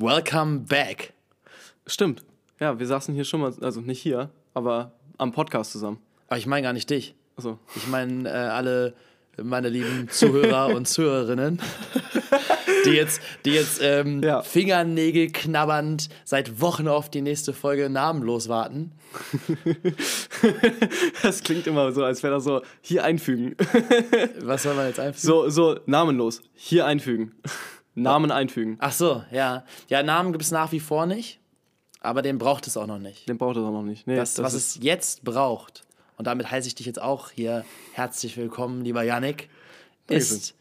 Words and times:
Welcome 0.00 0.60
back. 0.60 1.12
Stimmt. 1.86 2.22
Ja, 2.58 2.78
wir 2.78 2.86
saßen 2.86 3.14
hier 3.14 3.24
schon 3.26 3.40
mal, 3.42 3.52
also 3.60 3.82
nicht 3.82 4.00
hier, 4.00 4.30
aber 4.54 4.92
am 5.18 5.30
Podcast 5.32 5.72
zusammen. 5.72 5.98
Aber 6.28 6.38
ich 6.38 6.46
meine 6.46 6.62
gar 6.62 6.72
nicht 6.72 6.88
dich. 6.88 7.14
Also, 7.36 7.58
Ich 7.76 7.86
meine 7.86 8.26
äh, 8.26 8.32
alle 8.32 8.94
meine 9.36 9.68
lieben 9.68 10.08
Zuhörer 10.10 10.68
und 10.74 10.88
Zuhörerinnen, 10.88 11.60
die 12.86 12.92
jetzt, 12.92 13.20
die 13.44 13.50
jetzt 13.50 13.80
ähm, 13.82 14.22
Ja. 14.22 14.40
Fingernägel 14.40 15.32
knabbernd 15.32 16.08
seit 16.24 16.62
Wochen 16.62 16.88
auf 16.88 17.10
die 17.10 17.20
nächste 17.20 17.52
Folge 17.52 17.90
namenlos 17.90 18.48
warten. 18.48 18.92
das 21.22 21.42
klingt 21.42 21.66
immer 21.66 21.92
so, 21.92 22.04
als 22.04 22.22
wäre 22.22 22.34
das 22.34 22.44
so, 22.44 22.62
hier 22.80 23.04
einfügen. 23.04 23.54
Was 24.40 24.62
soll 24.62 24.74
man 24.74 24.86
jetzt 24.86 24.98
einfügen? 24.98 25.26
So, 25.26 25.50
so, 25.50 25.78
namenlos. 25.84 26.40
Hier 26.54 26.86
einfügen. 26.86 27.32
Namen 27.94 28.30
einfügen. 28.30 28.76
Ach 28.80 28.92
so, 28.92 29.24
ja. 29.30 29.64
Ja, 29.88 30.02
Namen 30.02 30.32
gibt 30.32 30.44
es 30.44 30.50
nach 30.50 30.72
wie 30.72 30.80
vor 30.80 31.06
nicht, 31.06 31.40
aber 32.00 32.22
den 32.22 32.38
braucht 32.38 32.66
es 32.66 32.76
auch 32.76 32.86
noch 32.86 32.98
nicht. 32.98 33.28
Den 33.28 33.38
braucht 33.38 33.56
es 33.56 33.62
auch 33.62 33.72
noch 33.72 33.82
nicht. 33.82 34.06
Nee, 34.06 34.16
Das, 34.16 34.38
was 34.38 34.54
es 34.54 34.78
jetzt 34.80 35.24
braucht, 35.24 35.84
und 36.16 36.26
damit 36.26 36.50
heiße 36.50 36.68
ich 36.68 36.74
dich 36.74 36.86
jetzt 36.86 37.00
auch 37.00 37.30
hier 37.30 37.64
herzlich 37.94 38.36
willkommen, 38.36 38.82
lieber 38.84 39.02
Yannick, 39.02 39.48
ist 40.08 40.54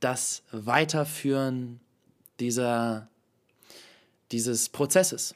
das 0.00 0.42
Weiterführen 0.52 1.80
dieser, 2.40 3.08
dieses 4.32 4.68
Prozesses. 4.68 5.34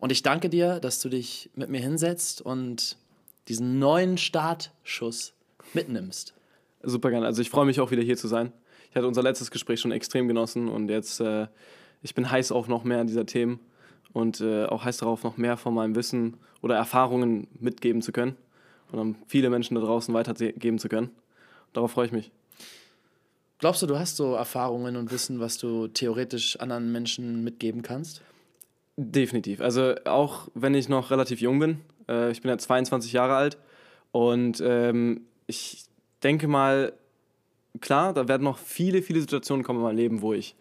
Und 0.00 0.10
ich 0.10 0.22
danke 0.22 0.48
dir, 0.48 0.80
dass 0.80 1.00
du 1.00 1.08
dich 1.08 1.50
mit 1.54 1.68
mir 1.68 1.80
hinsetzt 1.80 2.40
und 2.40 2.96
diesen 3.48 3.78
neuen 3.78 4.18
Startschuss 4.18 5.34
mitnimmst. 5.74 6.34
Super 6.82 7.10
gerne. 7.10 7.26
Also 7.26 7.42
ich 7.42 7.50
freue 7.50 7.66
mich 7.66 7.80
auch 7.80 7.90
wieder 7.90 8.02
hier 8.02 8.16
zu 8.16 8.28
sein. 8.28 8.52
Ich 8.90 8.96
hatte 8.96 9.06
unser 9.06 9.22
letztes 9.22 9.50
Gespräch 9.50 9.80
schon 9.80 9.92
extrem 9.92 10.28
genossen 10.28 10.68
und 10.68 10.88
jetzt, 10.88 11.20
äh, 11.20 11.46
ich 12.02 12.14
bin 12.14 12.30
heiß 12.30 12.52
auf 12.52 12.68
noch 12.68 12.84
mehr 12.84 13.04
dieser 13.04 13.26
Themen 13.26 13.60
und 14.12 14.40
äh, 14.40 14.64
auch 14.66 14.84
heiß 14.84 14.98
darauf, 14.98 15.22
noch 15.24 15.36
mehr 15.36 15.56
von 15.56 15.74
meinem 15.74 15.94
Wissen 15.94 16.36
oder 16.62 16.76
Erfahrungen 16.76 17.48
mitgeben 17.60 18.02
zu 18.02 18.12
können 18.12 18.36
und 18.90 18.98
dann 18.98 19.16
viele 19.26 19.50
Menschen 19.50 19.74
da 19.74 19.80
draußen 19.80 20.14
weitergeben 20.14 20.78
zu 20.78 20.88
können. 20.88 21.10
Darauf 21.72 21.92
freue 21.92 22.06
ich 22.06 22.12
mich. 22.12 22.30
Glaubst 23.58 23.82
du, 23.82 23.86
du 23.86 23.98
hast 23.98 24.16
so 24.16 24.34
Erfahrungen 24.34 24.96
und 24.96 25.10
Wissen, 25.10 25.40
was 25.40 25.58
du 25.58 25.88
theoretisch 25.88 26.58
anderen 26.60 26.92
Menschen 26.92 27.42
mitgeben 27.42 27.82
kannst? 27.82 28.22
Definitiv. 28.96 29.60
Also 29.60 29.94
auch 30.04 30.48
wenn 30.54 30.74
ich 30.74 30.88
noch 30.88 31.10
relativ 31.10 31.40
jung 31.40 31.58
bin, 31.58 31.80
äh, 32.08 32.30
ich 32.30 32.40
bin 32.40 32.50
ja 32.50 32.58
22 32.58 33.12
Jahre 33.12 33.34
alt 33.34 33.58
und 34.12 34.62
ähm, 34.64 35.22
ich 35.46 35.84
denke 36.22 36.48
mal, 36.48 36.92
klar, 37.80 38.12
da 38.12 38.28
werden 38.28 38.44
noch 38.44 38.58
viele, 38.58 39.02
viele 39.02 39.20
Situationen 39.20 39.64
kommen 39.64 39.80
in 39.80 39.84
meinem 39.84 39.96
Leben, 39.96 40.22
wo 40.22 40.32
ich 40.32 40.56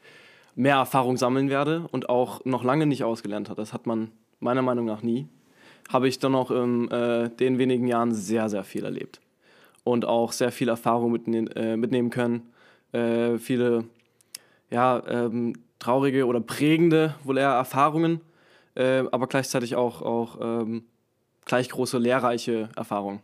mehr 0.55 0.75
Erfahrung 0.75 1.17
sammeln 1.17 1.49
werde 1.49 1.88
und 1.91 2.09
auch 2.09 2.44
noch 2.45 2.64
lange 2.64 2.86
nicht 2.86 3.03
ausgelernt 3.03 3.49
habe. 3.49 3.61
Das 3.61 3.73
hat 3.73 3.86
man 3.86 4.11
meiner 4.39 4.61
Meinung 4.61 4.86
nach 4.86 5.02
nie. 5.02 5.27
Habe 5.89 6.08
ich 6.08 6.19
dann 6.19 6.33
noch 6.33 6.52
in 6.52 6.89
äh, 6.91 7.30
den 7.30 7.58
wenigen 7.59 7.88
Jahren 7.88 8.14
sehr, 8.14 8.49
sehr 8.49 8.64
viel 8.64 8.83
erlebt 8.83 9.22
und 9.83 10.05
auch 10.05 10.31
sehr 10.31 10.52
viel 10.52 10.67
Erfahrung 10.67 11.11
mitne 11.11 11.49
äh, 11.55 11.77
mitnehmen 11.77 12.09
können. 12.09 12.52
Äh, 12.91 13.38
viele 13.38 13.86
ja, 14.69 15.02
ähm, 15.08 15.53
traurige 15.80 16.25
oder 16.25 16.42
prägende 16.42 17.16
wohl 17.23 17.38
eher 17.38 17.52
Erfahrungen, 17.52 18.21
äh, 18.75 19.03
aber 19.11 19.27
gleichzeitig 19.27 19.75
auch, 19.75 20.02
auch 20.02 20.39
ähm, 20.42 20.83
gleich 21.45 21.69
große 21.69 21.97
lehrreiche 21.97 22.69
Erfahrungen. 22.75 23.21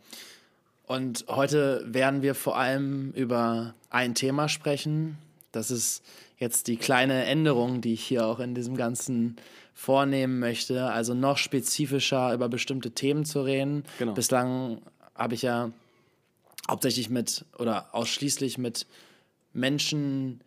Und 0.85 1.25
heute 1.29 1.83
werden 1.87 2.21
wir 2.21 2.35
vor 2.35 2.57
allem 2.57 3.11
über 3.11 3.73
ein 3.89 4.15
Thema 4.15 4.49
sprechen. 4.49 5.17
Das 5.51 5.71
ist 5.71 6.03
jetzt 6.37 6.67
die 6.67 6.77
kleine 6.77 7.25
Änderung, 7.25 7.79
die 7.81 7.93
ich 7.93 8.03
hier 8.03 8.25
auch 8.25 8.39
in 8.39 8.53
diesem 8.53 8.75
Ganzen 8.75 9.37
vornehmen 9.73 10.39
möchte. 10.39 10.91
Also 10.91 11.13
noch 11.13 11.37
spezifischer 11.37 12.33
über 12.33 12.49
bestimmte 12.49 12.91
Themen 12.91 13.23
zu 13.25 13.41
reden. 13.41 13.83
Genau. 13.97 14.13
Bislang 14.13 14.81
habe 15.15 15.35
ich 15.35 15.41
ja 15.43 15.71
hauptsächlich 16.69 17.09
mit 17.09 17.45
oder 17.57 17.87
ausschließlich 17.93 18.57
mit 18.57 18.85
Menschen, 19.53 20.41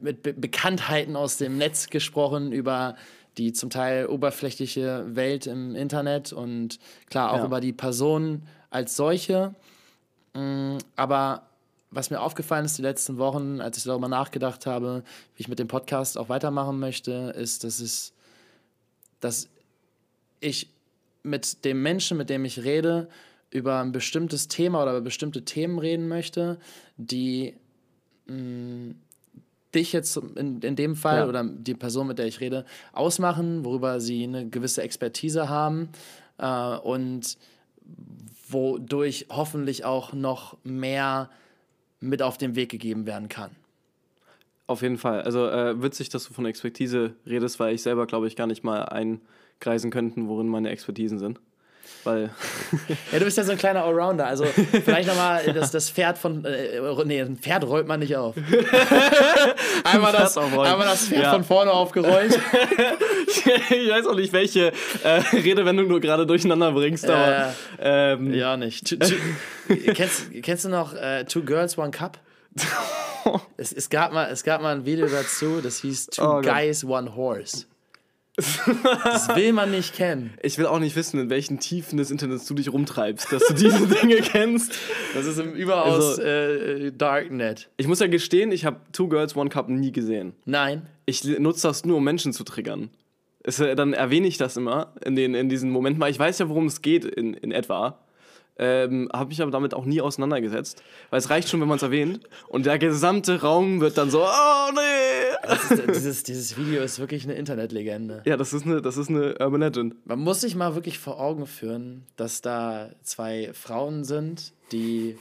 mit 0.00 0.22
Be 0.22 0.32
Bekanntheiten 0.32 1.14
aus 1.16 1.36
dem 1.36 1.56
Netz 1.56 1.88
gesprochen 1.88 2.52
über 2.52 2.96
die 3.36 3.52
zum 3.52 3.70
Teil 3.70 4.06
oberflächliche 4.06 5.04
Welt 5.14 5.46
im 5.46 5.76
Internet 5.76 6.32
und 6.32 6.80
klar 7.08 7.32
auch 7.32 7.38
Ja. 7.38 7.44
über 7.44 7.60
die 7.60 7.72
Person 7.72 8.42
als 8.70 8.96
solche. 8.96 9.54
Mm, 10.34 10.78
Aber 10.96 11.42
was 11.90 12.10
mir 12.10 12.20
aufgefallen 12.20 12.66
ist 12.66 12.76
die 12.78 12.82
letzten 12.82 13.16
Wochen, 13.18 13.60
als 13.60 13.78
ich 13.78 13.84
darüber 13.84 14.08
nachgedacht 14.08 14.66
habe, 14.66 15.02
wie 15.36 15.40
ich 15.42 15.48
mit 15.48 15.58
dem 15.58 15.68
Podcast 15.68 16.18
auch 16.18 16.28
weitermachen 16.28 16.78
möchte, 16.78 17.32
ist, 17.36 17.64
dass 17.64 17.80
es, 17.80 18.12
dass 19.20 19.48
ich 20.40 20.68
mit 21.22 21.64
dem 21.64 21.82
Menschen, 21.82 22.16
mit 22.18 22.28
dem 22.30 22.44
ich 22.44 22.62
rede, 22.62 23.08
über 23.50 23.80
ein 23.80 23.92
bestimmtes 23.92 24.48
Thema 24.48 24.82
oder 24.82 24.92
über 24.92 25.00
bestimmte 25.00 25.44
Themen 25.44 25.78
reden 25.78 26.06
möchte, 26.08 26.58
die 26.98 27.54
mh, 28.26 28.94
dich 29.74 29.92
jetzt 29.94 30.16
in, 30.36 30.60
in 30.60 30.76
dem 30.76 30.94
Fall 30.96 31.20
Ja. 31.20 31.26
oder 31.26 31.44
die 31.44 31.74
Person, 31.74 32.06
mit 32.06 32.18
der 32.18 32.26
ich 32.26 32.40
rede, 32.40 32.66
ausmachen, 32.92 33.64
worüber 33.64 34.00
sie 34.00 34.24
eine 34.24 34.46
gewisse 34.48 34.82
Expertise 34.82 35.48
haben 35.48 35.88
äh, 36.36 36.76
und 36.76 37.38
wodurch 38.50 39.26
hoffentlich 39.30 39.84
auch 39.84 40.12
noch 40.12 40.56
mehr 40.64 41.30
mit 42.00 42.22
auf 42.22 42.38
den 42.38 42.54
Weg 42.54 42.70
gegeben 42.70 43.06
werden 43.06 43.28
kann. 43.28 43.50
Auf 44.66 44.82
jeden 44.82 44.98
Fall. 44.98 45.22
Also 45.22 45.48
äh, 45.48 45.82
witzig, 45.82 46.10
dass 46.10 46.24
du 46.28 46.34
von 46.34 46.44
Expertise 46.46 47.14
redest, 47.26 47.58
weil 47.58 47.74
ich 47.74 47.82
selber, 47.82 48.06
glaube 48.06 48.26
ich, 48.26 48.36
gar 48.36 48.46
nicht 48.46 48.62
mal 48.64 48.82
einkreisen 48.82 49.90
könnten, 49.90 50.28
worin 50.28 50.46
meine 50.48 50.68
Expertisen 50.68 51.18
sind. 51.18 51.40
Weil, 52.04 52.30
Ja, 53.12 53.18
du 53.18 53.24
bist 53.24 53.38
ja 53.38 53.44
so 53.44 53.52
ein 53.52 53.58
kleiner 53.58 53.82
Allrounder. 53.82 54.26
Also 54.26 54.44
vielleicht 54.44 55.08
nochmal 55.08 55.42
das, 55.54 55.70
das 55.70 55.90
Pferd 55.90 56.18
von. 56.18 56.44
Äh, 56.44 56.80
nee, 57.06 57.20
ein 57.22 57.38
Pferd 57.38 57.64
rollt 57.66 57.88
man 57.88 58.00
nicht 58.00 58.14
auf. 58.14 58.36
einmal, 59.84 60.12
das, 60.12 60.36
einmal 60.36 60.78
das 60.86 61.06
Pferd 61.08 61.22
Ja. 61.22 61.32
von 61.32 61.44
vorne 61.44 61.72
aufgerollt. 61.72 62.38
ich 63.70 63.90
weiß 63.90 64.06
auch 64.06 64.14
nicht, 64.14 64.32
welche 64.32 64.72
äh, 65.04 65.08
Redewendung 65.32 65.88
du 65.88 66.00
gerade 66.00 66.26
durcheinander 66.26 66.72
bringst, 66.72 67.08
aber 67.08 67.54
ähm, 67.78 68.32
ja, 68.34 68.56
nicht. 68.56 68.86
Tu, 68.88 68.96
tu, 68.96 69.14
kennst, 69.94 70.30
kennst 70.42 70.64
du 70.64 70.68
noch 70.68 70.94
äh, 70.94 71.24
Two 71.24 71.42
Girls, 71.42 71.76
One 71.78 71.90
Cup? 71.90 72.18
Es, 73.58 73.74
es, 73.74 73.90
gab 73.90 74.14
mal, 74.14 74.30
es 74.30 74.42
gab 74.42 74.62
mal 74.62 74.74
ein 74.74 74.86
Video 74.86 75.06
dazu, 75.06 75.60
das 75.62 75.80
hieß 75.82 76.06
Two 76.06 76.22
Oh. 76.38 76.40
Guys, 76.40 76.82
One 76.82 77.14
Horse. 77.14 77.66
Das 78.36 79.28
will 79.34 79.52
man 79.52 79.70
nicht 79.72 79.94
kennen. 79.94 80.32
ich 80.42 80.56
will 80.58 80.66
auch 80.66 80.78
nicht 80.78 80.94
wissen, 80.96 81.18
in 81.20 81.28
welchen 81.28 81.58
Tiefen 81.58 81.98
des 81.98 82.10
Internets 82.10 82.46
du 82.46 82.54
dich 82.54 82.72
rumtreibst, 82.72 83.30
dass 83.32 83.44
du 83.48 83.52
diese 83.54 83.86
Dinge 83.86 84.16
kennst. 84.22 84.72
Das 85.14 85.26
ist 85.26 85.38
im 85.38 85.52
überaus 85.54 86.18
Also- 86.20 86.22
äh, 86.22 86.92
Darknet. 86.92 87.68
Ich 87.76 87.86
muss 87.88 87.98
ja 88.00 88.06
gestehen, 88.06 88.50
ich 88.52 88.64
habe 88.64 88.80
Two 88.92 89.08
Girls, 89.08 89.34
One 89.36 89.50
Cup 89.50 89.68
nie 89.68 89.92
gesehen. 89.92 90.34
Nein. 90.46 90.86
Ich 91.04 91.24
nutze 91.24 91.66
das 91.68 91.84
nur, 91.84 91.96
um 91.98 92.04
Menschen 92.04 92.32
zu 92.32 92.44
triggern. 92.44 92.90
Es, 93.42 93.60
äh, 93.60 93.74
dann 93.74 93.92
erwähne 93.92 94.26
ich 94.26 94.36
das 94.36 94.56
immer 94.56 94.94
in, 95.04 95.16
den, 95.16 95.34
in 95.34 95.48
diesen 95.48 95.70
Momenten, 95.70 96.00
weil 96.00 96.10
ich 96.10 96.18
weiß 96.18 96.38
ja, 96.38 96.48
worum 96.48 96.66
es 96.66 96.82
geht 96.82 97.04
in, 97.04 97.34
in 97.34 97.52
etwa. 97.52 97.98
Ähm, 98.60 99.08
habe 99.12 99.28
mich 99.28 99.40
aber 99.40 99.52
damit 99.52 99.72
auch 99.72 99.84
nie 99.84 100.00
auseinandergesetzt. 100.00 100.82
Weil 101.10 101.20
es 101.20 101.30
reicht 101.30 101.48
schon, 101.48 101.60
wenn 101.60 101.68
man 101.68 101.76
es 101.76 101.82
erwähnt. 101.82 102.20
Und 102.48 102.66
der 102.66 102.78
gesamte 102.78 103.40
Raum 103.40 103.80
wird 103.80 103.96
dann 103.96 104.10
so, 104.10 104.24
oh 104.24 104.70
nee. 104.74 105.52
Ist, 105.52 105.86
dieses, 105.86 106.22
dieses 106.24 106.56
Video 106.58 106.82
ist 106.82 106.98
wirklich 106.98 107.22
eine 107.24 107.34
Internetlegende. 107.34 108.22
Ja, 108.26 108.36
das 108.36 108.52
ist 108.52 108.66
eine, 108.66 108.82
das 108.82 108.96
ist 108.96 109.10
eine 109.10 109.36
Urban 109.38 109.60
Legend. 109.60 110.06
Man 110.06 110.18
muss 110.18 110.40
sich 110.40 110.56
mal 110.56 110.74
wirklich 110.74 110.98
vor 110.98 111.20
Augen 111.20 111.46
führen, 111.46 112.04
dass 112.16 112.40
da 112.40 112.90
zwei 113.02 113.50
Frauen 113.52 114.02
sind, 114.02 114.52
die 114.72 115.16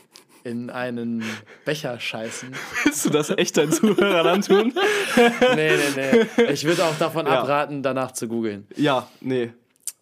in 0.47 0.69
einen 0.69 1.23
Becher 1.65 1.99
scheißen. 1.99 2.49
Willst 2.83 3.05
du 3.05 3.09
das 3.09 3.29
echt 3.31 3.57
deinen 3.57 3.71
Zuhörern 3.71 4.27
antun? 4.27 4.73
Nee, 5.55 5.71
nee, 5.95 6.25
nee. 6.37 6.43
Ich 6.51 6.63
würde 6.65 6.85
auch 6.85 6.95
davon 6.97 7.25
Ja. 7.25 7.41
abraten, 7.41 7.81
danach 7.83 8.11
zu 8.11 8.27
googeln. 8.27 8.67
ja, 8.75 9.07
nee. 9.21 9.51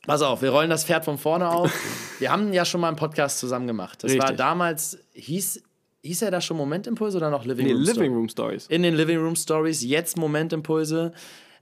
Pass 0.05 0.21
auf, 0.21 0.41
wir 0.43 0.51
rollen 0.51 0.69
das 0.69 0.85
Pferd 0.85 1.03
von 1.03 1.17
vorne 1.17 1.49
auf. 1.49 1.71
Wir 2.19 2.31
haben 2.31 2.53
ja 2.53 2.63
schon 2.63 2.79
mal 2.79 2.89
einen 2.89 2.97
Podcast 2.97 3.39
zusammen 3.39 3.65
gemacht. 3.65 4.03
Das 4.03 4.11
war 4.11 4.21
Richtig. 4.25 4.37
damals, 4.37 4.99
hieß, 5.13 5.63
hieß 6.03 6.21
er 6.21 6.29
da 6.31 6.41
schon 6.41 6.57
Momentimpulse 6.57 7.17
oder 7.17 7.31
noch 7.31 7.43
Living 7.45 7.65
Nee, 7.65 7.71
Room 7.73 7.81
Living 7.81 7.93
Story? 7.95 8.07
Room 8.09 8.29
Stories. 8.29 8.67
In 8.67 8.83
den 8.83 8.93
Living 8.95 9.17
Room 9.17 9.35
Stories, 9.35 9.83
jetzt 9.83 10.15
Momentimpulse. 10.17 11.11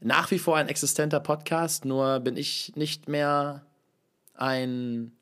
Nach 0.01 0.29
wie 0.31 0.39
vor 0.39 0.57
ein 0.57 0.67
existenter 0.67 1.21
Podcast, 1.21 1.85
nur 1.85 2.19
bin 2.19 2.35
ich 2.35 2.73
nicht 2.75 3.07
mehr 3.07 3.65
ein, 4.33 5.13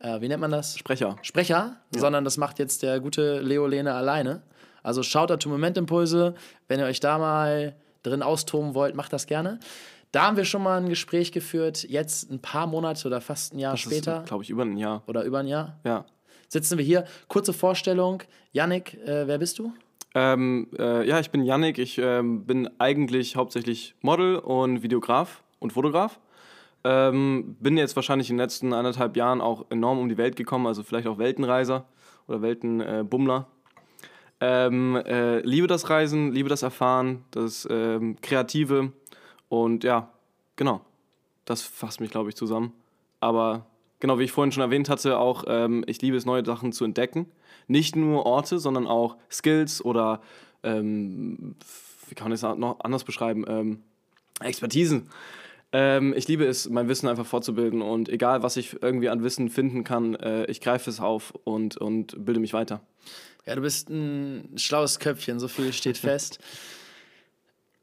äh, 0.00 0.20
wie 0.20 0.28
nennt 0.28 0.40
man 0.40 0.50
das? 0.50 0.76
Sprecher. 0.78 1.16
Sprecher, 1.22 1.76
sondern 1.90 2.24
das 2.24 2.36
macht 2.36 2.58
jetzt 2.58 2.82
der 2.82 3.00
gute 3.00 3.40
Leo 3.40 3.66
Lehne 3.66 3.94
alleine. 3.94 4.42
Also 4.82 5.02
schaut 5.02 5.30
da 5.30 5.36
to 5.36 5.48
Momentimpulse. 5.48 6.34
Wenn 6.68 6.80
ihr 6.80 6.86
euch 6.86 7.00
da 7.00 7.18
mal 7.18 7.76
drin 8.02 8.22
austoben 8.22 8.74
wollt, 8.74 8.94
macht 8.94 9.12
das 9.12 9.26
gerne. 9.26 9.60
Da 10.12 10.26
haben 10.26 10.36
wir 10.36 10.44
schon 10.44 10.62
mal 10.62 10.78
ein 10.80 10.88
Gespräch 10.88 11.30
geführt, 11.30 11.84
jetzt 11.88 12.30
ein 12.30 12.40
paar 12.40 12.66
Monate 12.66 13.06
oder 13.06 13.20
fast 13.20 13.54
ein 13.54 13.58
Jahr 13.60 13.72
Das 13.74 13.80
später 13.80 14.24
glaube 14.26 14.42
ich, 14.42 14.50
über 14.50 14.64
ein 14.64 14.76
Jahr. 14.76 15.02
oder 15.06 15.22
über 15.22 15.38
ein 15.38 15.46
Jahr. 15.46 15.78
Ja. 15.84 16.04
Sitzen 16.48 16.78
wir 16.78 16.84
hier. 16.84 17.04
Kurze 17.28 17.52
Vorstellung. 17.52 18.22
Yannick, 18.52 18.94
äh, 19.06 19.28
wer 19.28 19.38
bist 19.38 19.60
du? 19.60 19.72
Ähm, 20.16 20.66
äh, 20.76 21.06
ja, 21.06 21.20
ich 21.20 21.30
bin 21.30 21.44
Yannick. 21.44 21.78
Ich 21.78 21.98
ähm, 21.98 22.44
bin 22.44 22.68
eigentlich 22.80 23.36
hauptsächlich 23.36 23.94
Model 24.00 24.36
und 24.36 24.82
Videograf 24.82 25.44
und 25.60 25.72
Fotograf. 25.72 26.18
Ähm, 26.82 27.56
bin 27.60 27.76
jetzt 27.76 27.94
wahrscheinlich 27.96 28.30
in 28.30 28.36
den 28.36 28.42
letzten 28.42 28.72
anderthalb 28.72 29.16
Jahren 29.16 29.40
auch 29.40 29.66
enorm 29.70 29.98
um 29.98 30.08
die 30.08 30.16
Welt 30.16 30.36
gekommen, 30.36 30.66
also 30.66 30.82
vielleicht 30.82 31.06
auch 31.06 31.18
Weltenreiser 31.18 31.84
oder 32.26 32.40
Weltenbummler. 32.40 33.46
Ähm, 34.40 34.96
äh, 34.96 35.40
liebe 35.40 35.66
das 35.66 35.90
Reisen, 35.90 36.32
liebe 36.32 36.48
das 36.48 36.62
Erfahren, 36.62 37.24
das 37.30 37.68
ähm, 37.70 38.16
Kreative 38.22 38.92
und 39.50 39.84
ja, 39.84 40.08
genau. 40.56 40.80
Das 41.44 41.62
fasst 41.62 42.00
mich, 42.00 42.10
glaube 42.10 42.30
ich, 42.30 42.36
zusammen. 42.36 42.72
Aber 43.18 43.66
genau 43.98 44.18
wie 44.18 44.24
ich 44.24 44.32
vorhin 44.32 44.52
schon 44.52 44.62
erwähnt 44.62 44.88
hatte, 44.88 45.18
auch 45.18 45.44
ähm, 45.46 45.84
ich 45.86 46.00
liebe 46.00 46.16
es, 46.16 46.24
neue 46.24 46.44
Sachen 46.44 46.72
zu 46.72 46.84
entdecken. 46.84 47.26
Nicht 47.66 47.96
nur 47.96 48.24
Orte, 48.24 48.58
sondern 48.58 48.86
auch 48.86 49.16
Skills 49.30 49.84
oder, 49.84 50.22
ähm, 50.62 51.56
wie 52.08 52.14
kann 52.14 52.30
man 52.30 52.38
das 52.38 52.42
noch 52.56 52.80
anders 52.80 53.04
beschreiben, 53.04 53.44
ähm, 53.46 53.82
Expertisen. 54.40 55.10
Ähm, 55.72 56.14
ich 56.16 56.26
liebe 56.26 56.44
es, 56.46 56.68
mein 56.68 56.88
Wissen 56.88 57.08
einfach 57.08 57.26
fortzubilden 57.26 57.80
und 57.80 58.08
egal, 58.08 58.42
was 58.42 58.56
ich 58.56 58.82
irgendwie 58.82 59.08
an 59.08 59.22
Wissen 59.22 59.48
finden 59.48 59.84
kann, 59.84 60.14
äh, 60.16 60.44
ich 60.46 60.60
greife 60.60 60.90
es 60.90 61.00
auf 61.00 61.32
und, 61.44 61.76
und 61.76 62.24
bilde 62.24 62.40
mich 62.40 62.52
weiter. 62.52 62.80
Ja, 63.46 63.54
du 63.54 63.62
bist 63.62 63.88
ein 63.88 64.50
schlaues 64.56 64.98
Köpfchen, 64.98 65.38
so 65.38 65.48
viel 65.48 65.72
steht 65.72 65.98
fest. 65.98 66.40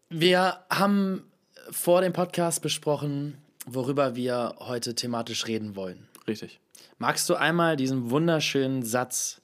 Wir 0.09 0.59
haben 0.69 1.23
vor 1.71 2.01
dem 2.01 2.13
Podcast 2.13 2.61
besprochen, 2.61 3.37
worüber 3.65 4.15
wir 4.15 4.55
heute 4.59 4.95
thematisch 4.95 5.47
reden 5.47 5.75
wollen. 5.75 6.07
Richtig. 6.27 6.59
Magst 6.97 7.29
du 7.29 7.35
einmal 7.35 7.77
diesen 7.77 8.09
wunderschönen 8.09 8.83
Satz 8.83 9.41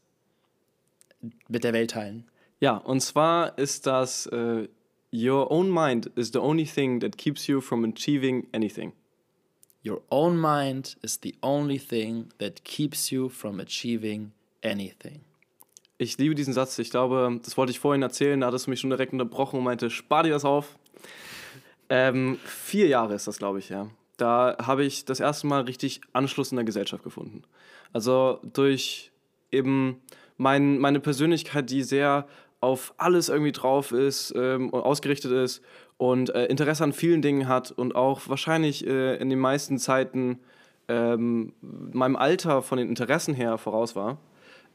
mit 1.48 1.64
der 1.64 1.74
Welt 1.74 1.92
teilen? 1.92 2.26
Ja, 2.60 2.78
und 2.78 3.02
zwar 3.02 3.58
ist 3.58 3.88
das 3.88 4.26
äh, 4.28 4.68
Your 5.14 5.52
own 5.52 5.70
mind 5.70 6.10
is 6.16 6.32
the 6.32 6.40
only 6.40 6.66
thing 6.66 7.00
that 7.02 7.18
keeps 7.18 7.48
you 7.48 7.62
from 7.62 7.84
achieving 7.84 8.48
anything. 8.52 8.94
Your 9.86 10.02
own 10.10 10.38
mind 10.38 10.96
is 11.04 11.20
the 11.22 11.36
only 11.44 11.78
thing 11.78 12.32
that 12.40 12.64
keeps 12.64 13.12
you 13.12 13.30
from 13.30 13.60
achieving 13.60 14.32
anything. 14.64 15.22
Ich 16.00 16.18
liebe 16.18 16.34
diesen 16.34 16.54
Satz. 16.54 16.80
Ich 16.80 16.90
glaube, 16.90 17.40
das 17.44 17.56
wollte 17.58 17.72
ich 17.72 17.80
vorhin 17.80 18.02
erzählen. 18.02 18.40
Da 18.42 18.48
hattest 18.48 18.66
du 18.66 18.72
mich 18.72 18.80
schon 18.80 18.90
direkt 18.90 19.14
unterbrochen 19.14 19.60
und 19.60 19.66
meinte, 19.66 19.92
spar 19.92 20.24
dir 20.24 20.32
das 20.32 20.46
auf. 20.46 20.80
Ähm, 21.90 22.40
vier 22.44 22.88
Jahre 22.88 23.14
ist 23.14 23.28
das, 23.28 23.38
glaube 23.38 23.60
ich, 23.60 23.70
ja. 23.70 23.92
Da 24.18 24.58
habe 24.60 24.84
ich 24.84 25.06
das 25.06 25.20
erste 25.20 25.46
Mal 25.46 25.62
richtig 25.62 26.02
Anschluss 26.14 26.52
in 26.52 26.56
der 26.56 26.66
Gesellschaft 26.66 27.04
gefunden. 27.04 27.44
Also 27.92 28.40
durch 28.42 29.12
eben 29.52 30.02
mein, 30.38 30.80
meine 30.80 31.00
Persönlichkeit, 31.00 31.70
die 31.70 31.84
sehr 31.84 32.28
auf 32.64 32.94
alles 32.98 33.28
irgendwie 33.28 33.52
drauf 33.52 33.92
ist 33.92 34.34
ähm, 34.38 34.70
und 34.70 34.80
ausgerichtet 34.80 35.34
ist 35.34 35.62
und 35.98 36.34
äh, 36.34 36.46
Interesse 36.46 36.86
an 36.86 36.94
vielen 36.94 37.22
Dingen 37.22 37.50
hat 37.50 37.72
und 37.72 37.94
auch 37.94 38.22
wahrscheinlich 38.30 38.88
äh, 38.88 39.18
in 39.18 39.30
den 39.30 39.40
meisten 39.40 39.78
Zeiten 39.78 40.40
ähm, 40.88 41.52
meinem 41.62 42.16
Alter 42.16 42.62
von 42.62 42.78
den 42.78 42.88
Interessen 42.88 43.34
her 43.34 43.58
voraus 43.58 43.98
war, 43.98 44.18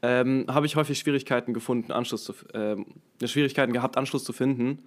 ähm, 0.02 0.44
habe 0.48 0.66
ich 0.66 0.76
häufig 0.76 0.98
Schwierigkeiten 0.98 1.54
gefunden, 1.54 1.90
Anschluss 1.90 2.24
zu, 2.24 2.34
äh, 2.52 2.76
Schwierigkeiten 3.26 3.72
gehabt, 3.72 3.96
Anschluss 3.96 4.22
zu 4.22 4.34
finden. 4.34 4.84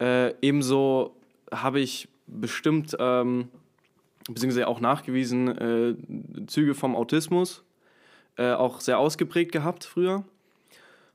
Äh, 0.00 0.32
ebenso 0.40 1.14
habe 1.52 1.78
ich 1.78 2.08
bestimmt, 2.26 2.96
ähm, 2.98 3.48
beziehungsweise 4.30 4.66
auch 4.66 4.80
nachgewiesen, 4.80 5.48
äh, 5.48 6.46
Züge 6.46 6.74
vom 6.74 6.96
Autismus, 6.96 7.64
äh, 8.36 8.52
auch 8.52 8.80
sehr 8.80 8.98
ausgeprägt 8.98 9.52
gehabt 9.52 9.84
früher 9.84 10.24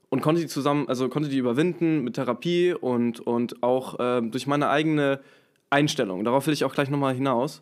und 0.09 0.21
konnte 0.21 0.41
die 0.41 0.47
zusammen, 0.47 0.87
also 0.87 1.09
konnte 1.09 1.29
die 1.29 1.37
überwinden 1.37 2.03
mit 2.03 2.15
Therapie 2.15 2.73
und, 2.73 3.19
und 3.19 3.63
auch 3.63 3.99
äh, 3.99 4.21
durch 4.21 4.47
meine 4.47 4.69
eigene 4.69 5.19
Einstellung. 5.69 6.23
Darauf 6.23 6.47
will 6.47 6.53
ich 6.53 6.63
auch 6.63 6.73
gleich 6.73 6.89
nochmal 6.89 7.13
hinaus. 7.13 7.61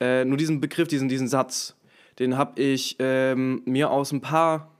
Äh, 0.00 0.24
nur 0.24 0.36
diesen 0.36 0.60
Begriff, 0.60 0.88
diesen, 0.88 1.08
diesen 1.08 1.28
Satz, 1.28 1.76
den 2.18 2.36
habe 2.36 2.60
ich 2.60 2.96
ähm, 2.98 3.62
mir 3.64 3.90
aus 3.90 4.12
ein 4.12 4.20
paar 4.20 4.70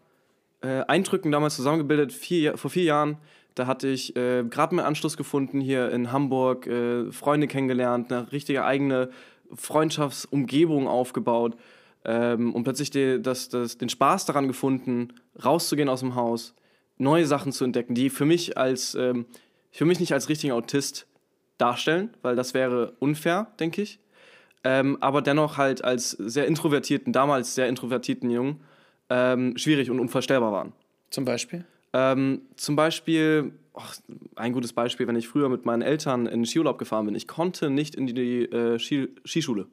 äh, 0.62 0.82
Eindrücken 0.86 1.32
damals 1.32 1.56
zusammengebildet, 1.56 2.12
vier, 2.12 2.56
vor 2.56 2.70
vier 2.70 2.84
Jahren. 2.84 3.16
Da 3.54 3.66
hatte 3.66 3.88
ich 3.88 4.16
äh, 4.16 4.44
gerade 4.44 4.74
meinen 4.74 4.86
Anschluss 4.86 5.16
gefunden 5.16 5.60
hier 5.60 5.90
in 5.90 6.12
Hamburg, 6.12 6.66
äh, 6.66 7.10
Freunde 7.12 7.48
kennengelernt, 7.48 8.12
eine 8.12 8.30
richtige 8.32 8.64
eigene 8.64 9.10
Freundschaftsumgebung 9.54 10.86
aufgebaut 10.86 11.56
ähm, 12.04 12.54
und 12.54 12.64
plötzlich 12.64 12.90
die, 12.90 13.20
das, 13.20 13.48
das, 13.48 13.78
den 13.78 13.88
Spaß 13.88 14.26
daran 14.26 14.46
gefunden, 14.46 15.08
rauszugehen 15.44 15.88
aus 15.88 16.00
dem 16.00 16.14
Haus, 16.14 16.54
neue 17.00 17.26
Sachen 17.26 17.52
zu 17.52 17.64
entdecken, 17.64 17.94
die 17.94 18.10
für 18.10 18.24
mich 18.24 18.56
als 18.56 18.94
ähm, 18.94 19.26
für 19.72 19.84
mich 19.84 20.00
nicht 20.00 20.12
als 20.12 20.28
richtigen 20.28 20.52
Autist 20.52 21.06
darstellen, 21.58 22.10
weil 22.22 22.36
das 22.36 22.54
wäre 22.54 22.92
unfair, 22.98 23.48
denke 23.58 23.82
ich. 23.82 23.98
Ähm, 24.62 24.98
aber 25.00 25.22
dennoch 25.22 25.56
halt 25.56 25.84
als 25.84 26.10
sehr 26.10 26.46
introvertierten, 26.46 27.12
damals 27.12 27.54
sehr 27.54 27.68
introvertierten 27.68 28.30
Jungen 28.30 28.60
ähm, 29.08 29.56
schwierig 29.56 29.90
und 29.90 30.00
unvorstellbar 30.00 30.52
waren. 30.52 30.72
Zum 31.10 31.24
Beispiel? 31.24 31.64
Ähm, 31.92 32.42
zum 32.56 32.76
Beispiel, 32.76 33.52
oh, 33.72 33.82
ein 34.36 34.52
gutes 34.52 34.72
Beispiel, 34.72 35.06
wenn 35.06 35.16
ich 35.16 35.28
früher 35.28 35.48
mit 35.48 35.64
meinen 35.64 35.82
Eltern 35.82 36.26
in 36.26 36.40
den 36.40 36.46
Skiurlaub 36.46 36.78
gefahren 36.78 37.06
bin. 37.06 37.14
Ich 37.14 37.26
konnte 37.26 37.70
nicht 37.70 37.94
in 37.94 38.06
die, 38.06 38.44
äh, 38.44 38.78
Ski, 38.78 39.08
Skischule. 39.24 39.66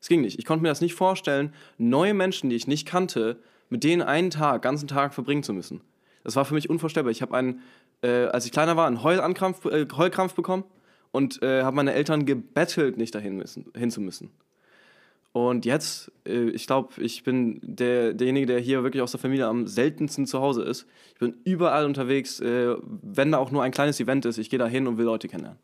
Es 0.00 0.08
ging 0.08 0.20
nicht. 0.20 0.38
Ich 0.38 0.44
konnte 0.44 0.62
mir 0.62 0.68
das 0.68 0.80
nicht 0.80 0.94
vorstellen, 0.94 1.54
neue 1.78 2.12
Menschen, 2.12 2.50
die 2.50 2.56
ich 2.56 2.66
nicht 2.66 2.86
kannte, 2.86 3.38
mit 3.70 3.84
denen 3.84 4.02
einen 4.02 4.30
Tag, 4.30 4.62
ganzen 4.62 4.88
Tag 4.88 5.14
verbringen 5.14 5.42
zu 5.42 5.54
müssen. 5.54 5.80
Das 6.24 6.36
war 6.36 6.44
für 6.44 6.54
mich 6.54 6.68
unvorstellbar. 6.68 7.10
Ich 7.10 7.22
habe 7.22 7.36
einen, 7.36 7.60
äh, 8.02 8.24
als 8.26 8.46
ich 8.46 8.52
kleiner 8.52 8.76
war, 8.76 8.86
einen 8.86 9.02
Heulankrampf, 9.02 9.66
äh, 9.66 9.86
Heulkrampf 9.96 10.34
bekommen 10.34 10.64
und 11.12 11.42
äh, 11.42 11.62
habe 11.62 11.76
meine 11.76 11.92
Eltern 11.92 12.26
gebettelt, 12.26 12.96
nicht 12.96 13.14
dahin 13.14 13.36
müssen, 13.36 13.66
hin 13.76 13.90
zu 13.90 14.00
müssen. 14.00 14.30
Und 15.32 15.64
jetzt, 15.64 16.12
äh, 16.26 16.50
ich 16.50 16.66
glaube, 16.66 17.02
ich 17.02 17.24
bin 17.24 17.60
der, 17.62 18.14
derjenige, 18.14 18.46
der 18.46 18.60
hier 18.60 18.82
wirklich 18.84 19.02
aus 19.02 19.10
der 19.10 19.20
Familie 19.20 19.46
am 19.46 19.66
seltensten 19.66 20.26
zu 20.26 20.40
Hause 20.40 20.62
ist. 20.62 20.86
Ich 21.12 21.18
bin 21.18 21.34
überall 21.44 21.86
unterwegs, 21.86 22.40
äh, 22.40 22.76
wenn 22.82 23.32
da 23.32 23.38
auch 23.38 23.50
nur 23.50 23.62
ein 23.62 23.72
kleines 23.72 24.00
Event 24.00 24.24
ist, 24.26 24.38
ich 24.38 24.48
gehe 24.48 24.60
da 24.60 24.66
hin 24.66 24.86
und 24.86 24.96
will 24.96 25.04
Leute 25.04 25.28
kennenlernen. 25.28 25.60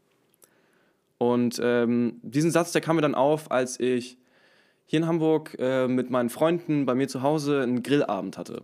Und 1.18 1.60
ähm, 1.62 2.18
diesen 2.22 2.50
Satz, 2.50 2.72
der 2.72 2.80
kam 2.80 2.96
mir 2.96 3.02
dann 3.02 3.14
auf, 3.14 3.50
als 3.50 3.78
ich 3.78 4.18
hier 4.86 5.00
in 5.00 5.06
Hamburg 5.06 5.56
äh, 5.60 5.86
mit 5.86 6.10
meinen 6.10 6.30
Freunden 6.30 6.84
bei 6.84 6.96
mir 6.96 7.06
zu 7.06 7.22
Hause 7.22 7.62
einen 7.62 7.84
Grillabend 7.84 8.38
hatte. 8.38 8.62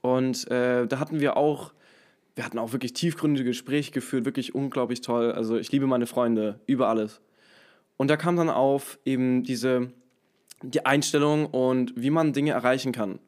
Und 0.00 0.50
äh, 0.50 0.86
da 0.86 0.98
hatten 0.98 1.20
wir 1.20 1.36
auch, 1.36 1.72
wir 2.34 2.44
hatten 2.44 2.58
auch 2.58 2.72
wirklich 2.72 2.92
tiefgründige 2.92 3.50
Gespräche 3.50 3.92
geführt, 3.92 4.24
wirklich 4.24 4.54
unglaublich 4.54 5.00
toll. 5.00 5.32
Also 5.32 5.56
ich 5.58 5.70
liebe 5.72 5.86
meine 5.86 6.06
Freunde 6.06 6.60
über 6.66 6.88
alles. 6.88 7.20
Und 7.96 8.08
da 8.08 8.16
kam 8.16 8.36
dann 8.36 8.48
auf 8.48 8.98
eben 9.04 9.42
diese, 9.42 9.92
die 10.62 10.86
Einstellung 10.86 11.46
und 11.46 11.92
wie 11.96 12.10
man 12.10 12.32
Dinge 12.32 12.52
erreichen 12.52 12.92
kann. 12.92 13.18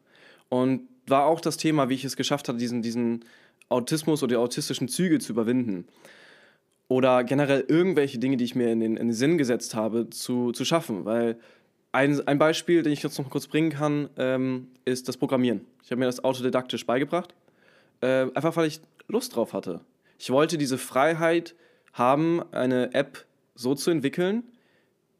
Und 0.49 0.89
war 1.07 1.27
auch 1.27 1.41
das 1.41 1.57
Thema, 1.57 1.89
wie 1.89 1.95
ich 1.95 2.05
es 2.05 2.17
geschafft 2.17 2.49
habe, 2.49 2.59
diesen, 2.59 2.83
diesen 2.83 3.25
Autismus 3.69 4.23
oder 4.23 4.31
die 4.31 4.37
autistischen 4.37 4.89
Züge 4.89 5.19
zu 5.19 5.33
überwinden. 5.33 5.87
Oder 6.89 7.25
generell 7.25 7.65
irgendwelche 7.69 8.19
Dinge, 8.19 8.37
die 8.37 8.45
ich 8.45 8.55
mir 8.55 8.71
in 8.71 8.81
den, 8.81 8.97
in 8.97 9.09
den 9.09 9.15
Sinn 9.15 9.39
gesetzt 9.39 9.75
habe, 9.75 10.11
zu, 10.11 10.53
zu 10.53 10.65
schaffen. 10.65 11.05
Weil 11.05 11.39
ein, 11.93 12.27
ein 12.27 12.39
Beispiel, 12.39 12.83
den 12.83 12.93
ich 12.93 13.03
jetzt 13.03 13.19
noch 13.19 13.31
kurz 13.31 13.47
bringen 13.47 13.71
kann, 13.71 14.09
ähm, 14.17 14.69
ist 14.85 15.09
das 15.09 15.17
Programmieren. 15.17 15.61
Ich 15.85 15.91
habe 15.91 15.99
mir 15.99 16.07
das 16.07 16.25
autodidaktisch 16.25 16.87
beigebracht, 16.87 17.35
äh, 18.01 18.27
einfach 18.35 18.57
weil 18.57 18.67
ich 18.67 18.81
Lust 19.09 19.37
drauf 19.37 19.53
hatte. 19.53 19.81
Ich 20.19 20.31
wollte 20.31 20.57
diese 20.57 20.79
Freiheit 20.79 21.55
haben, 21.93 22.43
eine 22.53 22.95
App 22.95 23.27
so 23.55 23.75
zu 23.75 23.91
entwickeln, 23.91 24.43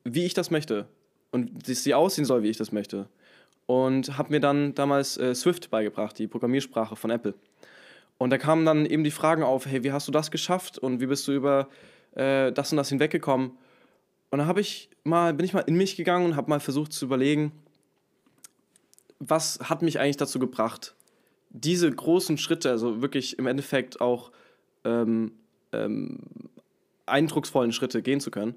wie 0.05 0.25
ich 0.25 0.35
das 0.35 0.51
möchte 0.51 0.87
und 1.31 1.69
dass 1.69 1.83
sie 1.83 1.95
aussehen 1.95 2.25
soll, 2.25 2.43
wie 2.43 2.51
ich 2.51 2.57
das 2.57 2.73
möchte. 2.73 3.09
Und 3.67 4.17
habe 4.19 4.31
mir 4.31 4.41
dann 4.41 4.75
damals 4.75 5.17
äh, 5.17 5.35
Swift 5.35 5.71
beigebracht, 5.71 6.19
die 6.19 6.27
Programmiersprache 6.27 6.97
von 6.97 7.11
Apple. 7.11 7.35
Und 8.19 8.31
da 8.31 8.39
kamen 8.39 8.65
dann 8.65 8.87
eben 8.87 9.05
die 9.05 9.11
Fragen 9.11 9.43
auf, 9.43 9.67
hey, 9.67 9.83
wie 9.83 9.93
hast 9.93 10.09
du 10.09 10.13
das 10.13 10.31
geschafft 10.31 10.79
und 10.79 11.01
wie 11.01 11.07
bist 11.07 11.27
du 11.27 11.33
über 11.33 11.69
äh, 12.15 12.53
das 12.53 12.73
und 12.73 12.77
das 12.77 12.89
hinweggekommen? 12.89 13.53
Und 14.33 14.39
dann 14.39 14.49
habe 14.49 14.63
ich 14.63 14.89
mal, 15.05 15.35
bin 15.35 15.45
ich 15.45 15.53
mal 15.53 15.61
in 15.61 15.77
mich 15.77 15.95
gegangen 15.95 16.25
und 16.25 16.37
habe 16.37 16.49
mal 16.49 16.59
versucht 16.59 16.95
zu 16.95 17.05
überlegen, 17.05 17.53
was 19.19 19.59
hat 19.61 19.83
mich 19.83 20.01
eigentlich 20.01 20.17
dazu 20.17 20.39
gebracht, 20.39 20.95
diese 21.51 21.91
großen 21.91 22.39
Schritte, 22.39 22.71
also 22.71 23.03
wirklich 23.03 23.39
im 23.39 23.47
Endeffekt 23.47 24.01
auch 24.01 24.33
ähm, 24.85 25.33
ähm, 25.73 26.21
eindrucksvollen 27.05 27.73
Schritte 27.73 28.01
gehen 28.01 28.21
zu 28.21 28.31
können. 28.31 28.55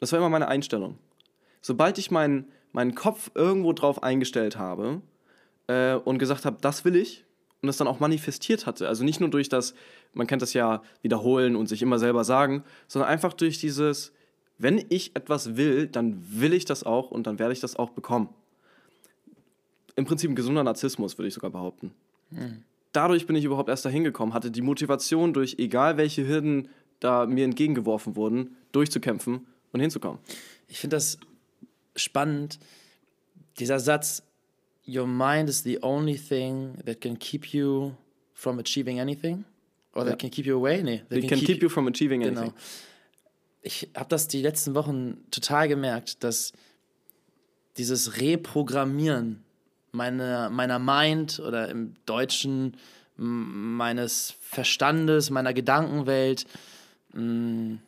Das 0.00 0.12
war 0.12 0.18
immer 0.18 0.30
meine 0.30 0.48
Einstellung. 0.48 0.96
Sobald 1.60 1.98
ich 1.98 2.10
meinen, 2.10 2.50
meinen 2.72 2.94
Kopf 2.94 3.30
irgendwo 3.34 3.74
drauf 3.74 4.02
eingestellt 4.02 4.56
habe 4.56 5.02
äh, 5.66 5.92
und 5.92 6.18
gesagt 6.18 6.46
habe, 6.46 6.56
das 6.62 6.86
will 6.86 6.96
ich, 6.96 7.26
und 7.60 7.66
das 7.66 7.76
dann 7.76 7.88
auch 7.88 8.00
manifestiert 8.00 8.64
hatte, 8.64 8.88
also 8.88 9.04
nicht 9.04 9.20
nur 9.20 9.28
durch 9.28 9.50
das, 9.50 9.74
man 10.14 10.26
kennt 10.26 10.40
das 10.40 10.54
ja, 10.54 10.80
wiederholen 11.02 11.54
und 11.54 11.66
sich 11.66 11.82
immer 11.82 11.98
selber 11.98 12.24
sagen, 12.24 12.64
sondern 12.86 13.10
einfach 13.10 13.34
durch 13.34 13.58
dieses, 13.58 14.12
wenn 14.58 14.84
ich 14.88 15.14
etwas 15.14 15.56
will, 15.56 15.86
dann 15.86 16.22
will 16.28 16.52
ich 16.52 16.64
das 16.64 16.82
auch 16.84 17.10
und 17.10 17.26
dann 17.26 17.38
werde 17.38 17.52
ich 17.52 17.60
das 17.60 17.76
auch 17.76 17.90
bekommen. 17.90 18.28
Im 19.96 20.04
Prinzip 20.04 20.30
ein 20.30 20.36
gesunder 20.36 20.64
Narzissmus, 20.64 21.16
würde 21.18 21.28
ich 21.28 21.34
sogar 21.34 21.50
behaupten. 21.50 21.92
Hm. 22.30 22.62
dadurch 22.92 23.26
bin 23.26 23.36
ich 23.36 23.44
überhaupt 23.44 23.70
erst 23.70 23.86
dahin 23.86 24.04
gekommen, 24.04 24.34
hatte 24.34 24.50
die 24.50 24.60
Motivation 24.60 25.32
durch 25.32 25.54
egal 25.58 25.96
welche 25.96 26.26
Hürden 26.28 26.68
da 27.00 27.24
mir 27.24 27.44
entgegengeworfen 27.44 28.16
wurden, 28.16 28.56
durchzukämpfen 28.72 29.46
und 29.72 29.80
hinzukommen. 29.80 30.18
Ich 30.68 30.78
finde 30.78 30.96
das 30.96 31.18
spannend, 31.96 32.58
dieser 33.58 33.78
Satz, 33.78 34.22
Your 34.86 35.06
mind 35.06 35.50
is 35.50 35.62
the 35.62 35.82
only 35.82 36.16
thing 36.16 36.74
that 36.86 37.00
can 37.00 37.18
keep 37.18 37.46
you 37.52 37.92
from 38.32 38.58
achieving 38.58 39.00
anything. 39.00 39.44
Or 39.94 40.04
that 40.04 40.12
Ja. 40.12 40.16
can 40.16 40.30
keep 40.30 40.46
you 40.46 40.56
away. 40.56 40.82
Nee, 40.82 41.02
that 41.10 41.18
It 41.18 41.28
can 41.28 41.38
keep 41.40 41.62
you 41.62 41.68
from 41.68 41.86
achieving 41.88 42.22
anything. 42.22 42.52
Genau. 42.52 42.56
Ich 43.62 43.90
habe 43.96 44.08
das 44.08 44.28
die 44.28 44.42
letzten 44.42 44.74
Wochen 44.74 45.24
total 45.30 45.68
gemerkt, 45.68 46.22
dass 46.24 46.52
dieses 47.76 48.20
Reprogrammieren 48.20 49.42
meine, 49.92 50.48
meiner 50.52 50.78
Mind 50.78 51.40
oder 51.40 51.68
im 51.68 51.94
Deutschen 52.06 52.76
meines 53.16 54.34
Verstandes, 54.40 55.30
meiner 55.30 55.52
Gedankenwelt, 55.52 56.46
mh, 57.12 57.78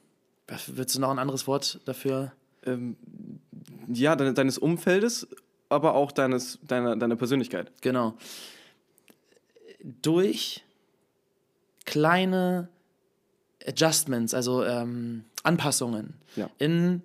was- 0.48 0.76
würdest 0.76 0.96
du 0.96 1.00
noch 1.00 1.10
ein 1.10 1.18
anderes 1.20 1.46
Wort 1.46 1.80
dafür? 1.84 2.32
Ähm, 2.64 2.96
ja, 3.92 4.16
deine, 4.16 4.34
deines 4.34 4.58
Umfeldes, 4.58 5.28
aber 5.68 5.94
auch 5.94 6.10
deines, 6.10 6.58
deiner, 6.66 6.96
deiner 6.96 7.16
Persönlichkeit. 7.16 7.70
Genau. 7.80 8.14
Durch 10.02 10.62
kleine 11.86 12.68
Adjustments, 13.66 14.34
also 14.34 14.64
ähm, 14.64 15.24
Anpassungen 15.42 16.14
Ja. 16.36 16.50
in 16.58 17.02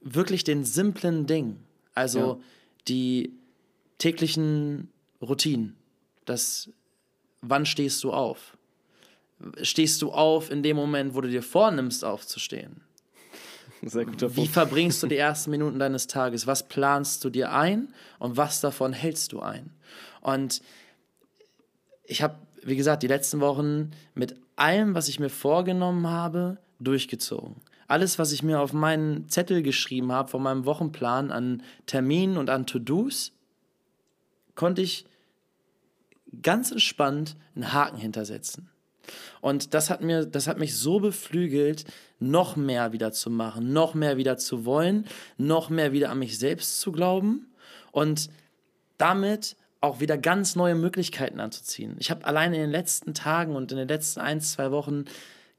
wirklich 0.00 0.44
den 0.44 0.64
simplen 0.64 1.26
Dingen, 1.26 1.64
also 1.94 2.18
Ja. 2.18 2.38
die 2.88 3.32
täglichen 3.98 4.90
Routinen. 5.20 5.76
Das, 6.24 6.70
wann 7.40 7.66
stehst 7.66 8.02
du 8.04 8.12
auf? 8.12 8.56
Stehst 9.62 10.02
du 10.02 10.12
auf 10.12 10.50
in 10.50 10.62
dem 10.62 10.76
Moment, 10.76 11.14
wo 11.14 11.20
du 11.20 11.28
dir 11.28 11.42
vornimmst, 11.42 12.04
aufzustehen? 12.04 12.80
Sehr 13.84 14.04
guter 14.04 14.30
Wie 14.32 14.40
Punkt. 14.42 14.52
verbringst 14.52 15.02
du 15.02 15.08
die 15.08 15.16
ersten 15.28 15.50
Minuten 15.50 15.78
deines 15.80 16.06
Tages? 16.06 16.46
Was 16.46 16.68
planst 16.68 17.24
du 17.24 17.30
dir 17.30 17.52
ein 17.52 17.92
und 18.20 18.36
was 18.36 18.60
davon 18.60 18.92
hältst 18.92 19.32
du 19.32 19.40
ein? 19.40 19.70
Und 20.20 20.62
ich 22.04 22.22
habe, 22.22 22.36
wie 22.62 22.76
gesagt, 22.76 23.02
die 23.02 23.08
letzten 23.08 23.40
Wochen 23.40 23.90
mit 24.14 24.36
allem, 24.54 24.94
was 24.94 25.08
ich 25.08 25.18
mir 25.18 25.30
vorgenommen 25.30 26.06
habe, 26.06 26.58
durchgezogen. 26.82 27.56
Alles, 27.88 28.18
was 28.18 28.32
ich 28.32 28.42
mir 28.42 28.60
auf 28.60 28.72
meinen 28.72 29.28
Zettel 29.28 29.62
geschrieben 29.62 30.12
habe, 30.12 30.28
von 30.28 30.42
meinem 30.42 30.64
Wochenplan 30.64 31.30
an 31.30 31.62
Terminen 31.86 32.38
und 32.38 32.48
an 32.48 32.66
To-Dos, 32.66 33.32
konnte 34.54 34.82
ich 34.82 35.04
ganz 36.40 36.70
entspannt 36.70 37.36
einen 37.54 37.72
Haken 37.72 37.98
hintersetzen. 37.98 38.70
Und 39.40 39.74
das 39.74 39.90
hat, 39.90 40.00
mir, 40.00 40.24
das 40.24 40.46
hat 40.46 40.58
mich 40.58 40.76
so 40.76 41.00
beflügelt, 41.00 41.84
noch 42.20 42.56
mehr 42.56 42.92
wieder 42.92 43.12
zu 43.12 43.30
machen, 43.30 43.72
noch 43.72 43.94
mehr 43.94 44.16
wieder 44.16 44.36
zu 44.36 44.64
wollen, 44.64 45.06
noch 45.36 45.70
mehr 45.70 45.92
wieder 45.92 46.10
an 46.10 46.20
mich 46.20 46.38
selbst 46.38 46.80
zu 46.80 46.92
glauben 46.92 47.52
und 47.90 48.30
damit 48.98 49.56
auch 49.80 49.98
wieder 49.98 50.16
ganz 50.16 50.54
neue 50.54 50.76
Möglichkeiten 50.76 51.40
anzuziehen. 51.40 51.96
Ich 51.98 52.12
habe 52.12 52.24
allein 52.24 52.54
in 52.54 52.60
den 52.60 52.70
letzten 52.70 53.14
Tagen 53.14 53.56
und 53.56 53.72
in 53.72 53.78
den 53.78 53.88
letzten 53.88 54.20
ein, 54.20 54.40
zwei 54.40 54.70
Wochen 54.70 55.06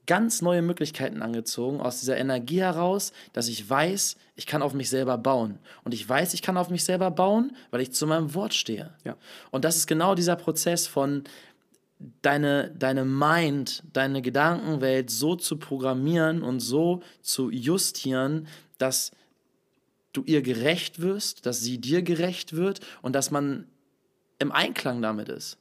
ganz 0.06 0.42
neue 0.42 0.62
Möglichkeiten 0.62 1.22
angezogen, 1.22 1.80
aus 1.80 2.00
dieser 2.00 2.18
Energie 2.18 2.62
heraus, 2.62 3.14
dass 3.32 3.48
ich 3.48 3.70
weiß, 3.70 4.18
ich 4.36 4.46
kann 4.46 4.62
auf 4.62 4.74
mich 4.74 4.90
selber 4.90 5.18
bauen. 5.18 5.60
Und 5.84 5.94
ich 5.94 6.08
weiß, 6.08 6.34
ich 6.34 6.42
kann 6.42 6.58
auf 6.58 6.70
mich 6.70 6.84
selber 6.84 7.12
bauen, 7.12 7.56
weil 7.72 7.82
ich 7.82 7.94
zu 7.94 8.08
meinem 8.08 8.34
Wort 8.34 8.54
stehe. 8.54 8.94
Ja. 9.04 9.16
Und 9.52 9.66
das 9.66 9.78
ist 9.78 9.88
genau 9.88 10.16
dieser 10.16 10.36
Prozess 10.36 10.88
von 10.88 11.24
deine, 12.22 12.72
deine 12.78 13.06
Mind, 13.06 13.84
deine 13.94 14.22
Gedankenwelt 14.22 15.10
so 15.10 15.36
zu 15.36 15.58
programmieren 15.58 16.42
und 16.42 16.60
so 16.60 17.02
zu 17.22 17.50
justieren, 17.50 18.48
dass 18.78 19.12
du 20.12 20.24
ihr 20.26 20.42
gerecht 20.42 21.02
wirst, 21.02 21.46
dass 21.46 21.62
sie 21.62 21.80
dir 21.80 22.02
gerecht 22.02 22.54
wird 22.54 22.82
und 23.02 23.14
dass 23.14 23.32
man 23.32 23.68
im 24.40 24.52
Einklang 24.52 25.02
damit 25.02 25.30
ist. 25.30 25.58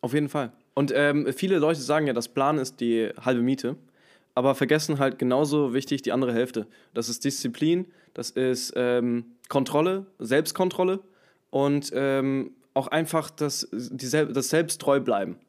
Auf 0.00 0.14
jeden 0.14 0.28
Fall. 0.28 0.52
Und 0.78 0.92
ähm, 0.94 1.26
viele 1.32 1.58
Leute 1.58 1.80
sagen 1.80 2.06
ja, 2.06 2.12
das 2.12 2.28
Plan 2.28 2.56
ist 2.56 2.78
die 2.78 3.08
halbe 3.20 3.42
Miete, 3.42 3.74
aber 4.36 4.54
vergessen 4.54 5.00
halt 5.00 5.18
genauso 5.18 5.74
wichtig 5.74 6.02
die 6.02 6.12
andere 6.12 6.32
Hälfte. 6.32 6.68
Das 6.94 7.08
ist 7.08 7.24
Disziplin, 7.24 7.86
das 8.14 8.30
ist 8.30 8.74
ähm, 8.76 9.24
Kontrolle, 9.48 10.06
Selbstkontrolle 10.20 11.00
und 11.50 11.90
ähm, 11.96 12.52
auch 12.74 12.86
einfach 12.86 13.28
das, 13.28 13.68
die 13.72 14.08
das 14.08 14.50
Selbsttreu 14.50 15.00
bleiben. 15.00 15.40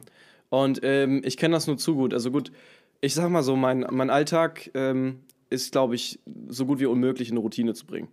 Und 0.50 0.80
ähm, 0.82 1.22
ich 1.24 1.38
kenne 1.38 1.54
das 1.54 1.68
nur 1.68 1.78
zu 1.78 1.94
gut. 1.94 2.12
Also 2.12 2.32
gut, 2.32 2.52
ich 3.00 3.14
sag 3.14 3.30
mal 3.30 3.44
so, 3.44 3.56
mein, 3.56 3.86
mein 3.92 4.10
Alltag 4.10 4.72
ähm, 4.74 5.20
ist, 5.52 5.74
glaube 5.74 5.94
ich, 5.94 6.18
so 6.48 6.66
gut 6.66 6.80
wie 6.80 6.88
unmöglich 6.88 7.30
in 7.30 7.36
eine 7.36 7.42
Routine 7.42 7.76
zu 7.76 7.86
bringen. 7.86 8.08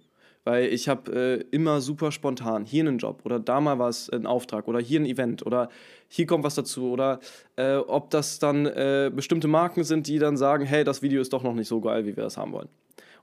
Weil 0.46 0.72
ich 0.72 0.88
habe 0.88 1.12
äh, 1.12 1.44
immer 1.50 1.80
super 1.80 2.12
spontan 2.12 2.64
hier 2.64 2.84
einen 2.84 2.98
Job 2.98 3.22
oder 3.24 3.40
da 3.40 3.60
mal 3.60 3.80
was, 3.80 4.08
ein 4.10 4.26
Auftrag 4.26 4.68
oder 4.68 4.78
hier 4.78 5.00
ein 5.00 5.04
Event 5.04 5.44
oder 5.44 5.68
hier 6.06 6.24
kommt 6.24 6.44
was 6.44 6.54
dazu 6.54 6.92
oder 6.92 7.18
äh, 7.56 7.74
ob 7.74 8.10
das 8.10 8.38
dann 8.38 8.64
äh, 8.64 9.10
bestimmte 9.12 9.48
Marken 9.48 9.82
sind, 9.82 10.06
die 10.06 10.20
dann 10.20 10.36
sagen, 10.36 10.64
hey, 10.64 10.84
das 10.84 11.02
Video 11.02 11.20
ist 11.20 11.32
doch 11.32 11.42
noch 11.42 11.54
nicht 11.54 11.66
so 11.66 11.80
geil, 11.80 12.06
wie 12.06 12.16
wir 12.16 12.22
das 12.22 12.36
haben 12.36 12.52
wollen. 12.52 12.68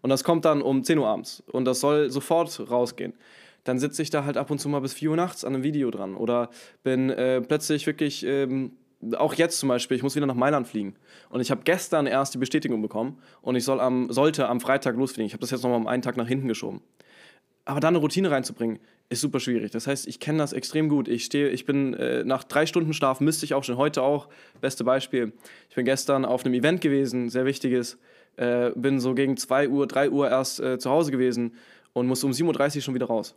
Und 0.01 0.09
das 0.09 0.25
kommt 0.25 0.43
dann 0.43 0.61
um 0.61 0.83
10 0.83 0.97
Uhr 0.97 1.07
abends 1.07 1.41
und 1.49 1.63
das 1.63 1.79
soll 1.79 2.11
sofort 2.11 2.69
rausgehen. 2.69 3.13
Dann 3.63 3.79
sitze 3.79 4.01
ich 4.01 4.09
da 4.09 4.25
halt 4.25 4.35
ab 4.35 4.51
und 4.51 4.59
zu 4.59 4.67
mal 4.67 4.81
bis 4.81 4.93
4 4.93 5.11
Uhr 5.11 5.15
nachts 5.15 5.45
an 5.45 5.53
einem 5.53 5.63
Video 5.63 5.91
dran 5.91 6.17
oder 6.17 6.49
bin 6.83 7.09
äh, 7.09 7.39
plötzlich 7.39 7.87
wirklich, 7.87 8.25
ähm, 8.25 8.73
auch 9.15 9.33
jetzt 9.33 9.59
zum 9.59 9.69
Beispiel, 9.69 9.95
ich 9.95 10.03
muss 10.03 10.17
wieder 10.17 10.25
nach 10.25 10.35
Mailand 10.35 10.67
fliegen. 10.67 10.95
Und 11.29 11.39
ich 11.39 11.51
habe 11.51 11.61
gestern 11.63 12.05
erst 12.05 12.33
die 12.33 12.37
Bestätigung 12.37 12.81
bekommen 12.81 13.17
und 13.41 13.55
ich 13.55 13.63
soll 13.63 13.79
am, 13.79 14.11
sollte 14.11 14.49
am 14.49 14.59
Freitag 14.59 14.97
losfliegen. 14.97 15.27
Ich 15.27 15.33
habe 15.33 15.39
das 15.41 15.51
jetzt 15.51 15.63
nochmal 15.63 15.79
um 15.79 15.87
einen 15.87 16.01
Tag 16.01 16.17
nach 16.17 16.27
hinten 16.27 16.49
geschoben. 16.49 16.81
Aber 17.65 17.79
da 17.79 17.87
eine 17.87 17.97
Routine 17.97 18.29
reinzubringen, 18.29 18.79
ist 19.09 19.21
super 19.21 19.39
schwierig. 19.39 19.71
Das 19.71 19.87
heißt, 19.87 20.07
ich 20.07 20.19
kenne 20.19 20.39
das 20.39 20.53
extrem 20.53 20.89
gut. 20.89 21.07
Ich 21.07 21.25
stehe, 21.25 21.49
ich 21.49 21.65
bin 21.65 21.93
äh, 21.93 22.23
nach 22.23 22.43
drei 22.43 22.65
Stunden 22.65 22.93
Schlaf, 22.93 23.19
müsste 23.19 23.45
ich 23.45 23.53
auch 23.53 23.63
schon 23.63 23.77
heute 23.77 24.01
auch, 24.01 24.27
beste 24.59 24.83
Beispiel. 24.83 25.33
Ich 25.69 25.75
bin 25.75 25.85
gestern 25.85 26.25
auf 26.25 26.45
einem 26.45 26.53
Event 26.55 26.81
gewesen, 26.81 27.29
sehr 27.29 27.45
wichtiges. 27.45 27.97
Äh, 28.35 28.71
bin 28.75 28.99
so 28.99 29.13
gegen 29.13 29.37
2 29.37 29.69
Uhr, 29.69 29.87
3 29.87 30.09
Uhr 30.09 30.29
erst 30.29 30.59
äh, 30.59 30.79
zu 30.79 30.89
Hause 30.89 31.11
gewesen 31.11 31.53
und 31.93 32.07
musste 32.07 32.25
um 32.25 32.31
7.30 32.31 32.77
Uhr 32.77 32.81
schon 32.81 32.95
wieder 32.95 33.05
raus. 33.05 33.35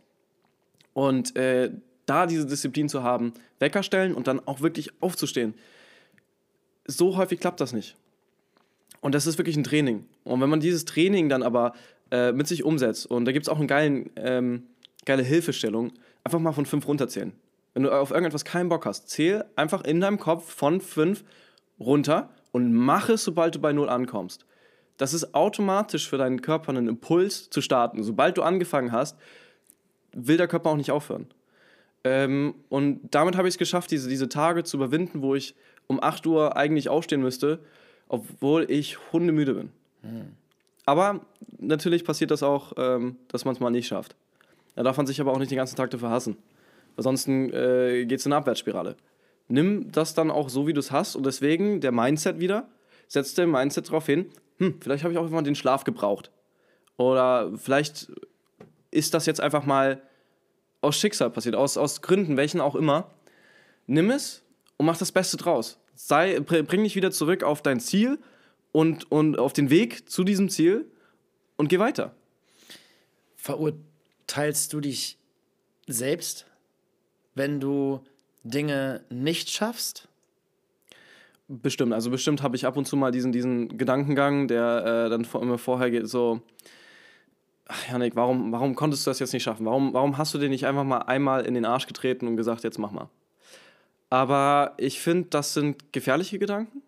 Und 0.93 1.35
äh, 1.35 1.71
da 2.07 2.25
diese 2.25 2.47
Disziplin 2.47 2.89
zu 2.89 3.03
haben, 3.03 3.33
Wecker 3.59 3.83
stellen 3.83 4.15
und 4.15 4.27
dann 4.27 4.39
auch 4.47 4.61
wirklich 4.61 4.91
aufzustehen. 5.01 5.53
So 6.85 7.17
häufig 7.17 7.39
klappt 7.39 7.61
das 7.61 7.73
nicht. 7.73 7.95
Und 9.01 9.13
das 9.13 9.27
ist 9.27 9.37
wirklich 9.37 9.55
ein 9.55 9.63
Training. 9.63 10.05
Und 10.23 10.41
wenn 10.41 10.49
man 10.49 10.59
dieses 10.59 10.85
Training 10.85 11.29
dann 11.29 11.43
aber 11.43 11.73
äh, 12.11 12.31
mit 12.31 12.47
sich 12.47 12.63
umsetzt, 12.63 13.05
und 13.05 13.25
da 13.25 13.31
gibt 13.31 13.45
es 13.45 13.49
auch 13.49 13.59
eine 13.59 14.05
ähm, 14.15 14.63
geile 15.05 15.23
Hilfestellung, 15.23 15.91
einfach 16.23 16.39
mal 16.39 16.51
von 16.51 16.65
fünf 16.65 16.87
runterzählen. 16.87 17.33
Wenn 17.73 17.83
du 17.83 17.91
auf 17.91 18.11
irgendetwas 18.11 18.43
keinen 18.43 18.69
Bock 18.69 18.85
hast, 18.85 19.09
zähl 19.09 19.45
einfach 19.55 19.83
in 19.83 20.01
deinem 20.01 20.19
Kopf 20.19 20.51
von 20.51 20.81
fünf 20.81 21.23
runter 21.79 22.29
und 22.51 22.73
mach 22.73 23.09
es, 23.09 23.23
sobald 23.23 23.55
du 23.55 23.59
bei 23.59 23.71
null 23.71 23.89
ankommst. 23.89 24.45
Das 24.97 25.13
ist 25.13 25.35
automatisch 25.35 26.09
für 26.09 26.17
deinen 26.17 26.41
Körper 26.41 26.69
einen 26.69 26.87
Impuls 26.87 27.49
zu 27.49 27.61
starten. 27.61 28.03
Sobald 28.03 28.37
du 28.37 28.41
angefangen 28.41 28.91
hast, 28.91 29.17
will 30.11 30.37
der 30.37 30.47
Körper 30.47 30.71
auch 30.71 30.75
nicht 30.75 30.91
aufhören. 30.91 31.27
Ähm, 32.03 32.55
und 32.69 33.01
damit 33.11 33.37
habe 33.37 33.47
ich 33.47 33.55
es 33.55 33.57
geschafft, 33.59 33.91
diese, 33.91 34.09
diese 34.09 34.29
Tage 34.29 34.63
zu 34.63 34.77
überwinden, 34.77 35.21
wo 35.21 35.35
ich 35.35 35.55
um 35.87 36.01
8 36.01 36.25
Uhr 36.25 36.57
eigentlich 36.57 36.89
aufstehen 36.89 37.21
müsste, 37.21 37.59
obwohl 38.07 38.69
ich 38.71 38.97
hundemüde 39.11 39.53
bin. 39.53 39.71
Aber 40.87 41.19
natürlich 41.59 42.05
passiert 42.05 42.31
das 42.31 42.41
auch, 42.41 42.73
ähm, 42.77 43.17
dass 43.27 43.45
man 43.45 43.53
es 43.53 43.59
mal 43.59 43.69
nicht 43.69 43.87
schafft. 43.87 44.15
Da 44.75 44.83
darf 44.83 44.95
man 44.97 45.05
sich 45.05 45.19
aber 45.19 45.33
auch 45.33 45.37
nicht 45.37 45.51
den 45.51 45.57
ganzen 45.57 45.75
Tag 45.75 45.91
dafür 45.91 46.09
hassen. 46.09 46.37
Ansonsten 46.95 47.51
äh, 47.53 48.05
geht 48.05 48.19
es 48.19 48.25
in 48.25 48.31
eine 48.31 48.39
Abwärtsspirale. 48.39 48.95
Nimm 49.49 49.91
das 49.91 50.13
dann 50.13 50.31
auch 50.31 50.49
so, 50.49 50.65
wie 50.65 50.73
du 50.73 50.79
es 50.79 50.91
hast. 50.91 51.15
Und 51.15 51.25
deswegen 51.25 51.81
der 51.81 51.91
Mindset 51.91 52.39
wieder. 52.39 52.69
Setz 53.07 53.33
dein 53.33 53.51
Mindset 53.51 53.87
darauf 53.87 54.05
hin, 54.05 54.27
hm, 54.59 54.79
vielleicht 54.81 55.03
habe 55.03 55.13
ich 55.13 55.19
auch 55.19 55.25
einfach 55.25 55.43
den 55.43 55.55
Schlaf 55.55 55.83
gebraucht. 55.83 56.31
Oder 56.97 57.51
vielleicht 57.57 58.11
ist 58.91 59.13
das 59.13 59.25
jetzt 59.25 59.41
einfach 59.41 59.65
mal 59.65 60.01
aus 60.81 60.97
Schicksal 60.97 61.29
passiert, 61.29 61.55
aus, 61.55 61.77
aus 61.77 62.01
Gründen, 62.01 62.37
welchen 62.37 62.61
auch 62.61 62.75
immer. 62.75 63.11
Nimm 63.87 64.09
es 64.09 64.43
und 64.77 64.85
mach 64.85 64.97
das 64.97 65.11
Beste 65.11 65.37
draus. 65.37 65.79
Sei, 65.95 66.39
br- 66.39 66.63
bring 66.63 66.83
dich 66.83 66.95
wieder 66.95 67.11
zurück 67.11 67.43
auf 67.43 67.61
dein 67.61 67.79
Ziel 67.79 68.19
und, 68.77 69.11
und 69.11 69.39
auf 69.39 69.53
den 69.53 69.71
Weg 69.71 70.07
zu 70.07 70.23
diesem 70.23 70.49
Ziel 70.49 70.85
und 71.55 71.67
geh 71.67 71.79
weiter. 71.79 72.13
Verurteilst 73.35 74.71
du 74.71 74.81
dich 74.81 75.17
selbst, 75.87 76.45
wenn 77.33 77.59
du 77.59 78.01
Dinge 78.43 79.03
nicht 79.09 79.49
schaffst? 79.49 80.07
Bestimmt, 81.47 81.91
also 81.91 82.11
bestimmt 82.11 82.43
habe 82.43 82.55
ich 82.55 82.67
ab 82.67 82.77
und 82.77 82.85
zu 82.85 82.95
mal 82.95 83.09
diesen, 83.09 83.31
diesen 83.31 83.79
Gedankengang, 83.79 84.47
der 84.47 85.05
äh, 85.07 85.09
dann 85.09 85.25
vor, 85.25 85.41
immer 85.41 85.57
vorher 85.57 85.89
geht, 85.89 86.07
so, 86.07 86.41
ach 87.65 87.89
Janik, 87.89 88.15
warum, 88.15 88.51
warum 88.51 88.75
konntest 88.75 89.07
du 89.07 89.09
das 89.09 89.17
jetzt 89.17 89.33
nicht 89.33 89.41
schaffen? 89.41 89.65
Warum, 89.65 89.91
warum 89.95 90.19
hast 90.19 90.35
du 90.35 90.37
dir 90.37 90.49
nicht 90.49 90.67
einfach 90.67 90.83
mal 90.83 90.99
einmal 90.99 91.47
in 91.47 91.55
den 91.55 91.65
Arsch 91.65 91.87
getreten 91.87 92.27
und 92.27 92.37
gesagt, 92.37 92.63
jetzt 92.63 92.77
mach 92.77 92.91
mal? 92.91 93.09
Aber 94.11 94.75
ich 94.77 94.99
finde, 94.99 95.29
das 95.31 95.55
sind 95.55 95.91
gefährliche 95.93 96.37
Gedanken, 96.37 96.83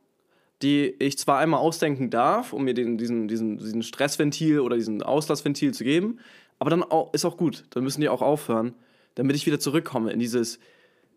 die 0.62 0.96
ich 1.00 1.18
zwar 1.18 1.40
einmal 1.40 1.60
ausdenken 1.60 2.10
darf, 2.10 2.54
um 2.54 2.64
mir 2.64 2.74
den, 2.74 2.98
diesen, 2.98 3.28
diesen, 3.28 3.58
diesen 3.58 3.84
Stressventil 3.84 4.60
oder 4.60 4.76
diesen 4.76 5.02
Auslassventil 5.02 5.74
zu 5.74 5.84
geben, 5.84 6.20
aber 6.60 6.70
dann 6.70 6.84
auch, 6.84 7.14
ist 7.14 7.26
auch 7.26 7.38
gut. 7.38 7.64
Dann 7.70 7.84
müssen 7.84 8.02
die 8.02 8.10
auch 8.10 8.22
aufhören, 8.22 8.74
damit 9.16 9.36
ich 9.36 9.46
wieder 9.46 9.60
zurückkomme 9.60 10.12
in, 10.12 10.20
dieses, 10.20 10.60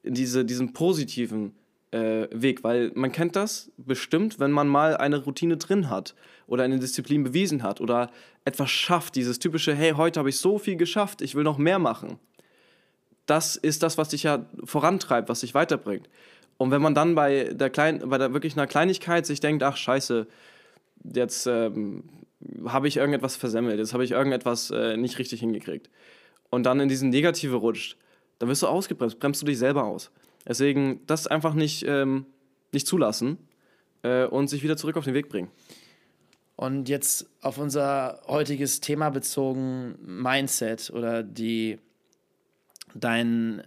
in 0.03 0.15
diese, 0.15 0.45
diesen 0.45 0.73
positiven 0.73 1.55
äh, 1.91 2.29
Weg. 2.31 2.63
Weil 2.63 2.93
man 2.95 3.11
kennt 3.11 3.35
das 3.35 3.73
bestimmt, 3.77 4.39
wenn 4.39 4.53
man 4.53 4.69
mal 4.69 4.97
eine 4.97 5.19
Routine 5.19 5.57
drin 5.57 5.91
hat 5.91 6.15
oder 6.47 6.63
eine 6.63 6.79
Disziplin 6.79 7.25
bewiesen 7.25 7.65
hat 7.65 7.81
oder 7.81 8.11
etwas 8.45 8.71
schafft. 8.71 9.17
Dieses 9.17 9.41
typische, 9.41 9.75
hey, 9.75 9.93
heute 9.93 10.21
habe 10.21 10.29
ich 10.29 10.39
so 10.39 10.59
viel 10.59 10.77
geschafft, 10.77 11.21
ich 11.21 11.35
will 11.35 11.45
noch 11.45 11.59
mehr 11.59 11.81
machen. 11.81 12.19
Das 13.27 13.57
ist 13.57 13.83
das, 13.83 13.99
was 13.99 14.09
dich 14.09 14.25
ja 14.25 14.47
vorantreibt, 14.65 15.29
was 15.29 15.41
dich 15.41 15.55
weiterbringt. 15.55 16.09
Und 16.63 16.71
wenn 16.71 16.81
man 16.81 16.95
dann 16.95 17.17
bei 17.17 17.51
der, 17.53 17.71
Klein 17.71 18.09
bei 18.09 18.19
der 18.19 18.33
wirklich 18.33 18.53
einer 18.53 18.69
Kleinigkeit 18.69 19.27
sich 19.27 19.41
denkt, 19.41 19.65
ach 19.65 19.77
scheiße, 19.77 20.29
jetzt 21.13 21.49
ähm, 21.49 22.05
habe 22.65 22.87
ich 22.87 22.99
irgendetwas 22.99 23.35
versemmelt, 23.35 23.81
jetzt 23.81 23.93
habe 23.93 24.05
ich 24.05 24.13
irgendetwas 24.13 24.71
äh, 24.71 24.97
nicht 24.97 25.19
richtig 25.19 25.41
hingekriegt 25.41 25.91
und 26.51 26.63
dann 26.63 26.79
in 26.79 26.89
diesen 26.89 27.11
Negative 27.11 27.57
rutscht, 27.57 27.97
dann 28.39 28.49
wirst 28.49 28.63
du 28.63 28.69
ausgebremst, 28.69 29.19
bremst 29.19 29.43
du 29.43 29.47
dich 29.47 29.59
selber 29.59 29.83
aus. 29.83 30.13
Deswegen 30.47 31.01
das 31.09 31.27
einfach 31.27 31.55
nicht, 31.55 31.85
ähm, 31.85 32.27
nicht 32.71 32.87
zulassen 32.87 33.39
äh, 34.05 34.27
und 34.27 34.47
sich 34.47 34.63
wieder 34.63 34.77
zurück 34.77 34.97
auf 34.97 35.05
den 35.05 35.15
Weg 35.15 35.29
bringen. 35.29 35.51
Und 36.55 36.89
jetzt 36.89 37.27
auf 37.41 37.59
unser 37.59 38.23
heutiges 38.29 38.79
Thema 38.79 39.11
bezogen, 39.11 39.97
Mindset 40.01 40.91
oder 40.91 41.25
die 41.25 41.81
dein 42.95 43.65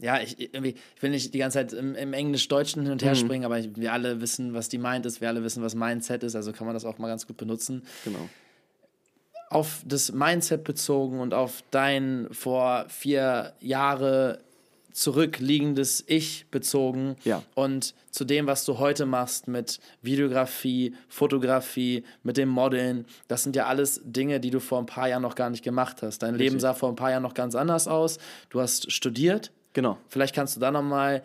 ja, 0.00 0.20
ich, 0.20 0.40
irgendwie, 0.40 0.74
ich 0.96 1.02
will 1.02 1.10
nicht 1.10 1.34
die 1.34 1.38
ganze 1.38 1.58
Zeit 1.58 1.72
im, 1.72 1.94
im 1.94 2.12
Englisch-Deutschen 2.12 2.82
hin 2.82 2.92
und 2.92 3.02
her 3.02 3.14
mhm. 3.14 3.18
springen, 3.18 3.44
aber 3.44 3.58
ich, 3.58 3.70
wir 3.76 3.92
alle 3.92 4.20
wissen, 4.20 4.54
was 4.54 4.68
die 4.68 4.78
meint 4.78 5.06
ist, 5.06 5.20
wir 5.20 5.28
alle 5.28 5.42
wissen, 5.42 5.62
was 5.62 5.74
Mindset 5.74 6.22
ist, 6.22 6.36
also 6.36 6.52
kann 6.52 6.66
man 6.66 6.74
das 6.74 6.84
auch 6.84 6.98
mal 6.98 7.08
ganz 7.08 7.26
gut 7.26 7.36
benutzen. 7.36 7.82
Genau. 8.04 8.28
Auf 9.48 9.82
das 9.84 10.12
Mindset 10.12 10.64
bezogen 10.64 11.20
und 11.20 11.34
auf 11.34 11.64
dein 11.70 12.28
vor 12.30 12.86
vier 12.88 13.54
Jahre 13.60 14.40
zurückliegendes 14.92 16.04
Ich 16.06 16.46
bezogen 16.50 17.16
ja. 17.24 17.42
und 17.54 17.94
zu 18.10 18.24
dem, 18.24 18.46
was 18.46 18.64
du 18.64 18.78
heute 18.78 19.06
machst 19.06 19.48
mit 19.48 19.80
Videografie, 20.02 20.94
Fotografie, 21.08 22.04
mit 22.22 22.36
dem 22.36 22.48
Modeln, 22.48 23.06
das 23.28 23.42
sind 23.42 23.56
ja 23.56 23.66
alles 23.66 24.00
Dinge, 24.04 24.40
die 24.40 24.50
du 24.50 24.60
vor 24.60 24.78
ein 24.78 24.86
paar 24.86 25.08
Jahren 25.08 25.22
noch 25.22 25.36
gar 25.36 25.50
nicht 25.50 25.62
gemacht 25.62 26.02
hast. 26.02 26.18
Dein 26.22 26.34
Richtig. 26.34 26.50
Leben 26.50 26.60
sah 26.60 26.74
vor 26.74 26.88
ein 26.88 26.96
paar 26.96 27.10
Jahren 27.10 27.22
noch 27.22 27.34
ganz 27.34 27.54
anders 27.54 27.88
aus. 27.88 28.18
Du 28.50 28.60
hast 28.60 28.90
studiert, 28.90 29.52
Genau. 29.72 29.98
Vielleicht 30.08 30.34
kannst 30.34 30.56
du 30.56 30.60
da 30.60 30.70
nochmal 30.70 31.22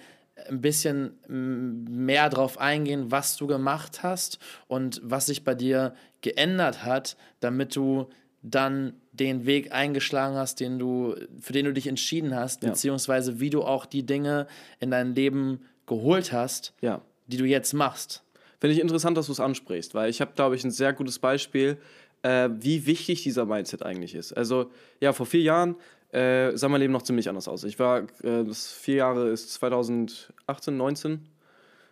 ein 0.50 0.62
bisschen 0.62 1.18
mehr 1.28 2.30
drauf 2.30 2.58
eingehen, 2.58 3.10
was 3.10 3.38
du 3.38 3.48
gemacht 3.48 4.04
hast 4.04 4.40
und 4.68 5.02
was 5.04 5.28
sich 5.28 5.44
bei 5.44 5.56
dir 5.56 5.96
geändert 6.22 6.84
hat, 6.84 7.16
damit 7.40 7.76
du 7.76 8.10
dann 8.42 8.94
den 9.12 9.46
Weg 9.46 9.72
eingeschlagen 9.72 10.36
hast, 10.36 10.60
den 10.60 10.78
du, 10.78 11.16
für 11.40 11.54
den 11.54 11.66
du 11.66 11.74
dich 11.74 11.88
entschieden 11.88 12.36
hast, 12.36 12.64
ja. 12.64 12.70
beziehungsweise 12.70 13.40
wie 13.40 13.50
du 13.50 13.64
auch 13.64 13.86
die 13.86 14.06
Dinge 14.06 14.48
in 14.80 14.92
dein 14.92 15.16
Leben 15.16 15.62
geholt 15.88 16.32
hast, 16.32 16.74
ja. 16.82 17.02
die 17.28 17.38
du 17.38 17.46
jetzt 17.46 17.74
machst. 17.74 18.24
Finde 18.60 18.74
ich 18.74 18.82
interessant, 18.82 19.18
dass 19.18 19.28
du 19.28 19.32
es 19.32 19.40
ansprichst, 19.40 19.96
weil 19.96 20.10
ich 20.10 20.22
habe, 20.22 20.34
glaube 20.36 20.56
ich, 20.56 20.64
ein 20.64 20.72
sehr 20.72 20.94
gutes 20.94 21.18
Beispiel, 21.20 21.78
äh, 22.22 22.50
wie 22.52 22.86
wichtig 22.86 23.24
dieser 23.24 23.46
Mindset 23.46 23.84
eigentlich 23.84 24.16
ist. 24.16 24.34
Also 24.34 24.72
ja, 25.00 25.14
vor 25.14 25.26
vier 25.26 25.42
Jahren 25.42 25.76
äh, 26.16 26.56
sah 26.56 26.70
mein 26.70 26.82
Leben 26.82 26.94
noch 26.94 27.02
ziemlich 27.02 27.28
anders 27.28 27.48
aus. 27.48 27.64
Ich 27.66 27.78
war, 27.78 28.04
äh, 28.24 28.44
das 28.46 28.72
vier 28.72 28.96
Jahre 28.96 29.30
ist 29.30 29.54
2018, 29.54 30.78
19, 30.78 31.28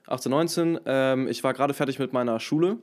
18, 0.08 0.30
19. 0.30 0.80
Ähm, 0.86 1.28
ich 1.28 1.44
war 1.44 1.54
gerade 1.54 1.74
fertig 1.74 2.00
mit 2.00 2.14
meiner 2.14 2.40
Schule 2.40 2.78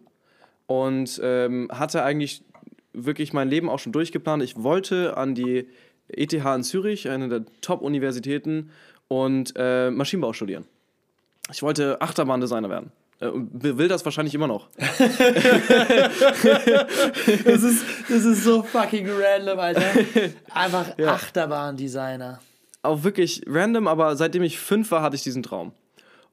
und 0.66 1.20
ähm, 1.22 1.68
hatte 1.72 2.02
eigentlich 2.02 2.44
wirklich 2.92 3.32
mein 3.32 3.48
Leben 3.48 3.70
auch 3.70 3.78
schon 3.78 3.92
durchgeplant. 3.92 4.42
Ich 4.42 4.62
wollte 4.62 5.16
an 5.16 5.34
die 5.34 5.68
ETH 6.08 6.32
in 6.32 6.62
Zürich, 6.62 7.08
eine 7.08 7.28
der 7.28 7.44
Top-Universitäten, 7.60 8.70
und 9.08 9.54
äh, 9.56 9.90
Maschinenbau 9.90 10.32
studieren. 10.32 10.66
Ich 11.50 11.62
wollte 11.62 12.00
Achterbahndesigner 12.00 12.70
werden. 12.70 12.92
Äh, 13.20 13.28
will 13.32 13.88
das 13.88 14.04
wahrscheinlich 14.04 14.34
immer 14.34 14.46
noch. 14.46 14.68
das, 14.76 14.88
ist, 17.62 17.84
das 18.08 18.24
ist 18.24 18.44
so 18.44 18.62
fucking 18.62 19.08
random, 19.10 19.58
Alter. 19.58 19.82
Einfach 20.52 20.98
ja. 20.98 21.12
Achterbahn-Designer. 21.14 22.40
Auch 22.82 23.04
wirklich 23.04 23.42
random, 23.46 23.86
aber 23.86 24.16
seitdem 24.16 24.42
ich 24.42 24.58
fünf 24.58 24.90
war, 24.90 25.02
hatte 25.02 25.16
ich 25.16 25.22
diesen 25.22 25.42
Traum. 25.42 25.72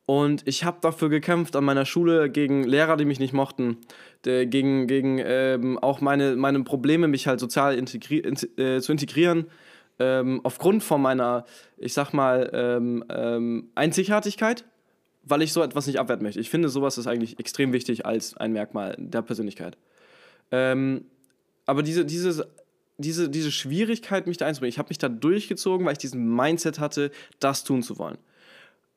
Und 0.06 0.48
ich 0.48 0.64
habe 0.64 0.78
dafür 0.80 1.10
gekämpft 1.10 1.58
an 1.58 1.66
meiner 1.66 1.84
Schule 1.86 2.30
gegen 2.30 2.64
Lehrer, 2.64 2.96
die 2.96 3.04
mich 3.04 3.20
nicht 3.20 3.34
mochten, 3.34 3.80
gegen, 4.24 4.88
gegen 4.88 5.20
ähm, 5.22 5.78
auch 5.80 6.00
meine, 6.00 6.38
meine 6.38 6.64
Probleme, 6.64 7.10
mich 7.10 7.28
halt 7.28 7.42
sozial 7.42 7.76
integri 7.76 8.20
in, 8.20 8.38
äh, 8.58 8.80
zu 8.80 8.94
integrieren. 8.94 9.48
Ähm, 10.00 10.40
aufgrund 10.44 10.84
von 10.84 11.02
meiner, 11.02 11.44
ich 11.78 11.94
sag 11.94 12.14
mal, 12.14 12.50
ähm, 12.54 13.04
ähm 13.10 13.72
Einzigartigkeit 13.76 14.64
weil 15.30 15.42
ich 15.42 15.54
so 15.54 15.62
etwas 15.62 15.88
nicht 15.88 16.00
abwerten 16.00 16.24
möchte. 16.24 16.40
Ich 16.40 16.50
finde, 16.50 16.70
sowas 16.70 16.98
ist 16.98 17.08
eigentlich 17.08 17.40
extrem 17.40 17.74
wichtig 17.74 18.06
als 18.06 18.36
ein 18.38 18.54
Merkmal 18.54 18.96
der 18.98 19.22
Persönlichkeit. 19.22 19.78
Ähm, 20.52 21.06
aber 21.66 21.84
diese, 21.84 22.06
diese, 22.06 22.48
diese, 22.98 23.30
diese 23.30 23.52
Schwierigkeit, 23.52 24.28
mich 24.28 24.38
da 24.38 24.46
einzubringen, 24.46 24.70
ich 24.70 24.80
habe 24.80 24.90
mich 24.90 24.98
da 24.98 25.10
durchgezogen, 25.10 25.86
weil 25.86 25.94
ich 25.94 26.00
diesen 26.00 26.36
Mindset 26.36 26.80
hatte, 26.80 27.12
das 27.40 27.64
tun 27.64 27.84
zu 27.84 27.98
wollen. 27.98 28.18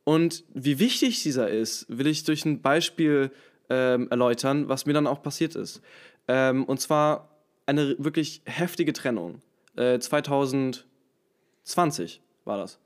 Und 0.05 0.45
wie 0.55 0.79
wichtig 0.79 1.23
dieser 1.23 1.51
ist, 1.51 1.87
will 1.89 2.07
ich 2.07 2.25
durch 2.25 2.45
ein 2.45 2.63
Beispiel 2.63 3.31
ähm, 3.69 4.09
erläutern, 4.11 4.69
was 4.69 4.87
mir 4.87 4.93
dann 4.93 5.07
auch 5.07 5.23
passiert 5.23 5.55
ist. 5.55 5.81
Ähm, 6.29 6.65
und 6.65 6.81
zwar 6.81 7.29
eine 7.67 7.97
wirklich 7.99 8.43
heftige 8.45 8.93
Trennung. 8.93 9.43
Äh, 9.77 9.99
2020 9.99 12.21
war 12.45 12.57
das. 12.57 12.79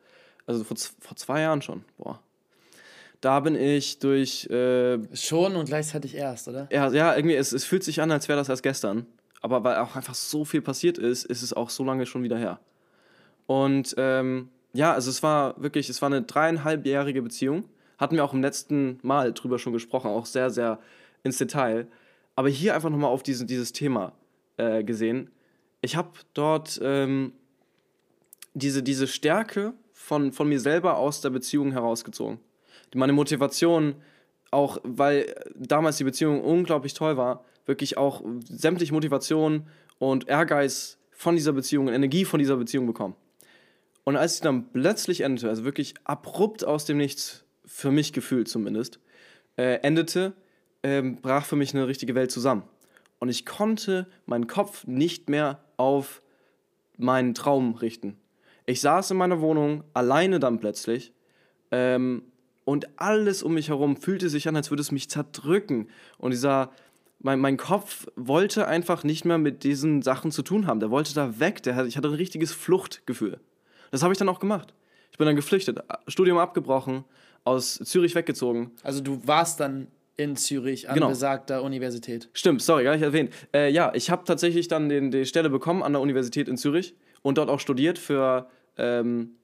Also 0.46 0.64
vor, 0.64 0.76
vor 1.00 1.16
zwei 1.16 1.40
Jahren 1.40 1.62
schon. 1.62 1.84
Boah. 1.96 2.20
Da 3.24 3.40
bin 3.40 3.54
ich 3.54 4.00
durch. 4.00 4.44
Äh, 4.50 4.98
Schon 5.16 5.56
und 5.56 5.64
gleichzeitig 5.64 6.14
erst, 6.14 6.46
oder? 6.46 6.68
Ja, 6.70 6.92
ja 6.92 7.16
irgendwie, 7.16 7.36
es, 7.36 7.54
es 7.54 7.64
fühlt 7.64 7.82
sich 7.82 8.02
an, 8.02 8.10
als 8.10 8.28
wäre 8.28 8.38
das 8.38 8.50
erst 8.50 8.62
gestern. 8.62 9.06
Aber 9.40 9.64
weil 9.64 9.78
auch 9.78 9.96
einfach 9.96 10.14
so 10.14 10.44
viel 10.44 10.60
passiert 10.60 10.98
ist, 10.98 11.24
ist 11.24 11.40
es 11.40 11.54
auch 11.54 11.70
so 11.70 11.84
lange 11.84 12.04
schon 12.04 12.22
wieder 12.22 12.36
her. 12.36 12.60
Und 13.46 13.94
ähm, 13.96 14.50
ja, 14.74 14.92
also 14.92 15.08
es 15.08 15.22
war 15.22 15.54
wirklich, 15.56 15.88
es 15.88 16.02
war 16.02 16.08
eine 16.08 16.20
dreieinhalbjährige 16.20 17.22
Beziehung. 17.22 17.64
Hatten 17.96 18.16
wir 18.16 18.24
auch 18.26 18.34
im 18.34 18.42
letzten 18.42 18.98
Mal 19.00 19.32
drüber 19.32 19.58
schon 19.58 19.72
gesprochen, 19.72 20.08
auch 20.08 20.26
sehr, 20.26 20.50
sehr 20.50 20.78
ins 21.22 21.38
Detail. 21.38 21.86
Aber 22.36 22.50
hier 22.50 22.74
einfach 22.74 22.90
nochmal 22.90 23.10
auf 23.10 23.22
diese, 23.22 23.46
dieses 23.46 23.72
Thema 23.72 24.12
äh, 24.58 24.84
gesehen. 24.84 25.30
Ich 25.80 25.96
habe 25.96 26.10
dort 26.34 26.78
ähm, 26.82 27.32
diese, 28.52 28.82
diese 28.82 29.06
Stärke 29.06 29.72
von, 29.94 30.30
von 30.30 30.46
mir 30.46 30.60
selber 30.60 30.98
aus 30.98 31.22
der 31.22 31.30
Beziehung 31.30 31.72
herausgezogen 31.72 32.38
meine 32.94 33.12
Motivation, 33.12 33.94
auch 34.50 34.78
weil 34.84 35.34
damals 35.54 35.96
die 35.96 36.04
Beziehung 36.04 36.42
unglaublich 36.42 36.94
toll 36.94 37.16
war, 37.16 37.44
wirklich 37.66 37.96
auch 37.96 38.22
sämtliche 38.48 38.92
Motivation 38.92 39.66
und 39.98 40.28
Ehrgeiz 40.28 40.98
von 41.10 41.36
dieser 41.36 41.52
Beziehung, 41.52 41.88
Energie 41.88 42.24
von 42.24 42.38
dieser 42.38 42.56
Beziehung 42.56 42.86
bekommen. 42.86 43.14
Und 44.04 44.16
als 44.16 44.36
sie 44.36 44.42
dann 44.42 44.70
plötzlich 44.70 45.22
endete, 45.22 45.48
also 45.48 45.64
wirklich 45.64 45.94
abrupt 46.04 46.64
aus 46.64 46.84
dem 46.84 46.98
Nichts, 46.98 47.44
für 47.64 47.90
mich 47.90 48.12
gefühlt 48.12 48.48
zumindest, 48.48 49.00
äh, 49.56 49.80
endete, 49.80 50.34
äh, 50.82 51.02
brach 51.02 51.46
für 51.46 51.56
mich 51.56 51.74
eine 51.74 51.88
richtige 51.88 52.14
Welt 52.14 52.30
zusammen. 52.30 52.64
Und 53.18 53.30
ich 53.30 53.46
konnte 53.46 54.06
meinen 54.26 54.46
Kopf 54.46 54.86
nicht 54.86 55.30
mehr 55.30 55.64
auf 55.78 56.20
meinen 56.98 57.34
Traum 57.34 57.74
richten. 57.74 58.18
Ich 58.66 58.80
saß 58.80 59.10
in 59.10 59.16
meiner 59.16 59.40
Wohnung, 59.40 59.84
alleine 59.94 60.40
dann 60.40 60.58
plötzlich, 60.58 61.12
ähm, 61.70 62.22
und 62.64 62.98
alles 62.98 63.42
um 63.42 63.54
mich 63.54 63.68
herum 63.68 63.96
fühlte 63.96 64.28
sich 64.28 64.48
an, 64.48 64.56
als 64.56 64.70
würde 64.70 64.80
es 64.80 64.90
mich 64.90 65.10
zerdrücken. 65.10 65.88
Und 66.18 66.30
dieser, 66.30 66.70
mein, 67.18 67.38
mein 67.38 67.56
Kopf 67.56 68.06
wollte 68.16 68.66
einfach 68.66 69.04
nicht 69.04 69.24
mehr 69.24 69.38
mit 69.38 69.64
diesen 69.64 70.02
Sachen 70.02 70.30
zu 70.30 70.42
tun 70.42 70.66
haben. 70.66 70.80
Der 70.80 70.90
wollte 70.90 71.14
da 71.14 71.38
weg. 71.38 71.62
Der, 71.62 71.84
ich 71.84 71.96
hatte 71.96 72.08
ein 72.08 72.14
richtiges 72.14 72.52
Fluchtgefühl. 72.52 73.40
Das 73.90 74.02
habe 74.02 74.12
ich 74.12 74.18
dann 74.18 74.28
auch 74.28 74.40
gemacht. 74.40 74.74
Ich 75.12 75.18
bin 75.18 75.26
dann 75.26 75.36
geflüchtet, 75.36 75.78
Studium 76.08 76.38
abgebrochen, 76.38 77.04
aus 77.44 77.74
Zürich 77.76 78.16
weggezogen. 78.16 78.72
Also 78.82 79.00
du 79.00 79.20
warst 79.26 79.60
dann 79.60 79.86
in 80.16 80.34
Zürich 80.34 80.88
an 80.88 80.94
genau. 80.94 81.08
besagter 81.08 81.62
Universität. 81.62 82.28
Stimmt, 82.32 82.62
sorry, 82.62 82.84
gar 82.84 82.94
nicht 82.94 83.02
erwähnt. 83.02 83.32
Äh, 83.52 83.70
ja, 83.70 83.92
ich 83.94 84.10
habe 84.10 84.24
tatsächlich 84.24 84.66
dann 84.68 84.88
den, 84.88 85.10
die 85.10 85.24
Stelle 85.26 85.50
bekommen 85.50 85.82
an 85.82 85.92
der 85.92 86.00
Universität 86.00 86.48
in 86.48 86.56
Zürich 86.56 86.96
und 87.22 87.38
dort 87.38 87.48
auch 87.48 87.60
studiert 87.60 87.98
für 87.98 88.48
ähm, 88.76 89.36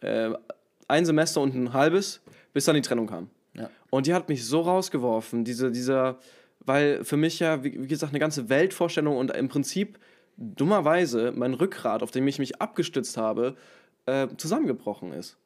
äh, 0.00 0.30
ein 0.88 1.04
Semester 1.04 1.40
und 1.40 1.54
ein 1.54 1.72
halbes 1.72 2.21
bis 2.52 2.64
dann 2.64 2.74
die 2.74 2.82
Trennung 2.82 3.06
kam. 3.06 3.30
Ja. 3.54 3.70
Und 3.90 4.06
die 4.06 4.14
hat 4.14 4.28
mich 4.28 4.44
so 4.46 4.60
rausgeworfen, 4.60 5.44
diese, 5.44 5.70
dieser, 5.70 6.18
weil 6.60 7.04
für 7.04 7.16
mich 7.16 7.38
ja, 7.38 7.62
wie, 7.64 7.82
wie 7.82 7.88
gesagt, 7.88 8.12
eine 8.12 8.20
ganze 8.20 8.48
Weltvorstellung 8.48 9.16
und 9.16 9.30
im 9.30 9.48
Prinzip 9.48 9.98
dummerweise 10.36 11.32
mein 11.34 11.54
Rückgrat, 11.54 12.02
auf 12.02 12.10
dem 12.10 12.26
ich 12.26 12.38
mich 12.38 12.60
abgestützt 12.60 13.16
habe, 13.16 13.56
äh, 14.06 14.28
zusammengebrochen 14.36 15.12
ist. 15.12 15.36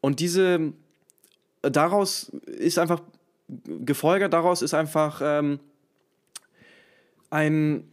Und 0.00 0.20
diese, 0.20 0.72
daraus 1.62 2.30
ist 2.46 2.78
einfach 2.78 3.00
gefolgert, 3.66 4.32
daraus 4.32 4.62
ist 4.62 4.74
einfach 4.74 5.20
ähm, 5.22 5.60
ein 7.30 7.91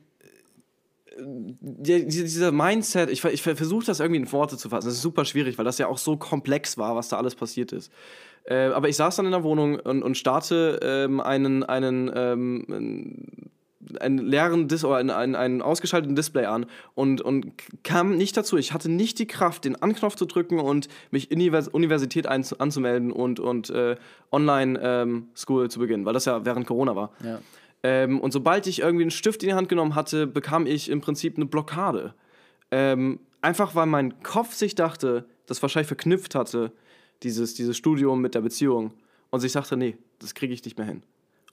dieser 1.21 2.51
Mindset, 2.51 3.09
ich, 3.09 3.23
ich 3.23 3.41
versuche 3.41 3.85
das 3.85 3.99
irgendwie 3.99 4.21
in 4.21 4.31
Worte 4.31 4.57
zu 4.57 4.69
fassen. 4.69 4.87
Das 4.87 4.95
ist 4.95 5.01
super 5.01 5.25
schwierig, 5.25 5.57
weil 5.57 5.65
das 5.65 5.77
ja 5.77 5.87
auch 5.87 5.97
so 5.97 6.17
komplex 6.17 6.77
war, 6.77 6.95
was 6.95 7.09
da 7.09 7.17
alles 7.17 7.35
passiert 7.35 7.71
ist. 7.71 7.91
Äh, 8.45 8.67
aber 8.67 8.89
ich 8.89 8.95
saß 8.95 9.15
dann 9.15 9.25
in 9.25 9.31
der 9.31 9.43
Wohnung 9.43 9.79
und, 9.79 10.03
und 10.03 10.17
starte 10.17 10.79
ähm, 10.81 11.19
einen, 11.19 11.63
einen, 11.63 12.11
ähm, 12.15 13.49
einen 13.99 14.17
leeren 14.19 14.67
Dis 14.67 14.83
oder 14.83 14.97
einen, 14.97 15.35
einen, 15.35 15.61
ausgeschalteten 15.61 16.15
Display 16.15 16.45
an 16.45 16.65
und, 16.95 17.21
und 17.21 17.51
kam 17.83 18.17
nicht 18.17 18.35
dazu. 18.37 18.57
Ich 18.57 18.73
hatte 18.73 18.89
nicht 18.89 19.19
die 19.19 19.27
Kraft, 19.27 19.65
den 19.65 19.81
Anknopf 19.81 20.15
zu 20.15 20.25
drücken 20.25 20.59
und 20.59 20.87
mich 21.11 21.31
in 21.31 21.39
die 21.39 21.49
Universität 21.49 22.27
anzumelden 22.27 23.11
und, 23.11 23.39
und 23.39 23.69
äh, 23.69 23.95
Online-School 24.31 25.63
ähm, 25.63 25.69
zu 25.69 25.79
beginnen, 25.79 26.05
weil 26.05 26.13
das 26.13 26.25
ja 26.25 26.45
während 26.45 26.67
Corona 26.67 26.95
war. 26.95 27.11
Ja. 27.23 27.39
Ähm, 27.83 28.19
und 28.19 28.31
sobald 28.31 28.67
ich 28.67 28.79
irgendwie 28.79 29.03
einen 29.03 29.11
Stift 29.11 29.43
in 29.43 29.49
die 29.49 29.55
Hand 29.55 29.69
genommen 29.69 29.95
hatte, 29.95 30.27
bekam 30.27 30.65
ich 30.65 30.89
im 30.89 31.01
Prinzip 31.01 31.37
eine 31.37 31.45
Blockade. 31.45 32.13
Ähm, 32.71 33.19
einfach 33.41 33.75
weil 33.75 33.85
mein 33.85 34.21
Kopf 34.21 34.53
sich 34.53 34.75
dachte, 34.75 35.25
das 35.45 35.61
wahrscheinlich 35.61 35.87
verknüpft 35.87 36.35
hatte, 36.35 36.71
dieses, 37.23 37.53
dieses 37.53 37.77
Studium 37.77 38.21
mit 38.21 38.35
der 38.35 38.41
Beziehung. 38.41 38.93
Und 39.31 39.41
sich 39.41 39.51
sagte, 39.51 39.77
nee, 39.77 39.97
das 40.17 40.33
kriege 40.33 40.53
ich 40.53 40.63
nicht 40.65 40.77
mehr 40.77 40.87
hin. 40.87 41.03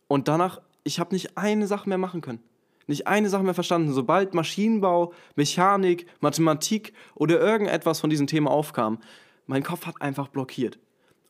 Und 0.09 0.29
danach, 0.29 0.63
ich 0.83 0.99
habe 0.99 1.15
nicht 1.15 1.37
eine 1.37 1.67
Sache 1.67 1.89
mehr 1.89 1.99
machen 1.99 2.23
können. 2.23 2.41
Nicht 2.87 3.07
eine 3.07 3.29
Sache 3.29 3.43
mehr 3.43 3.55
verstanden. 3.55 3.93
Sobald 3.93 4.35
Maschinenbau, 4.35 5.13
Mechanik, 5.35 6.07
Mathematik 6.21 6.93
oder 7.15 7.41
irgendetwas 7.41 8.01
von 8.01 8.11
diesen 8.11 8.27
Themen 8.27 8.49
aufkam, 8.49 8.99
mein 9.47 9.63
Kopf 9.63 9.87
hat 9.87 10.01
einfach 10.01 10.29
blockiert. 10.29 10.79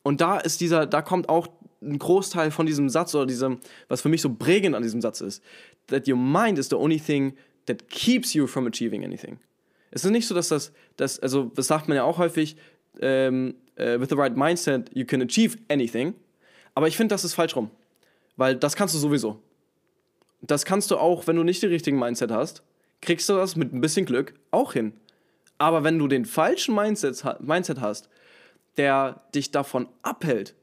Und 0.03 0.21
da 0.21 0.37
ist 0.37 0.61
dieser, 0.61 0.85
da 0.85 1.01
kommt 1.01 1.27
auch 1.27 1.47
ein 1.81 1.99
Großteil 1.99 2.51
von 2.51 2.65
diesem 2.65 2.89
Satz 2.89 3.13
oder 3.15 3.25
diesem, 3.25 3.59
was 3.87 4.01
für 4.01 4.09
mich 4.09 4.21
so 4.21 4.33
prägend 4.33 4.75
an 4.75 4.83
diesem 4.83 5.01
Satz 5.01 5.21
ist, 5.21 5.43
that 5.87 6.07
your 6.07 6.17
mind 6.17 6.57
is 6.57 6.69
the 6.69 6.75
only 6.75 6.99
thing 6.99 7.35
that 7.65 7.89
keeps 7.89 8.33
you 8.33 8.47
from 8.47 8.67
achieving 8.67 9.03
anything. 9.03 9.39
Es 9.91 10.03
ist 10.03 10.11
nicht 10.11 10.27
so, 10.27 10.35
dass 10.35 10.49
das, 10.49 10.73
das 10.97 11.19
also 11.19 11.51
das 11.55 11.67
sagt 11.67 11.87
man 11.87 11.95
ja 11.95 12.03
auch 12.03 12.17
häufig, 12.17 12.57
ähm, 12.99 13.55
uh, 13.79 13.99
with 13.99 14.09
the 14.09 14.15
right 14.15 14.35
mindset 14.35 14.89
you 14.93 15.05
can 15.05 15.21
achieve 15.21 15.57
anything. 15.69 16.13
Aber 16.73 16.87
ich 16.87 16.97
finde, 16.97 17.13
das 17.13 17.23
ist 17.23 17.33
falsch 17.33 17.55
rum. 17.55 17.71
Weil 18.35 18.55
das 18.55 18.75
kannst 18.75 18.93
du 18.93 18.99
sowieso. 18.99 19.41
Das 20.41 20.65
kannst 20.65 20.91
du 20.91 20.97
auch, 20.97 21.25
wenn 21.25 21.35
du 21.35 21.43
nicht 21.43 21.63
den 21.63 21.71
richtigen 21.71 21.97
Mindset 21.97 22.31
hast, 22.31 22.61
kriegst 23.01 23.27
du 23.29 23.33
das 23.33 23.55
mit 23.55 23.73
ein 23.73 23.81
bisschen 23.81 24.05
Glück 24.05 24.35
auch 24.51 24.73
hin. 24.73 24.93
Aber 25.57 25.83
wenn 25.83 25.97
du 25.97 26.07
den 26.07 26.25
falschen 26.25 26.75
Mindset, 26.75 27.23
Mindset 27.39 27.81
hast, 27.81 28.09
der 28.77 29.23
dich 29.33 29.49
davon 29.51 29.89
abhält, 30.03 30.53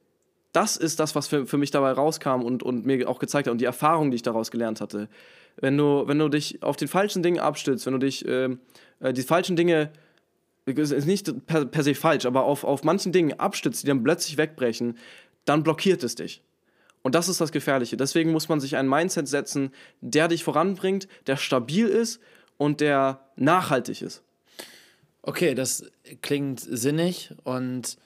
das 0.55 0.77
ist 0.77 1.01
das, 1.01 1.15
was 1.17 1.27
für, 1.27 1.47
für 1.47 1.59
mich 1.59 1.73
dabei 1.73 1.91
rauskam 1.91 2.43
und, 2.43 2.63
und 2.63 2.87
mir 2.87 3.09
auch 3.09 3.19
gezeigt 3.19 3.49
hat 3.49 3.53
und 3.53 3.61
die 3.61 3.65
Erfahrung, 3.65 4.11
die 4.11 4.15
ich 4.15 4.23
daraus 4.23 4.53
gelernt 4.53 4.81
hatte. 4.81 5.09
Wenn 5.57 5.77
du, 5.77 6.05
wenn 6.07 6.19
du 6.19 6.29
dich 6.29 6.63
auf 6.63 6.77
den 6.77 6.89
falschen 6.89 7.23
Dingen 7.25 7.41
abstützt, 7.41 7.87
wenn 7.87 7.93
du 7.93 7.99
dich 7.99 8.27
ähm, 8.27 8.61
äh, 9.01 9.13
die 9.13 9.23
falschen 9.23 9.57
Dinge, 9.57 9.91
ist 10.65 11.07
nicht 11.07 11.47
per, 11.47 11.65
per 11.67 11.83
se 11.83 11.95
falsch, 11.95 12.25
aber 12.25 12.45
auf, 12.45 12.63
auf 12.63 12.85
manchen 12.85 13.11
Dingen 13.11 13.39
abstützt, 13.39 13.83
die 13.83 13.89
dann 13.89 14.03
plötzlich 14.05 14.39
wegbrechen, 14.39 14.97
dann 15.45 15.65
blockiert 15.65 16.05
es 16.05 16.15
dich. 16.15 16.41
Und 17.03 17.17
das 17.17 17.29
ist 17.29 17.41
das 17.41 17.53
Gefährliche. 17.53 17.97
Deswegen 17.97 18.31
muss 18.31 18.49
man 18.49 18.61
sich 18.61 18.77
ein 18.77 18.89
Mindset 18.89 19.29
setzen, 19.29 19.73
der 20.01 20.29
dich 20.29 20.45
voranbringt, 20.45 21.09
der 21.27 21.37
stabil 21.37 21.87
ist 21.87 22.21
und 22.57 22.81
der 22.81 23.29
nachhaltig 23.37 24.03
ist. 24.03 24.23
Okay, 25.21 25.55
das 25.55 25.91
klingt 26.23 26.61
sinnig 26.61 27.35
und 27.43 27.99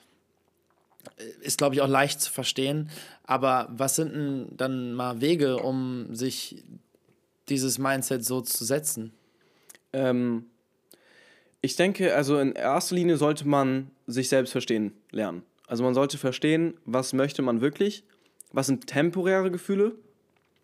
ist, 1.41 1.57
glaube 1.57 1.75
ich, 1.75 1.81
auch 1.81 1.87
leicht 1.87 2.21
zu 2.21 2.31
verstehen. 2.31 2.89
Aber 3.23 3.67
was 3.71 3.95
sind 3.95 4.13
denn 4.13 4.47
dann 4.51 4.93
mal 4.93 5.21
Wege, 5.21 5.57
um 5.57 6.13
sich 6.15 6.63
dieses 7.49 7.79
Mindset 7.79 8.23
so 8.23 8.41
zu 8.41 8.63
setzen? 8.63 9.13
Ähm, 9.93 10.45
ich 11.61 11.75
denke, 11.75 12.15
also 12.15 12.39
in 12.39 12.53
erster 12.53 12.95
Linie 12.95 13.17
sollte 13.17 13.47
man 13.47 13.91
sich 14.07 14.29
selbst 14.29 14.51
verstehen 14.51 14.93
lernen. 15.11 15.43
Also 15.67 15.83
man 15.83 15.93
sollte 15.93 16.17
verstehen, 16.17 16.73
was 16.85 17.13
möchte 17.13 17.41
man 17.41 17.61
wirklich, 17.61 18.03
was 18.51 18.67
sind 18.67 18.87
temporäre 18.87 19.51
Gefühle 19.51 19.93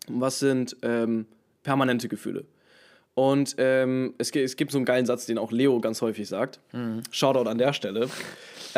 und 0.08 0.20
was 0.20 0.38
sind 0.38 0.76
ähm, 0.82 1.26
permanente 1.62 2.08
Gefühle. 2.08 2.44
Und 3.14 3.54
ähm, 3.58 4.14
es, 4.18 4.30
es, 4.30 4.56
gibt 4.56 4.72
so 4.72 4.78
einen 4.78 4.84
geilen 4.84 5.06
Satz, 5.06 5.24
den 5.24 5.38
auch 5.38 5.50
Leo 5.50 5.80
ganz 5.80 6.02
häufig 6.02 6.28
sagt. 6.28 6.60
Mhm. 6.72 7.02
Shoutout 7.10 7.48
an 7.48 7.56
der 7.56 7.72
Stelle. 7.72 8.10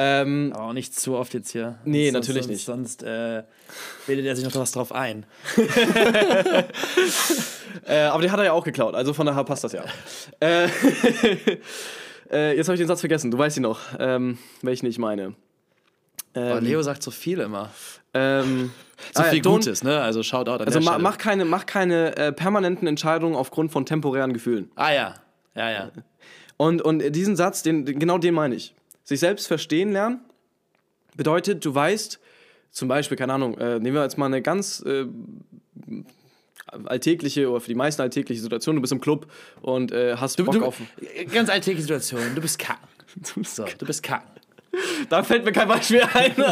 Ähm, 0.01 0.53
Aber 0.55 0.67
auch 0.67 0.73
nicht 0.73 0.95
zu 0.95 1.17
oft 1.17 1.35
jetzt 1.35 1.51
hier. 1.51 1.77
Nee, 1.85 2.13
sonst, 2.13 2.29
natürlich 2.29 2.45
sonst, 2.45 2.53
nicht. 2.53 2.65
Sonst 2.65 3.03
äh, 3.03 3.43
bildet 4.07 4.27
er 4.27 4.37
sich 4.37 4.45
noch 4.45 4.55
was 4.55 4.71
drauf 4.71 4.93
ein. 4.93 5.27
äh, 7.85 8.03
aber 8.03 8.23
den 8.23 8.31
hat 8.31 8.39
er 8.39 8.45
ja 8.45 8.53
auch 8.53 8.63
geklaut, 8.63 8.95
also 8.95 9.13
von 9.13 9.27
daher 9.27 9.43
passt 9.43 9.65
das 9.65 9.73
ja. 9.73 9.83
äh, 10.39 10.69
äh 12.31 12.57
jetzt 12.57 12.69
habe 12.69 12.75
ich 12.75 12.81
den 12.81 12.87
Satz 12.87 13.01
vergessen, 13.01 13.33
du 13.33 13.39
weißt 13.39 13.57
ihn 13.57 13.65
noch, 13.65 13.81
ähm, 13.99 14.39
welchen 14.63 14.87
ich 14.87 14.99
meine. 14.99 15.35
Ähm, 16.35 16.63
Leo 16.63 16.81
sagt 16.83 17.03
so 17.03 17.11
viel 17.11 17.41
immer. 17.41 17.71
Ähm, 18.15 18.71
so 19.15 19.25
viel 19.25 19.43
Gutes, 19.43 19.83
ne? 19.83 20.01
Also 20.01 20.23
Shoutout 20.23 20.63
an 20.63 20.67
Also 20.67 20.79
ma 20.79 20.99
mach 20.99 21.19
keine, 21.19 21.45
mach 21.45 21.67
keine 21.67 22.17
äh, 22.17 22.31
permanenten 22.31 22.87
Entscheidungen 22.87 23.35
aufgrund 23.35 23.73
von 23.73 23.85
temporären 23.85 24.33
Gefühlen. 24.33 24.71
Ah 24.77 24.93
ja, 24.93 25.15
ja, 25.57 25.71
ja. 25.73 25.91
Und, 26.57 26.83
und 26.83 27.01
diesen 27.11 27.35
Satz, 27.35 27.65
den, 27.65 27.85
genau 27.85 28.19
den 28.19 28.35
meine 28.35 28.55
ich 28.55 28.75
sich 29.09 29.21
selbst 29.21 29.47
verstehen 29.47 29.93
lernen 29.93 30.21
bedeutet, 31.17 31.65
du 31.65 31.75
weißt, 31.75 32.21
zum 32.71 32.89
Beispiel, 32.89 33.17
keine 33.17 33.33
Ahnung, 33.33 33.57
äh, 33.57 33.79
nehmen 33.81 33.95
wir 33.95 34.03
jetzt 34.03 34.19
mal 34.19 34.27
eine 34.27 34.43
ganz 34.43 34.85
äh, 34.85 35.07
alltägliche 36.85 37.51
oder 37.51 37.63
für 37.63 37.69
die 37.69 37.75
meisten 37.75 38.03
alltägliche 38.03 38.43
Situation, 38.43 38.77
du 38.77 38.83
bist 38.83 38.93
im 38.93 39.01
Club 39.01 39.27
und 39.63 39.93
äh, 39.93 40.17
hast 40.17 40.39
du, 40.39 40.45
Bock 40.45 40.55
du, 40.55 40.65
auf... 40.67 40.79
Ganz 41.33 41.49
alltägliche 41.49 41.83
Situation, 41.83 42.35
du 42.35 42.43
bist 42.43 42.59
kacken. 42.59 42.87
So, 43.45 43.65
du 43.79 43.87
bist 43.87 44.03
kacken. 44.03 44.29
Da 45.09 45.23
fällt 45.23 45.45
mir 45.45 45.53
kein 45.53 45.69
Beispiel 45.69 46.03
ein. 46.13 46.35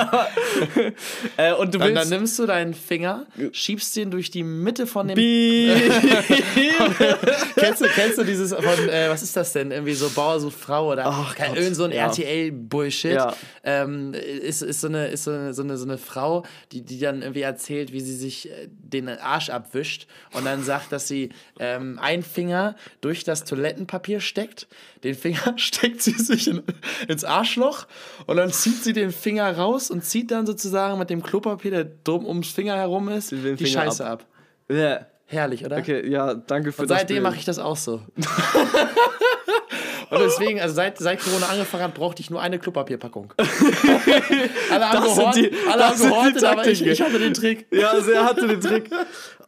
äh, 1.37 1.53
und 1.55 1.75
du 1.75 1.79
dann, 1.79 1.89
willst, 1.89 2.03
dann 2.03 2.09
nimmst 2.09 2.39
du 2.39 2.47
deinen 2.47 2.73
Finger, 2.75 3.27
schiebst 3.53 3.95
den 3.97 4.11
durch 4.11 4.31
die 4.31 4.43
Mitte 4.43 4.87
von 4.87 5.09
dem. 5.09 5.17
kennst, 7.57 7.83
du, 7.83 7.87
kennst 7.87 8.19
du 8.19 8.25
dieses 8.25 8.55
von, 8.55 8.89
äh, 8.89 9.11
was 9.11 9.23
ist 9.23 9.37
das 9.37 9.53
denn? 9.53 9.71
Irgendwie 9.71 9.95
so 9.95 10.09
Bauer 10.11 10.41
sucht 10.41 10.59
Frau 10.59 10.93
oder 10.93 11.07
Ach, 11.07 11.35
kein, 11.35 11.55
irgend 11.55 11.77
so 11.77 11.85
ein 11.85 11.93
ja. 11.93 12.07
RTL-Bullshit. 12.07 13.13
Ja. 13.13 13.37
Ähm, 13.65 14.15
ist, 14.15 14.63
ist, 14.63 14.81
so 14.81 14.89
eine, 14.89 15.09
ist 15.09 15.25
so 15.25 15.33
eine, 15.33 15.53
so 15.53 15.63
eine, 15.63 15.77
so 15.77 15.85
eine 15.85 15.99
Frau, 15.99 16.45
die, 16.73 16.83
die 16.83 16.99
dann 16.99 17.21
irgendwie 17.23 17.43
erzählt, 17.43 17.93
wie 17.93 18.01
sie 18.01 18.17
sich 18.17 18.51
äh, 18.51 18.69
den 18.71 19.09
Arsch 19.09 19.51
abwischt 19.51 20.07
und 20.33 20.45
dann 20.45 20.63
sagt, 20.63 20.93
dass 20.93 21.09
sie 21.09 21.31
ähm, 21.59 21.99
einen 22.01 22.23
Finger 22.23 22.77
durch 23.01 23.25
das 23.25 23.45
Toilettenpapier 23.45 24.21
steckt, 24.21 24.69
den 25.05 25.15
Finger 25.15 25.55
steckt 25.57 26.03
sie 26.03 26.13
sich 26.13 26.49
in, 26.49 26.63
ins 27.09 27.25
Arschloch 27.25 27.87
und 28.27 28.37
dann 28.37 28.51
zieht 28.53 28.83
sie 28.83 28.93
den 28.93 29.13
Finger 29.13 29.57
raus 29.57 29.91
und 29.91 30.05
zieht 30.05 30.31
dann 30.31 30.47
sozusagen 30.47 30.99
mit 30.99 31.11
dem 31.11 31.23
Klopapier, 31.23 31.71
der 31.71 31.85
drum 31.85 32.27
ums 32.27 32.51
Finger 32.51 32.77
herum 32.77 33.09
ist, 33.09 33.31
die 33.31 33.37
Finger 33.37 33.67
Scheiße 33.67 34.07
ab. 34.07 34.23
ab. 34.23 34.27
Yeah. 34.71 35.07
Herrlich, 35.29 35.65
oder? 35.65 35.79
Okay, 35.79 36.09
ja, 36.09 36.35
danke 36.35 36.71
für 36.71 36.83
und 36.83 36.91
das. 36.91 37.01
Seitdem 37.01 37.25
mache 37.25 37.37
ich 37.37 37.45
das 37.45 37.59
auch 37.59 37.77
so. 37.77 38.01
Und 40.09 40.21
deswegen, 40.21 40.61
also 40.61 40.75
seit, 40.75 40.99
seit 40.99 41.21
Corona 41.21 41.47
angefangen 41.47 41.83
hat, 41.83 41.95
brauchte 41.95 42.23
ich 42.23 42.31
nur 42.31 42.41
eine 42.41 42.61
Klopapierpackung. 42.61 43.33
alle 43.39 44.89
haben 44.89 45.05
das 45.05 45.17
gehortet, 45.17 45.53
die, 45.53 45.69
alle 45.69 45.89
haben 45.89 45.99
gehortet 45.99 46.45
aber 46.45 46.67
ich, 46.69 46.87
ich 46.87 47.01
hatte 47.01 47.19
den 47.19 47.35
Trick. 47.35 47.67
Ja, 47.73 47.89
also 47.89 48.13
er 48.13 48.25
hatte 48.25 48.47
den 48.47 48.61
Trick. 48.61 48.89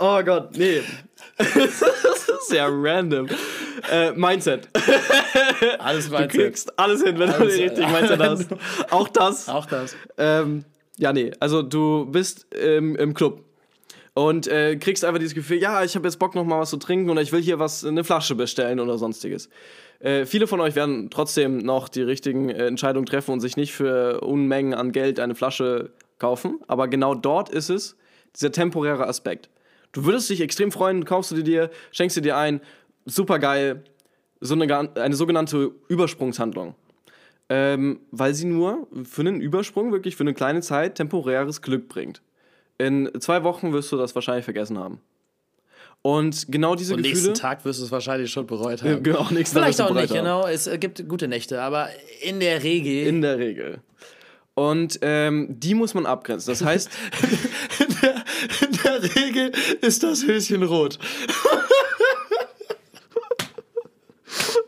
Oh 0.00 0.20
Gott, 0.24 0.56
nee. 0.56 0.82
das 1.38 1.48
ist 1.54 2.48
sehr 2.48 2.68
random. 2.68 3.28
Äh, 3.90 4.12
Mindset. 4.12 4.68
Alles 5.78 6.10
Mindset. 6.10 6.34
Du 6.34 6.38
kriegst 6.38 6.78
alles 6.78 7.02
hin, 7.02 7.18
wenn 7.18 7.30
alles, 7.30 7.54
du 7.54 7.58
den 7.58 7.68
richtigen 7.68 7.92
Mindset 7.92 8.20
hast. 8.20 8.48
Auch 8.90 9.08
das. 9.08 9.48
Auch 9.48 9.66
das. 9.66 9.96
Ähm, 10.16 10.64
ja, 10.96 11.12
nee, 11.12 11.30
also 11.40 11.62
du 11.62 12.06
bist 12.06 12.46
ähm, 12.54 12.96
im 12.96 13.14
Club 13.14 13.44
und 14.14 14.48
äh, 14.48 14.76
kriegst 14.76 15.04
einfach 15.04 15.20
dieses 15.20 15.34
Gefühl, 15.34 15.58
ja, 15.58 15.84
ich 15.84 15.94
habe 15.94 16.06
jetzt 16.08 16.18
Bock 16.18 16.34
noch 16.34 16.44
mal 16.44 16.58
was 16.58 16.70
zu 16.70 16.76
trinken 16.76 17.08
oder 17.08 17.22
ich 17.22 17.30
will 17.30 17.40
hier 17.40 17.60
was, 17.60 17.84
eine 17.84 18.02
Flasche 18.02 18.34
bestellen 18.34 18.80
oder 18.80 18.98
sonstiges. 18.98 19.48
Äh, 20.00 20.26
viele 20.26 20.46
von 20.46 20.60
euch 20.60 20.74
werden 20.74 21.08
trotzdem 21.10 21.58
noch 21.58 21.88
die 21.88 22.02
richtigen 22.02 22.48
äh, 22.48 22.66
Entscheidungen 22.66 23.06
treffen 23.06 23.32
und 23.32 23.40
sich 23.40 23.56
nicht 23.56 23.72
für 23.72 24.20
Unmengen 24.22 24.74
an 24.74 24.90
Geld 24.92 25.20
eine 25.20 25.36
Flasche 25.36 25.90
kaufen, 26.18 26.58
aber 26.66 26.88
genau 26.88 27.14
dort 27.14 27.48
ist 27.48 27.70
es 27.70 27.96
dieser 28.34 28.50
temporäre 28.50 29.06
Aspekt. 29.06 29.50
Du 29.92 30.04
würdest 30.04 30.28
dich 30.30 30.40
extrem 30.40 30.72
freuen, 30.72 31.04
kaufst 31.04 31.30
du 31.30 31.42
dir, 31.42 31.70
schenkst 31.92 32.16
du 32.16 32.20
dir 32.20 32.36
ein, 32.36 32.60
super 33.08 33.38
geil, 33.38 33.82
so 34.40 34.54
eine, 34.54 34.94
eine 34.96 35.16
sogenannte 35.16 35.72
Übersprungshandlung. 35.88 36.74
Ähm, 37.50 38.00
weil 38.10 38.34
sie 38.34 38.44
nur 38.46 38.86
für 39.04 39.22
einen 39.22 39.40
Übersprung, 39.40 39.90
wirklich 39.90 40.16
für 40.16 40.22
eine 40.22 40.34
kleine 40.34 40.60
Zeit, 40.60 40.96
temporäres 40.96 41.62
Glück 41.62 41.88
bringt. 41.88 42.20
In 42.76 43.10
zwei 43.20 43.42
Wochen 43.42 43.72
wirst 43.72 43.90
du 43.90 43.96
das 43.96 44.14
wahrscheinlich 44.14 44.44
vergessen 44.44 44.78
haben. 44.78 45.00
Und 46.02 46.52
genau 46.52 46.74
diese 46.74 46.94
Und 46.94 47.02
Gefühle. 47.02 47.16
nächsten 47.16 47.34
Tag 47.34 47.64
wirst 47.64 47.80
du 47.80 47.84
es 47.84 47.90
wahrscheinlich 47.90 48.30
schon 48.30 48.46
bereut 48.46 48.82
haben. 48.82 49.02
Genau, 49.02 49.26
nächsten 49.30 49.56
Vielleicht 49.58 49.80
auch 49.80 49.94
nicht, 49.94 50.12
genau. 50.12 50.46
Es 50.46 50.70
gibt 50.78 51.08
gute 51.08 51.26
Nächte, 51.26 51.60
aber 51.60 51.88
in 52.20 52.38
der 52.38 52.62
Regel. 52.62 53.06
In 53.06 53.22
der 53.22 53.38
Regel. 53.38 53.80
Und 54.54 54.98
ähm, 55.02 55.46
die 55.48 55.74
muss 55.74 55.94
man 55.94 56.04
abgrenzen. 56.06 56.52
Das 56.52 56.62
heißt, 56.64 56.90
In 57.80 57.96
der, 58.02 58.24
in 58.60 58.78
der 58.84 59.16
Regel 59.16 59.52
ist 59.80 60.02
das 60.02 60.26
Höschen 60.26 60.62
rot. 60.62 60.98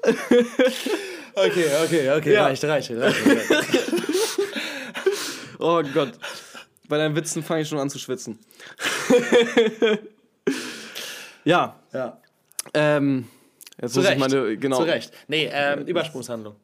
okay, 1.35 1.67
okay, 1.85 2.11
okay, 2.11 2.33
Ja. 2.33 2.45
reicht, 2.47 2.65
reicht, 2.65 2.91
reicht. 2.91 3.27
reicht. 3.27 3.93
oh 5.59 5.83
Gott, 5.95 6.13
bei 6.89 6.99
deinen 6.99 7.15
Witzen 7.17 7.43
fange 7.43 7.63
ich 7.63 7.69
schon 7.69 7.79
an 7.79 7.91
zu 7.91 7.99
schwitzen. 7.99 8.39
ja, 11.45 11.77
Ja. 11.93 12.21
ähm, 12.75 13.27
jetzt 13.81 13.95
Zu 13.95 14.01
muss 14.01 14.07
ich 14.09 14.11
Recht. 14.13 14.21
meine, 14.21 14.57
genau. 14.57 14.79
Zu 14.79 14.83
Recht. 14.85 15.13
Nee, 15.29 15.49
ähm, 15.53 15.87
Übersprungshandlung. 15.87 16.57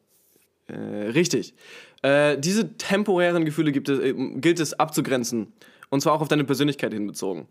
Äh, 0.67 0.75
richtig. 1.11 1.53
Äh, 2.01 2.37
diese 2.37 2.77
temporären 2.77 3.45
Gefühle 3.45 3.71
es, 3.71 3.99
äh, 3.99 4.13
gilt 4.13 4.59
es 4.59 4.73
abzugrenzen. 4.73 5.53
Und 5.89 6.01
zwar 6.01 6.13
auch 6.13 6.21
auf 6.21 6.27
deine 6.27 6.43
Persönlichkeit 6.43 6.93
hinbezogen. 6.93 7.47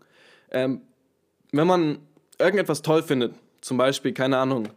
Ähm, 0.51 0.81
wenn 1.51 1.67
man 1.67 1.99
irgendetwas 2.39 2.81
toll 2.81 3.01
findet, 3.01 3.33
zum 3.61 3.77
Beispiel, 3.77 4.13
keine 4.13 4.37
Ahnung, 4.37 4.69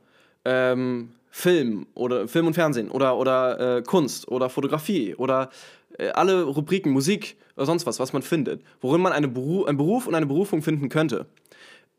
ähm, 0.45 1.11
Film 1.31 1.87
oder 1.95 2.29
Film 2.29 2.49
und 2.49 2.55
Fernsehen 2.55 2.91
oder, 2.91 3.17
oder 3.17 3.79
äh, 3.79 3.83
Kunst 3.83 4.29
oder 4.29 4.51
Fotografie 4.51 5.15
oder 5.15 5.51
äh, 5.99 6.09
alle 6.11 6.43
Rubriken, 6.43 6.93
Musik 6.93 7.37
oder 7.57 7.67
sonst 7.67 7.87
was, 7.87 8.01
was 8.01 8.13
man 8.13 8.23
findet, 8.23 8.63
worin 8.81 9.01
man 9.01 9.13
eine 9.13 9.29
Beru 9.29 9.65
einen 9.65 9.79
Beruf 9.79 10.07
und 10.07 10.15
eine 10.15 10.27
Berufung 10.27 10.63
finden 10.63 10.89
könnte, 10.89 11.27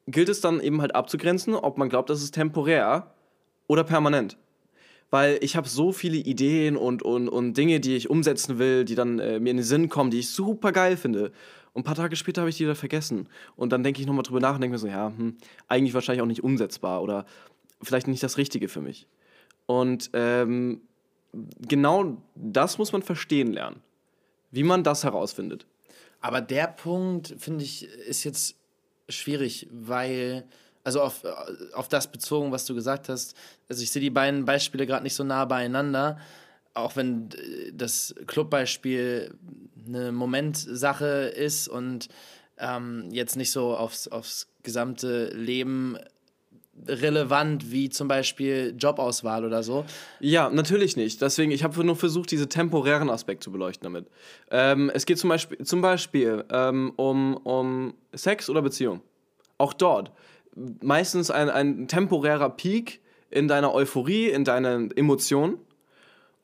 gilt 0.08 0.30
es 0.30 0.42
dann 0.42 0.60
eben 0.60 0.82
halt 0.82 0.96
abzugrenzen, 0.96 1.56
ob 1.56 1.78
man 1.78 1.90
glaubt, 1.90 2.10
das 2.10 2.22
ist 2.22 2.34
temporär 2.34 3.14
oder 3.68 3.84
permanent 3.84 4.38
weil 5.12 5.38
ich 5.42 5.56
habe 5.56 5.68
so 5.68 5.92
viele 5.92 6.18
Ideen 6.18 6.78
und, 6.78 7.04
und, 7.04 7.28
und 7.30 7.56
Dinge, 7.56 7.80
die 7.80 7.96
ich 7.96 8.10
umsetzen 8.10 8.58
will, 8.58 8.86
die 8.86 8.96
dann 8.96 9.20
äh, 9.20 9.40
mir 9.40 9.52
in 9.52 9.58
den 9.58 9.64
Sinn 9.64 9.90
kommen, 9.90 10.10
die 10.10 10.20
ich 10.20 10.30
super 10.30 10.72
geil 10.72 10.98
finde. 10.98 11.34
Und 11.74 11.82
ein 11.82 11.84
paar 11.84 11.96
Tage 11.96 12.16
später 12.16 12.42
habe 12.42 12.50
ich 12.50 12.58
die 12.58 12.64
wieder 12.64 12.76
vergessen. 12.76 13.28
Und 13.56 13.72
dann 13.72 13.84
denke 13.84 14.02
ich 14.02 14.08
nochmal 14.08 14.24
drüber 14.24 14.40
nach 14.40 14.56
und 14.56 14.62
denke 14.62 14.74
mir 14.74 14.80
so, 14.80 14.88
ja, 14.88 15.12
hm, 15.16 15.36
eigentlich 15.68 15.94
wahrscheinlich 15.94 16.22
auch 16.22 16.28
nicht 16.28 16.44
umsetzbar 16.44 17.04
oder 17.04 17.26
vielleicht 17.84 18.08
nicht 18.08 18.24
das 18.24 18.38
Richtige 18.38 18.67
für 18.67 18.82
mich. 18.82 19.08
Und 19.65 20.10
ähm, 20.13 20.82
genau 21.67 22.17
das 22.36 22.78
muss 22.78 22.91
man 22.91 23.02
verstehen 23.02 23.54
lernen, 23.54 23.82
wie 24.52 24.63
man 24.63 24.84
das 24.84 25.04
herausfindet. 25.04 25.65
Aber 26.20 26.41
der 26.41 26.67
Punkt, 26.67 27.36
finde 27.38 27.63
ich, 27.63 27.84
ist 27.84 28.24
jetzt 28.24 28.56
schwierig, 29.10 29.67
weil, 29.72 30.46
also 30.84 31.02
auf, 31.02 31.24
auf 31.74 31.88
das 31.88 32.12
bezogen, 32.12 32.52
was 32.52 32.65
du 32.65 32.76
gesagt 32.76 33.10
hast, 33.10 33.36
also 33.70 33.82
ich 33.82 33.91
sehe 33.91 34.02
die 34.02 34.10
beiden 34.10 34.46
Beispiele 34.46 34.86
gerade 34.86 35.04
nicht 35.04 35.15
so 35.15 35.24
nah 35.24 35.46
beieinander, 35.46 36.20
auch 36.74 36.96
wenn 36.96 37.30
äh, 37.32 37.72
das 37.74 38.15
Clubbeispiel 38.28 39.34
eine 39.88 40.12
Momentsache 40.12 41.34
ist 41.36 41.67
und 41.67 42.08
ähm, 42.58 43.10
jetzt 43.12 43.36
nicht 43.36 43.52
so 43.52 43.76
aufs, 43.76 44.08
aufs 44.08 44.48
gesamte 44.63 45.30
Leben 45.30 45.98
relevant 46.88 47.72
wie 47.72 47.89
zum 47.89 48.08
Beispiel 48.08 48.76
Jobauswahl 48.78 49.46
oder 49.46 49.63
so. 49.63 49.86
Ja, 50.20 50.50
natürlich 50.50 50.96
nicht. 50.96 51.22
Deswegen, 51.22 51.52
ich 51.52 51.63
habe 51.63 51.84
nur 51.84 51.96
versucht, 51.96 52.32
diese 52.32 52.50
temporären 52.50 53.10
Aspekt 53.10 53.44
zu 53.44 53.52
beleuchten 53.52 53.84
damit. 53.84 54.08
Ähm, 54.50 54.91
es 54.94 55.06
geht 55.06 55.20
zum 55.20 55.30
Beispiel, 55.30 55.60
zum 55.65 55.82
Beispiel 55.82 56.44
ähm, 56.52 56.94
um, 56.96 57.38
um 57.38 57.94
Sex 58.13 58.50
oder 58.50 58.62
Beziehung. 58.62 59.02
Auch 59.58 59.74
dort. 59.74 60.12
Meistens 60.82 61.32
ein, 61.32 61.50
ein 61.50 61.88
temporärer 61.88 62.50
Peak 62.50 63.00
in 63.30 63.48
deiner 63.48 63.74
Euphorie, 63.74 64.30
in 64.30 64.44
deinen 64.44 64.91
Emotionen. 64.91 65.58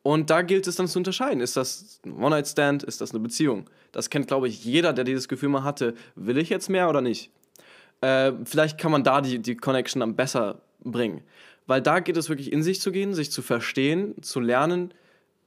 Und 0.04 0.30
da 0.30 0.41
gilt 0.41 0.67
es 0.67 0.78
dann 0.78 0.88
zu 0.88 1.00
unterscheiden. 1.00 1.41
Ist 1.41 1.58
das 1.58 2.00
ein 2.06 2.13
One-Night-Stand? 2.13 2.84
Ist 2.84 3.02
das 3.02 3.12
eine 3.12 3.19
Beziehung? 3.19 3.69
Das 3.91 4.10
kennt, 4.10 4.28
glaube 4.28 4.47
ich, 4.47 4.63
jeder, 4.63 4.93
der 4.93 5.04
dieses 5.04 5.28
Gefühl 5.28 5.50
mal 5.50 5.63
hatte. 5.63 5.95
Will 6.15 6.38
ich 6.38 6.50
jetzt 6.50 6.69
mehr 6.69 6.88
oder 6.89 7.02
nicht? 7.02 7.30
Äh, 8.02 8.34
vielleicht 8.46 8.78
kann 8.78 8.92
man 8.92 9.04
da 9.04 9.22
die, 9.22 9.40
die 9.40 9.56
Connection 9.56 10.02
am 10.02 10.16
besser 10.16 10.62
bringen. 10.84 11.22
Weil 11.66 11.82
da 11.82 12.00
geht 12.00 12.18
es 12.18 12.30
wirklich 12.30 12.52
in 12.52 12.64
sich 12.64 12.80
zu 12.80 12.92
gehen, 12.92 13.14
sich 13.14 13.32
zu 13.32 13.42
verstehen, 13.42 14.22
zu 14.22 14.40
lernen, 14.40 14.94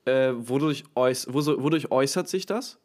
äh, 0.05 0.33
wodurch, 0.35 0.85
äuß 0.95 1.29
wo, 1.31 1.63
wodurch 1.63 1.91
äußert 1.91 2.29
sich 2.29 2.47
das 2.47 2.79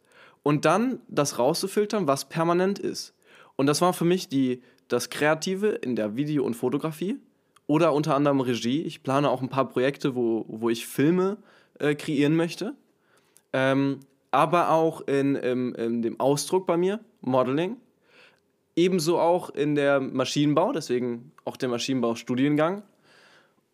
und 0.43 0.65
dann 0.65 0.99
das 1.07 1.39
rauszufiltern, 1.39 2.07
was 2.07 2.29
permanent 2.29 2.79
ist. 2.79 3.13
Und 3.55 3.67
das 3.67 3.81
war 3.81 3.93
für 3.93 4.05
mich 4.05 4.29
die, 4.29 4.61
das 4.87 5.09
Kreative 5.09 5.69
in 5.69 5.95
der 5.95 6.15
Video- 6.15 6.45
und 6.45 6.55
Fotografie 6.55 7.17
oder 7.67 7.93
unter 7.93 8.15
anderem 8.15 8.41
Regie. 8.41 8.83
Ich 8.83 9.03
plane 9.03 9.29
auch 9.29 9.41
ein 9.41 9.49
paar 9.49 9.67
Projekte, 9.67 10.15
wo, 10.15 10.45
wo 10.47 10.69
ich 10.69 10.85
Filme 10.85 11.37
äh, 11.79 11.95
kreieren 11.95 12.35
möchte. 12.35 12.75
Ähm, 13.53 14.01
aber 14.31 14.69
auch 14.69 15.01
in, 15.07 15.35
in, 15.35 15.73
in 15.75 16.01
dem 16.01 16.19
Ausdruck 16.19 16.67
bei 16.67 16.77
mir, 16.77 16.99
Modeling. 17.21 17.77
Ebenso 18.75 19.19
auch 19.19 19.49
in 19.49 19.75
der 19.75 19.99
Maschinenbau, 19.99 20.71
deswegen 20.73 21.31
auch 21.45 21.57
der 21.57 21.69
Maschinenbaustudiengang. 21.69 22.83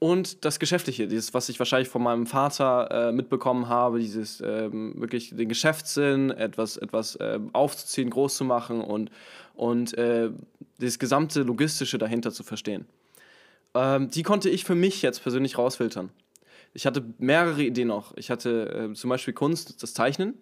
Und 0.03 0.45
das 0.45 0.59
Geschäftliche, 0.59 1.07
dieses, 1.07 1.35
was 1.35 1.47
ich 1.49 1.59
wahrscheinlich 1.59 1.89
von 1.89 2.01
meinem 2.01 2.25
Vater 2.25 3.09
äh, 3.09 3.11
mitbekommen 3.11 3.69
habe, 3.69 3.99
dieses 3.99 4.41
ähm, 4.41 4.99
wirklich 4.99 5.35
den 5.35 5.47
Geschäftssinn, 5.47 6.31
etwas, 6.31 6.77
etwas 6.77 7.17
äh, 7.17 7.39
aufzuziehen, 7.53 8.09
groß 8.09 8.35
zu 8.35 8.43
machen 8.43 8.81
und, 8.81 9.11
und 9.53 9.95
äh, 9.99 10.31
das 10.79 10.97
gesamte 10.97 11.43
Logistische 11.43 11.99
dahinter 11.99 12.31
zu 12.31 12.41
verstehen. 12.41 12.87
Ähm, 13.75 14.09
die 14.09 14.23
konnte 14.23 14.49
ich 14.49 14.63
für 14.65 14.73
mich 14.73 15.03
jetzt 15.03 15.21
persönlich 15.21 15.59
rausfiltern. 15.59 16.09
Ich 16.73 16.87
hatte 16.87 17.03
mehrere 17.19 17.61
Ideen 17.61 17.89
noch. 17.89 18.17
Ich 18.17 18.31
hatte 18.31 18.89
äh, 18.91 18.93
zum 18.95 19.09
Beispiel 19.11 19.35
Kunst, 19.35 19.83
das 19.83 19.93
Zeichnen, 19.93 20.33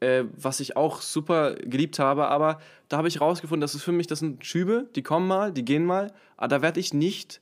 äh, 0.00 0.24
was 0.32 0.60
ich 0.60 0.76
auch 0.76 1.00
super 1.00 1.54
geliebt 1.54 1.98
habe, 1.98 2.28
aber 2.28 2.60
da 2.88 2.98
habe 2.98 3.08
ich 3.08 3.20
rausgefunden, 3.20 3.60
das 3.60 3.74
ist 3.74 3.82
für 3.82 3.92
mich, 3.92 4.06
das 4.06 4.20
sind 4.20 4.44
Schübe, 4.44 4.88
die 4.94 5.02
kommen 5.02 5.26
mal, 5.26 5.52
die 5.52 5.64
gehen 5.64 5.84
mal, 5.84 6.12
aber 6.36 6.48
da 6.48 6.62
werde 6.62 6.80
ich 6.80 6.94
nicht 6.94 7.40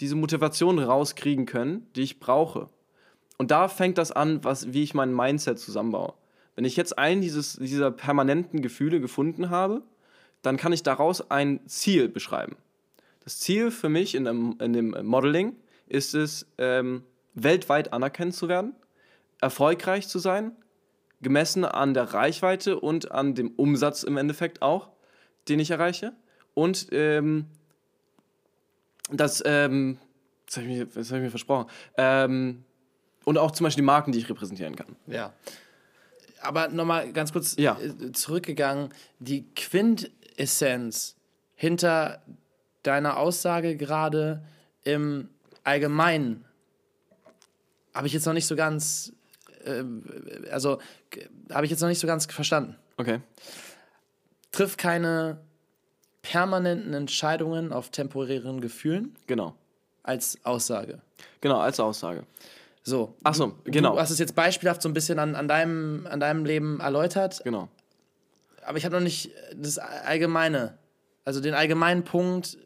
diese 0.00 0.14
Motivation 0.14 0.78
rauskriegen 0.78 1.46
können, 1.46 1.86
die 1.96 2.02
ich 2.02 2.20
brauche. 2.20 2.68
Und 3.36 3.50
da 3.50 3.68
fängt 3.68 3.98
das 3.98 4.12
an, 4.12 4.44
was, 4.44 4.72
wie 4.72 4.82
ich 4.82 4.94
mein 4.94 5.14
Mindset 5.14 5.58
zusammenbaue. 5.58 6.14
Wenn 6.54 6.64
ich 6.64 6.76
jetzt 6.76 6.98
einen 6.98 7.20
dieses, 7.20 7.54
dieser 7.54 7.90
permanenten 7.90 8.62
Gefühle 8.62 9.00
gefunden 9.00 9.50
habe, 9.50 9.82
dann 10.42 10.56
kann 10.56 10.72
ich 10.72 10.82
daraus 10.82 11.30
ein 11.30 11.60
Ziel 11.66 12.08
beschreiben. 12.08 12.56
Das 13.24 13.38
Ziel 13.38 13.70
für 13.70 13.88
mich 13.88 14.14
in 14.14 14.24
dem, 14.24 14.56
in 14.60 14.72
dem 14.72 14.96
Modeling 15.02 15.56
ist 15.86 16.14
es, 16.14 16.46
ähm, 16.58 17.02
weltweit 17.34 17.92
anerkannt 17.92 18.34
zu 18.34 18.48
werden, 18.48 18.74
erfolgreich 19.40 20.08
zu 20.08 20.18
sein, 20.18 20.52
gemessen 21.20 21.64
an 21.64 21.94
der 21.94 22.14
Reichweite 22.14 22.78
und 22.78 23.10
an 23.12 23.34
dem 23.34 23.50
Umsatz 23.56 24.02
im 24.02 24.16
Endeffekt 24.16 24.62
auch, 24.62 24.90
den 25.48 25.58
ich 25.60 25.70
erreiche. 25.70 26.12
Und 26.54 26.88
ähm, 26.92 27.46
das, 29.10 29.42
ähm, 29.46 29.98
das 30.46 30.56
habe 30.58 30.66
ich, 30.68 30.78
mir- 30.78 30.86
das 30.86 31.10
hab 31.10 31.16
ich 31.18 31.22
mir 31.24 31.30
versprochen. 31.30 31.68
Ähm, 31.96 32.64
und 33.24 33.36
auch 33.38 33.50
zum 33.50 33.64
Beispiel 33.64 33.82
die 33.82 33.86
Marken, 33.86 34.12
die 34.12 34.18
ich 34.18 34.28
repräsentieren 34.28 34.76
kann. 34.76 34.96
Ja. 35.06 35.32
Aber 36.40 36.68
nochmal 36.68 37.12
ganz 37.12 37.32
kurz 37.32 37.56
Ja. 37.56 37.78
äh, 37.80 38.12
zurückgegangen. 38.12 38.90
Die 39.18 39.44
Quintessenz 39.54 41.16
hinter 41.56 42.22
deiner 42.84 43.16
Aussage 43.16 43.76
gerade 43.76 44.42
im 44.84 45.28
Allgemeinen 45.64 46.44
habe 47.92 48.06
ich 48.06 48.12
jetzt 48.12 48.24
noch 48.26 48.32
nicht 48.32 48.46
so 48.46 48.54
ganz, 48.54 49.12
also 50.50 50.78
g- 51.10 51.28
habe 51.52 51.64
ich 51.64 51.70
jetzt 51.70 51.80
noch 51.80 51.88
nicht 51.88 51.98
so 52.00 52.06
ganz 52.06 52.26
verstanden. 52.26 52.76
Okay. 52.96 53.20
Triff 54.52 54.76
keine 54.76 55.38
permanenten 56.22 56.94
Entscheidungen 56.94 57.72
auf 57.72 57.90
temporären 57.90 58.60
Gefühlen 58.60 59.14
Genau. 59.26 59.54
als 60.02 60.38
Aussage. 60.44 61.00
Genau, 61.40 61.58
als 61.60 61.78
Aussage. 61.80 62.24
So. 62.82 63.14
Ach 63.22 63.34
so, 63.34 63.54
genau. 63.64 63.92
Du 63.94 64.00
hast 64.00 64.10
es 64.10 64.18
jetzt 64.18 64.34
beispielhaft 64.34 64.82
so 64.82 64.88
ein 64.88 64.94
bisschen 64.94 65.18
an, 65.18 65.34
an, 65.34 65.48
deinem, 65.48 66.06
an 66.10 66.20
deinem 66.20 66.44
Leben 66.44 66.80
erläutert. 66.80 67.40
Genau. 67.44 67.68
Aber 68.64 68.76
ich 68.78 68.84
habe 68.84 68.94
noch 68.96 69.02
nicht 69.02 69.30
das 69.54 69.78
Allgemeine. 69.78 70.76
Also 71.24 71.40
den 71.40 71.54
allgemeinen 71.54 72.04
Punkt 72.04 72.58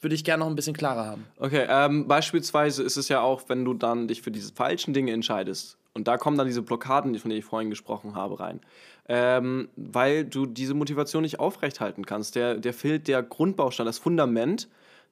würde 0.00 0.14
ich 0.14 0.24
gerne 0.24 0.40
noch 0.44 0.50
ein 0.50 0.54
bisschen 0.54 0.76
klarer 0.76 1.06
haben. 1.06 1.26
Okay, 1.38 1.66
ähm, 1.68 2.06
beispielsweise 2.06 2.82
ist 2.82 2.96
es 2.96 3.08
ja 3.08 3.20
auch, 3.20 3.48
wenn 3.48 3.64
du 3.64 3.74
dann 3.74 4.08
dich 4.08 4.22
für 4.22 4.30
diese 4.30 4.52
falschen 4.52 4.94
Dinge 4.94 5.12
entscheidest. 5.12 5.76
Und 5.98 6.06
da 6.06 6.16
kommen 6.16 6.38
dann 6.38 6.46
diese 6.46 6.62
Blockaden, 6.62 7.18
von 7.18 7.28
denen 7.28 7.40
ich 7.40 7.44
vorhin 7.44 7.70
gesprochen 7.70 8.14
habe, 8.14 8.38
rein. 8.38 8.60
Ähm, 9.08 9.68
weil 9.74 10.24
du 10.24 10.46
diese 10.46 10.74
Motivation 10.74 11.22
nicht 11.22 11.40
aufrechthalten 11.40 12.06
kannst. 12.06 12.36
Der, 12.36 12.54
der 12.54 12.72
fehlt 12.72 13.08
der 13.08 13.20
Grundbaustein, 13.24 13.84
das 13.84 13.98
Fundament 13.98 14.68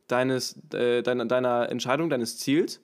deines, 0.06 0.56
äh, 0.72 1.02
deiner, 1.02 1.24
deiner 1.24 1.70
Entscheidung, 1.70 2.08
deines 2.08 2.38
Ziels, 2.38 2.80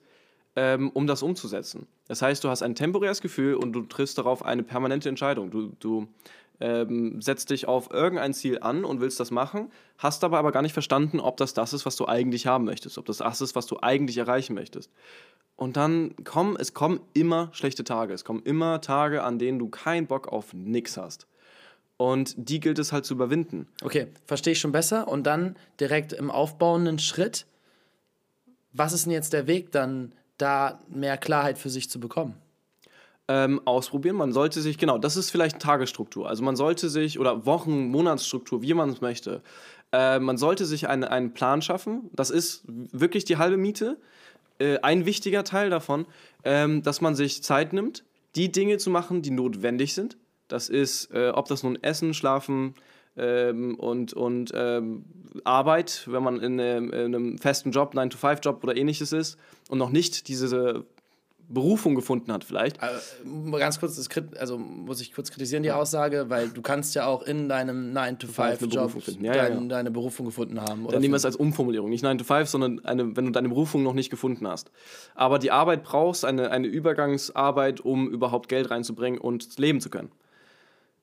ähm, 0.57 0.89
um 0.93 1.07
das 1.07 1.23
umzusetzen. 1.23 1.87
Das 2.09 2.21
heißt, 2.21 2.43
du 2.43 2.49
hast 2.49 2.61
ein 2.61 2.75
temporäres 2.75 3.21
Gefühl 3.21 3.55
und 3.55 3.71
du 3.71 3.83
triffst 3.83 4.17
darauf 4.17 4.43
eine 4.43 4.63
permanente 4.63 5.07
Entscheidung. 5.07 5.49
Du, 5.49 5.71
du 5.79 6.09
ähm, 6.59 7.21
setzt 7.21 7.51
dich 7.51 7.69
auf 7.69 7.89
irgendein 7.91 8.33
Ziel 8.33 8.59
an 8.59 8.83
und 8.83 8.99
willst 8.99 9.19
das 9.21 9.31
machen, 9.31 9.71
hast 9.97 10.23
dabei 10.23 10.39
aber 10.39 10.51
gar 10.51 10.61
nicht 10.61 10.73
verstanden, 10.73 11.21
ob 11.21 11.37
das 11.37 11.53
das 11.53 11.71
ist, 11.71 11.85
was 11.85 11.95
du 11.95 12.05
eigentlich 12.05 12.47
haben 12.47 12.65
möchtest, 12.65 12.97
ob 12.97 13.05
das 13.05 13.17
das 13.17 13.39
ist, 13.39 13.55
was 13.55 13.65
du 13.65 13.79
eigentlich 13.81 14.17
erreichen 14.17 14.53
möchtest. 14.55 14.91
Und 15.55 15.77
dann 15.77 16.15
kommen, 16.23 16.57
es 16.59 16.73
kommen 16.73 16.99
immer 17.13 17.49
schlechte 17.53 17.83
Tage. 17.83 18.13
Es 18.13 18.25
kommen 18.25 18.41
immer 18.43 18.81
Tage, 18.81 19.23
an 19.23 19.39
denen 19.39 19.59
du 19.59 19.69
keinen 19.69 20.07
Bock 20.07 20.27
auf 20.27 20.53
nix 20.53 20.97
hast. 20.97 21.27
Und 21.97 22.33
die 22.37 22.59
gilt 22.59 22.79
es 22.79 22.91
halt 22.91 23.05
zu 23.05 23.13
überwinden. 23.13 23.67
Okay, 23.83 24.07
verstehe 24.25 24.53
ich 24.53 24.59
schon 24.59 24.71
besser. 24.71 25.07
Und 25.07 25.23
dann 25.23 25.55
direkt 25.79 26.11
im 26.11 26.31
aufbauenden 26.31 26.99
Schritt, 26.99 27.45
was 28.71 28.93
ist 28.93 29.05
denn 29.05 29.13
jetzt 29.13 29.33
der 29.33 29.47
Weg, 29.47 29.71
dann 29.71 30.13
da 30.37 30.79
mehr 30.89 31.17
Klarheit 31.17 31.57
für 31.57 31.69
sich 31.69 31.89
zu 31.89 31.99
bekommen? 31.99 32.35
Ähm, 33.29 33.61
ausprobieren. 33.65 34.17
Man 34.17 34.33
sollte 34.33 34.61
sich, 34.61 34.77
genau, 34.77 34.97
das 34.97 35.15
ist 35.15 35.29
vielleicht 35.29 35.59
Tagesstruktur. 35.59 36.27
Also 36.27 36.43
man 36.43 36.57
sollte 36.57 36.89
sich, 36.89 37.19
oder 37.19 37.45
Wochen-, 37.45 37.87
Monatsstruktur, 37.87 38.61
wie 38.61 38.73
man 38.73 38.89
es 38.89 38.99
möchte. 38.99 39.41
Äh, 39.93 40.19
man 40.19 40.37
sollte 40.37 40.65
sich 40.65 40.89
einen, 40.89 41.05
einen 41.05 41.33
Plan 41.33 41.61
schaffen. 41.61 42.09
Das 42.11 42.31
ist 42.31 42.63
wirklich 42.67 43.23
die 43.23 43.37
halbe 43.37 43.55
Miete. 43.55 43.97
Äh, 44.59 44.79
ein 44.79 45.05
wichtiger 45.05 45.43
Teil 45.43 45.69
davon, 45.69 46.05
ähm, 46.43 46.83
dass 46.83 47.01
man 47.01 47.15
sich 47.15 47.43
Zeit 47.43 47.73
nimmt, 47.73 48.03
die 48.35 48.51
Dinge 48.51 48.77
zu 48.77 48.89
machen, 48.89 49.21
die 49.21 49.31
notwendig 49.31 49.93
sind. 49.93 50.17
Das 50.47 50.69
ist, 50.69 51.11
äh, 51.13 51.29
ob 51.29 51.47
das 51.47 51.63
nun 51.63 51.81
Essen, 51.81 52.13
Schlafen 52.13 52.75
ähm, 53.15 53.75
und, 53.75 54.13
und 54.13 54.51
ähm, 54.53 55.05
Arbeit, 55.43 56.07
wenn 56.07 56.23
man 56.23 56.39
in, 56.39 56.59
ähm, 56.59 56.91
in 56.91 57.15
einem 57.15 57.37
festen 57.37 57.71
Job, 57.71 57.93
9-to-5-Job 57.95 58.63
oder 58.63 58.75
ähnliches 58.75 59.11
ist 59.13 59.37
und 59.69 59.77
noch 59.77 59.89
nicht 59.89 60.27
diese 60.27 60.85
Berufung 61.49 61.95
gefunden 61.95 62.31
hat 62.31 62.43
vielleicht. 62.43 62.81
Äh, 62.81 62.87
ganz 63.59 63.79
kurz, 63.79 63.95
das, 63.95 64.09
also 64.37 64.57
muss 64.57 65.01
ich 65.01 65.13
kurz 65.13 65.29
kritisieren 65.31 65.63
die 65.63 65.71
Aussage, 65.71 66.29
weil 66.29 66.49
du 66.49 66.61
kannst 66.61 66.95
ja 66.95 67.05
auch 67.05 67.21
in 67.23 67.49
deinem 67.49 67.95
9-to-5-Job 67.95 68.91
ja, 69.05 69.13
dein, 69.13 69.23
ja, 69.23 69.49
ja. 69.49 69.59
deine 69.67 69.91
Berufung 69.91 70.25
gefunden 70.25 70.59
haben. 70.59 70.87
Dann 70.87 71.01
nehmen 71.01 71.13
wir 71.13 71.17
es 71.17 71.25
als 71.25 71.35
Umformulierung, 71.35 71.89
nicht 71.89 72.03
9-to-5, 72.03 72.45
sondern 72.45 72.85
eine, 72.85 73.15
wenn 73.15 73.25
du 73.25 73.31
deine 73.31 73.49
Berufung 73.49 73.83
noch 73.83 73.93
nicht 73.93 74.09
gefunden 74.09 74.47
hast. 74.47 74.71
Aber 75.15 75.39
die 75.39 75.51
Arbeit 75.51 75.83
brauchst, 75.83 76.25
eine, 76.25 76.51
eine 76.51 76.67
Übergangsarbeit, 76.67 77.81
um 77.81 78.09
überhaupt 78.09 78.49
Geld 78.49 78.71
reinzubringen 78.71 79.19
und 79.19 79.59
leben 79.59 79.81
zu 79.81 79.89
können. 79.89 80.11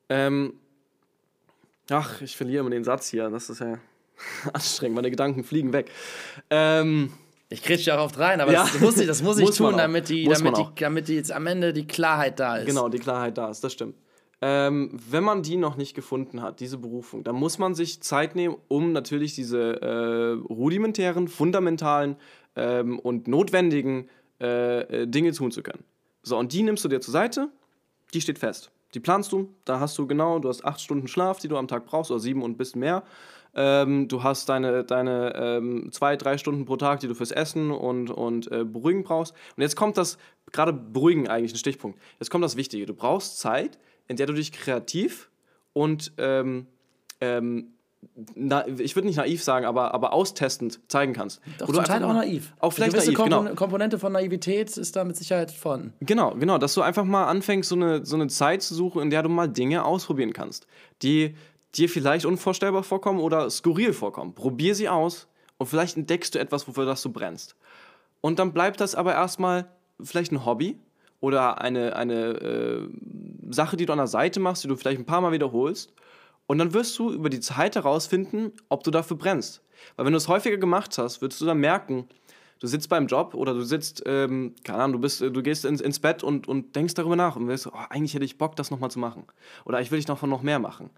Ähm, 0.08 0.54
ach, 1.90 2.20
ich 2.20 2.36
verliere 2.36 2.60
immer 2.60 2.70
den 2.70 2.84
Satz 2.84 3.08
hier, 3.08 3.30
das 3.30 3.50
ist 3.50 3.60
ja 3.60 3.78
anstrengend, 4.52 4.96
meine 4.96 5.10
Gedanken 5.10 5.44
fliegen 5.44 5.72
weg. 5.72 5.90
Ähm, 6.50 7.12
ich 7.52 7.62
kriege 7.62 7.82
ja 7.82 7.98
auch 7.98 8.04
oft 8.04 8.18
rein, 8.18 8.40
aber 8.40 8.52
ja. 8.52 8.62
das 8.62 8.80
muss 8.80 8.96
ich, 8.98 9.06
das 9.06 9.22
muss 9.22 9.38
ich 9.38 9.44
muss 9.46 9.56
tun, 9.56 9.76
damit, 9.76 10.08
die, 10.08 10.24
damit, 10.24 10.56
die, 10.56 10.64
damit 10.76 11.08
die 11.08 11.16
jetzt 11.16 11.32
am 11.32 11.46
Ende 11.48 11.72
die 11.72 11.86
Klarheit 11.86 12.38
da 12.38 12.56
ist. 12.56 12.66
Genau, 12.66 12.88
die 12.88 12.98
Klarheit 12.98 13.36
da 13.36 13.50
ist, 13.50 13.62
das 13.62 13.72
stimmt. 13.72 13.96
Ähm, 14.40 14.98
wenn 15.10 15.24
man 15.24 15.42
die 15.42 15.56
noch 15.56 15.76
nicht 15.76 15.94
gefunden 15.94 16.40
hat, 16.40 16.60
diese 16.60 16.78
Berufung, 16.78 17.24
dann 17.24 17.34
muss 17.34 17.58
man 17.58 17.74
sich 17.74 18.02
Zeit 18.02 18.36
nehmen, 18.36 18.56
um 18.68 18.92
natürlich 18.92 19.34
diese 19.34 19.82
äh, 19.82 20.52
rudimentären, 20.52 21.28
fundamentalen 21.28 22.16
ähm, 22.56 22.98
und 23.00 23.28
notwendigen 23.28 24.08
äh, 24.40 25.02
äh 25.02 25.06
Dinge 25.06 25.32
tun 25.32 25.50
zu 25.50 25.62
können. 25.62 25.84
So, 26.22 26.38
und 26.38 26.52
die 26.52 26.62
nimmst 26.62 26.84
du 26.84 26.88
dir 26.88 27.00
zur 27.00 27.12
Seite, 27.12 27.50
die 28.14 28.20
steht 28.20 28.38
fest. 28.38 28.70
Die 28.94 29.00
planst 29.00 29.32
du, 29.32 29.54
da 29.64 29.78
hast 29.78 29.98
du 29.98 30.06
genau, 30.06 30.38
du 30.38 30.48
hast 30.48 30.64
acht 30.64 30.80
Stunden 30.80 31.06
Schlaf, 31.06 31.38
die 31.38 31.48
du 31.48 31.56
am 31.56 31.68
Tag 31.68 31.84
brauchst, 31.84 32.10
oder 32.10 32.20
sieben 32.20 32.42
und 32.42 32.52
ein 32.52 32.56
bisschen 32.56 32.80
mehr. 32.80 33.02
Ähm, 33.54 34.08
du 34.08 34.22
hast 34.22 34.48
deine, 34.48 34.84
deine 34.84 35.34
ähm, 35.34 35.90
zwei, 35.92 36.16
drei 36.16 36.38
Stunden 36.38 36.64
pro 36.64 36.76
Tag, 36.76 37.00
die 37.00 37.08
du 37.08 37.14
fürs 37.14 37.32
Essen 37.32 37.70
und, 37.70 38.10
und 38.10 38.50
äh, 38.52 38.64
Beruhigen 38.64 39.02
brauchst. 39.02 39.34
Und 39.56 39.62
jetzt 39.62 39.76
kommt 39.76 39.96
das, 39.96 40.18
gerade 40.52 40.72
Beruhigen 40.72 41.28
eigentlich 41.28 41.52
ein 41.52 41.58
Stichpunkt. 41.58 41.98
Jetzt 42.18 42.30
kommt 42.30 42.44
das 42.44 42.56
Wichtige. 42.56 42.86
Du 42.86 42.94
brauchst 42.94 43.38
Zeit, 43.38 43.78
in 44.08 44.16
der 44.16 44.26
du 44.26 44.32
dich 44.32 44.52
kreativ 44.52 45.30
und 45.72 46.12
ähm, 46.18 46.66
ähm 47.20 47.72
na, 48.34 48.66
ich 48.66 48.96
würde 48.96 49.06
nicht 49.06 49.16
naiv 49.16 49.42
sagen, 49.42 49.66
aber, 49.66 49.92
aber 49.92 50.12
austestend 50.12 50.80
zeigen 50.88 51.12
kannst. 51.12 51.40
Doch, 51.58 51.66
zum 51.66 51.84
Teil 51.84 52.02
auch 52.02 52.14
naiv. 52.14 52.54
Auch 52.58 52.72
vielleicht 52.72 52.94
Eine 52.94 53.02
gewisse 53.02 53.12
naiv, 53.12 53.18
Kompon 53.18 53.44
genau. 53.44 53.56
Komponente 53.56 53.98
von 53.98 54.12
Naivität 54.12 54.76
ist 54.76 54.96
da 54.96 55.04
mit 55.04 55.16
Sicherheit 55.16 55.50
vorhanden. 55.50 55.92
Genau, 56.00 56.34
genau, 56.34 56.56
dass 56.56 56.74
du 56.74 56.80
einfach 56.80 57.04
mal 57.04 57.26
anfängst, 57.26 57.68
so 57.68 57.74
eine, 57.74 58.04
so 58.06 58.16
eine 58.16 58.28
Zeit 58.28 58.62
zu 58.62 58.74
suchen, 58.74 59.02
in 59.02 59.10
der 59.10 59.22
du 59.22 59.28
mal 59.28 59.48
Dinge 59.48 59.84
ausprobieren 59.84 60.32
kannst, 60.32 60.66
die 61.02 61.36
dir 61.76 61.88
vielleicht 61.88 62.26
unvorstellbar 62.26 62.82
vorkommen 62.82 63.20
oder 63.20 63.48
skurril 63.50 63.92
vorkommen. 63.92 64.34
Probier 64.34 64.74
sie 64.74 64.88
aus 64.88 65.28
und 65.58 65.66
vielleicht 65.66 65.96
entdeckst 65.96 66.34
du 66.34 66.38
etwas, 66.38 66.66
wofür 66.66 66.86
das 66.86 67.02
du 67.02 67.10
brennst. 67.10 67.56
Und 68.20 68.38
dann 68.38 68.52
bleibt 68.52 68.80
das 68.80 68.94
aber 68.94 69.14
erstmal 69.14 69.66
vielleicht 70.02 70.32
ein 70.32 70.44
Hobby 70.44 70.78
oder 71.20 71.60
eine, 71.60 71.96
eine 71.96 72.14
äh, 72.14 72.88
Sache, 73.50 73.76
die 73.76 73.86
du 73.86 73.92
an 73.92 73.98
der 73.98 74.06
Seite 74.06 74.40
machst, 74.40 74.64
die 74.64 74.68
du 74.68 74.76
vielleicht 74.76 74.98
ein 74.98 75.06
paar 75.06 75.20
Mal 75.20 75.32
wiederholst. 75.32 75.92
Und 76.46 76.58
dann 76.58 76.74
wirst 76.74 76.98
du 76.98 77.12
über 77.12 77.30
die 77.30 77.40
Zeit 77.40 77.76
herausfinden, 77.76 78.52
ob 78.68 78.82
du 78.82 78.90
dafür 78.90 79.16
brennst. 79.16 79.62
Weil 79.96 80.06
wenn 80.06 80.12
du 80.12 80.16
es 80.16 80.28
häufiger 80.28 80.56
gemacht 80.56 80.98
hast, 80.98 81.22
wirst 81.22 81.40
du 81.40 81.44
dann 81.44 81.58
merken, 81.58 82.08
du 82.58 82.66
sitzt 82.66 82.88
beim 82.88 83.06
Job 83.06 83.34
oder 83.34 83.54
du 83.54 83.62
sitzt, 83.62 84.02
ähm, 84.06 84.54
keine 84.64 84.82
Ahnung, 84.82 84.94
du, 84.94 84.98
bist, 85.00 85.20
du 85.20 85.42
gehst 85.42 85.64
ins, 85.64 85.80
ins 85.80 86.00
Bett 86.00 86.22
und, 86.22 86.48
und 86.48 86.74
denkst 86.74 86.94
darüber 86.94 87.16
nach 87.16 87.36
und 87.36 87.48
wirst, 87.48 87.66
oh, 87.66 87.72
eigentlich 87.88 88.14
hätte 88.14 88.24
ich 88.24 88.38
Bock, 88.38 88.56
das 88.56 88.70
nochmal 88.70 88.90
zu 88.90 88.98
machen. 88.98 89.24
Oder 89.64 89.80
ich 89.80 89.90
will 89.90 89.98
ich 89.98 90.08
noch 90.08 90.18
von 90.18 90.30
noch 90.30 90.42
mehr 90.42 90.58
machen. 90.58 90.90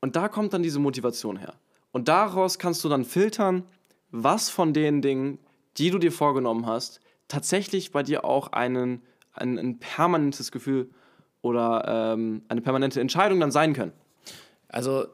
Und 0.00 0.16
da 0.16 0.28
kommt 0.28 0.52
dann 0.52 0.62
diese 0.62 0.78
Motivation 0.78 1.36
her. 1.36 1.54
Und 1.92 2.08
daraus 2.08 2.58
kannst 2.58 2.84
du 2.84 2.88
dann 2.88 3.04
filtern, 3.04 3.64
was 4.10 4.50
von 4.50 4.72
den 4.72 5.02
Dingen, 5.02 5.38
die 5.76 5.90
du 5.90 5.98
dir 5.98 6.12
vorgenommen 6.12 6.66
hast, 6.66 7.00
tatsächlich 7.28 7.92
bei 7.92 8.02
dir 8.02 8.24
auch 8.24 8.52
einen, 8.52 9.02
ein, 9.32 9.58
ein 9.58 9.78
permanentes 9.78 10.52
Gefühl 10.52 10.90
oder 11.42 12.12
ähm, 12.14 12.42
eine 12.48 12.60
permanente 12.60 13.00
Entscheidung 13.00 13.40
dann 13.40 13.50
sein 13.50 13.72
können. 13.72 13.92
Also 14.68 15.06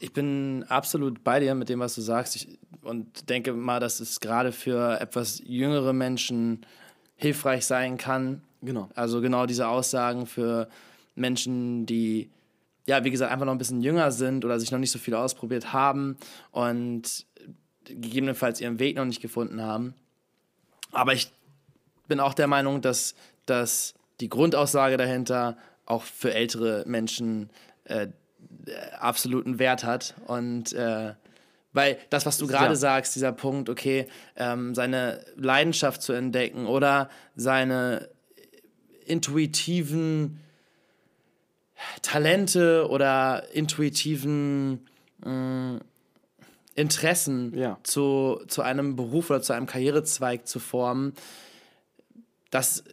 ich 0.00 0.12
bin 0.12 0.64
absolut 0.68 1.24
bei 1.24 1.40
dir 1.40 1.54
mit 1.54 1.68
dem, 1.68 1.80
was 1.80 1.94
du 1.94 2.00
sagst 2.00 2.36
ich, 2.36 2.58
und 2.82 3.30
denke 3.30 3.52
mal, 3.52 3.80
dass 3.80 4.00
es 4.00 4.20
gerade 4.20 4.52
für 4.52 5.00
etwas 5.00 5.40
jüngere 5.44 5.92
Menschen 5.92 6.66
hilfreich 7.16 7.64
sein 7.64 7.96
kann. 7.96 8.42
Genau. 8.62 8.90
Also 8.94 9.20
genau 9.20 9.46
diese 9.46 9.68
Aussagen 9.68 10.26
für 10.26 10.68
Menschen, 11.14 11.86
die 11.86 12.30
ja, 12.86 13.04
wie 13.04 13.10
gesagt, 13.10 13.32
einfach 13.32 13.46
noch 13.46 13.52
ein 13.52 13.58
bisschen 13.58 13.82
jünger 13.82 14.12
sind 14.12 14.44
oder 14.44 14.60
sich 14.60 14.70
noch 14.70 14.78
nicht 14.78 14.90
so 14.90 14.98
viel 14.98 15.14
ausprobiert 15.14 15.72
haben 15.72 16.16
und 16.50 17.26
gegebenenfalls 17.84 18.60
ihren 18.60 18.78
Weg 18.78 18.96
noch 18.96 19.04
nicht 19.04 19.22
gefunden 19.22 19.62
haben. 19.62 19.94
Aber 20.92 21.12
ich 21.12 21.30
bin 22.08 22.20
auch 22.20 22.34
der 22.34 22.46
Meinung, 22.46 22.80
dass, 22.80 23.14
dass 23.46 23.94
die 24.20 24.28
Grundaussage 24.28 24.96
dahinter 24.96 25.56
auch 25.86 26.02
für 26.02 26.32
ältere 26.32 26.84
Menschen 26.86 27.50
äh, 27.84 28.08
absoluten 28.98 29.58
Wert 29.58 29.84
hat. 29.84 30.14
Und 30.26 30.72
äh, 30.72 31.14
weil 31.72 31.98
das, 32.10 32.24
was 32.24 32.38
du 32.38 32.46
gerade 32.46 32.70
ja. 32.70 32.76
sagst, 32.76 33.14
dieser 33.16 33.32
Punkt, 33.32 33.68
okay, 33.68 34.06
ähm, 34.36 34.74
seine 34.74 35.24
Leidenschaft 35.36 36.02
zu 36.02 36.12
entdecken 36.12 36.66
oder 36.66 37.10
seine 37.34 38.08
intuitiven 39.06 40.40
Talente 42.02 42.88
oder 42.88 43.44
intuitiven 43.52 44.86
äh, 45.24 45.78
Interessen 46.74 47.56
ja. 47.56 47.78
zu, 47.82 48.40
zu 48.48 48.62
einem 48.62 48.96
Beruf 48.96 49.30
oder 49.30 49.42
zu 49.42 49.52
einem 49.52 49.66
Karrierezweig 49.66 50.46
zu 50.48 50.58
formen, 50.58 51.14
das 52.50 52.84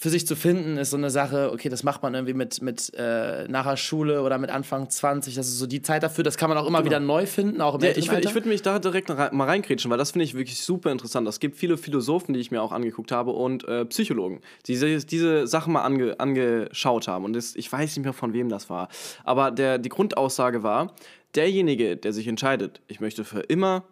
für 0.00 0.08
sich 0.08 0.26
zu 0.26 0.34
finden, 0.34 0.78
ist 0.78 0.90
so 0.90 0.96
eine 0.96 1.10
Sache, 1.10 1.52
okay, 1.52 1.68
das 1.68 1.82
macht 1.82 2.02
man 2.02 2.14
irgendwie 2.14 2.32
mit, 2.32 2.62
mit 2.62 2.90
äh, 2.96 3.46
nachher 3.48 3.76
Schule 3.76 4.22
oder 4.22 4.38
mit 4.38 4.48
Anfang 4.48 4.88
20, 4.88 5.34
das 5.34 5.46
ist 5.46 5.58
so 5.58 5.66
die 5.66 5.82
Zeit 5.82 6.02
dafür, 6.02 6.24
das 6.24 6.38
kann 6.38 6.48
man 6.48 6.56
auch 6.56 6.66
immer 6.66 6.78
genau. 6.78 6.86
wieder 6.86 7.00
neu 7.00 7.26
finden, 7.26 7.60
auch 7.60 7.74
im 7.74 7.82
ja, 7.82 7.90
Ich, 7.90 8.10
ich 8.10 8.34
würde 8.34 8.48
mich 8.48 8.62
da 8.62 8.78
direkt 8.78 9.10
mal 9.10 9.44
reinkrätschen, 9.44 9.90
weil 9.90 9.98
das 9.98 10.12
finde 10.12 10.24
ich 10.24 10.32
wirklich 10.32 10.62
super 10.62 10.90
interessant. 10.90 11.28
Es 11.28 11.38
gibt 11.38 11.58
viele 11.58 11.76
Philosophen, 11.76 12.32
die 12.32 12.40
ich 12.40 12.50
mir 12.50 12.62
auch 12.62 12.72
angeguckt 12.72 13.12
habe 13.12 13.32
und 13.32 13.68
äh, 13.68 13.84
Psychologen, 13.84 14.40
die 14.66 14.72
diese, 14.72 15.04
diese 15.04 15.46
Sachen 15.46 15.74
mal 15.74 15.82
ange, 15.82 16.18
angeschaut 16.18 17.06
haben 17.06 17.26
und 17.26 17.34
das, 17.34 17.54
ich 17.54 17.70
weiß 17.70 17.94
nicht 17.94 18.04
mehr, 18.04 18.14
von 18.14 18.32
wem 18.32 18.48
das 18.48 18.70
war, 18.70 18.88
aber 19.24 19.50
der, 19.50 19.76
die 19.76 19.90
Grundaussage 19.90 20.62
war, 20.62 20.94
derjenige, 21.34 21.98
der 21.98 22.14
sich 22.14 22.26
entscheidet, 22.26 22.80
ich 22.88 23.00
möchte 23.00 23.22
für 23.26 23.40
immer 23.40 23.84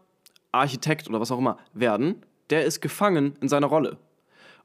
Architekt 0.53 1.07
oder 1.11 1.21
was 1.21 1.31
auch 1.31 1.38
immer 1.38 1.59
werden, 1.75 2.23
der 2.49 2.64
ist 2.64 2.81
gefangen 2.81 3.35
in 3.42 3.49
seiner 3.51 3.66
Rolle. 3.66 3.99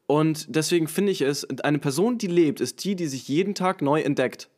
Und 0.07 0.55
deswegen 0.55 0.87
finde 0.87 1.11
ich 1.11 1.21
es, 1.21 1.47
eine 1.61 1.79
Person, 1.79 2.17
die 2.17 2.27
lebt, 2.27 2.59
ist 2.61 2.83
die, 2.83 2.95
die 2.95 3.07
sich 3.07 3.27
jeden 3.27 3.55
Tag 3.55 3.81
neu 3.81 4.01
entdeckt. 4.01 4.49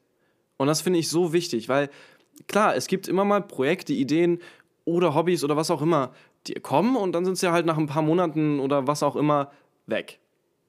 Und 0.58 0.68
das 0.68 0.82
finde 0.82 1.00
ich 1.00 1.10
so 1.10 1.34
wichtig, 1.34 1.70
weil 1.70 1.90
klar, 2.48 2.76
es 2.76 2.88
gibt 2.88 3.08
immer 3.08 3.26
mal 3.26 3.42
Projekte, 3.42 3.94
Ideen 3.94 4.40
oder 4.86 5.14
Hobbys 5.14 5.44
oder 5.44 5.56
was 5.56 5.72
auch 5.72 5.82
immer, 5.82 6.14
die 6.48 6.54
kommen 6.56 6.96
und 6.96 7.14
dann 7.14 7.26
sind 7.26 7.38
sie 7.38 7.52
halt 7.52 7.66
nach 7.66 7.78
ein 7.78 7.88
paar 7.88 8.02
Monaten 8.02 8.60
oder 8.60 8.88
was 8.88 9.04
auch 9.04 9.16
immer 9.16 9.52
weg. 9.88 10.20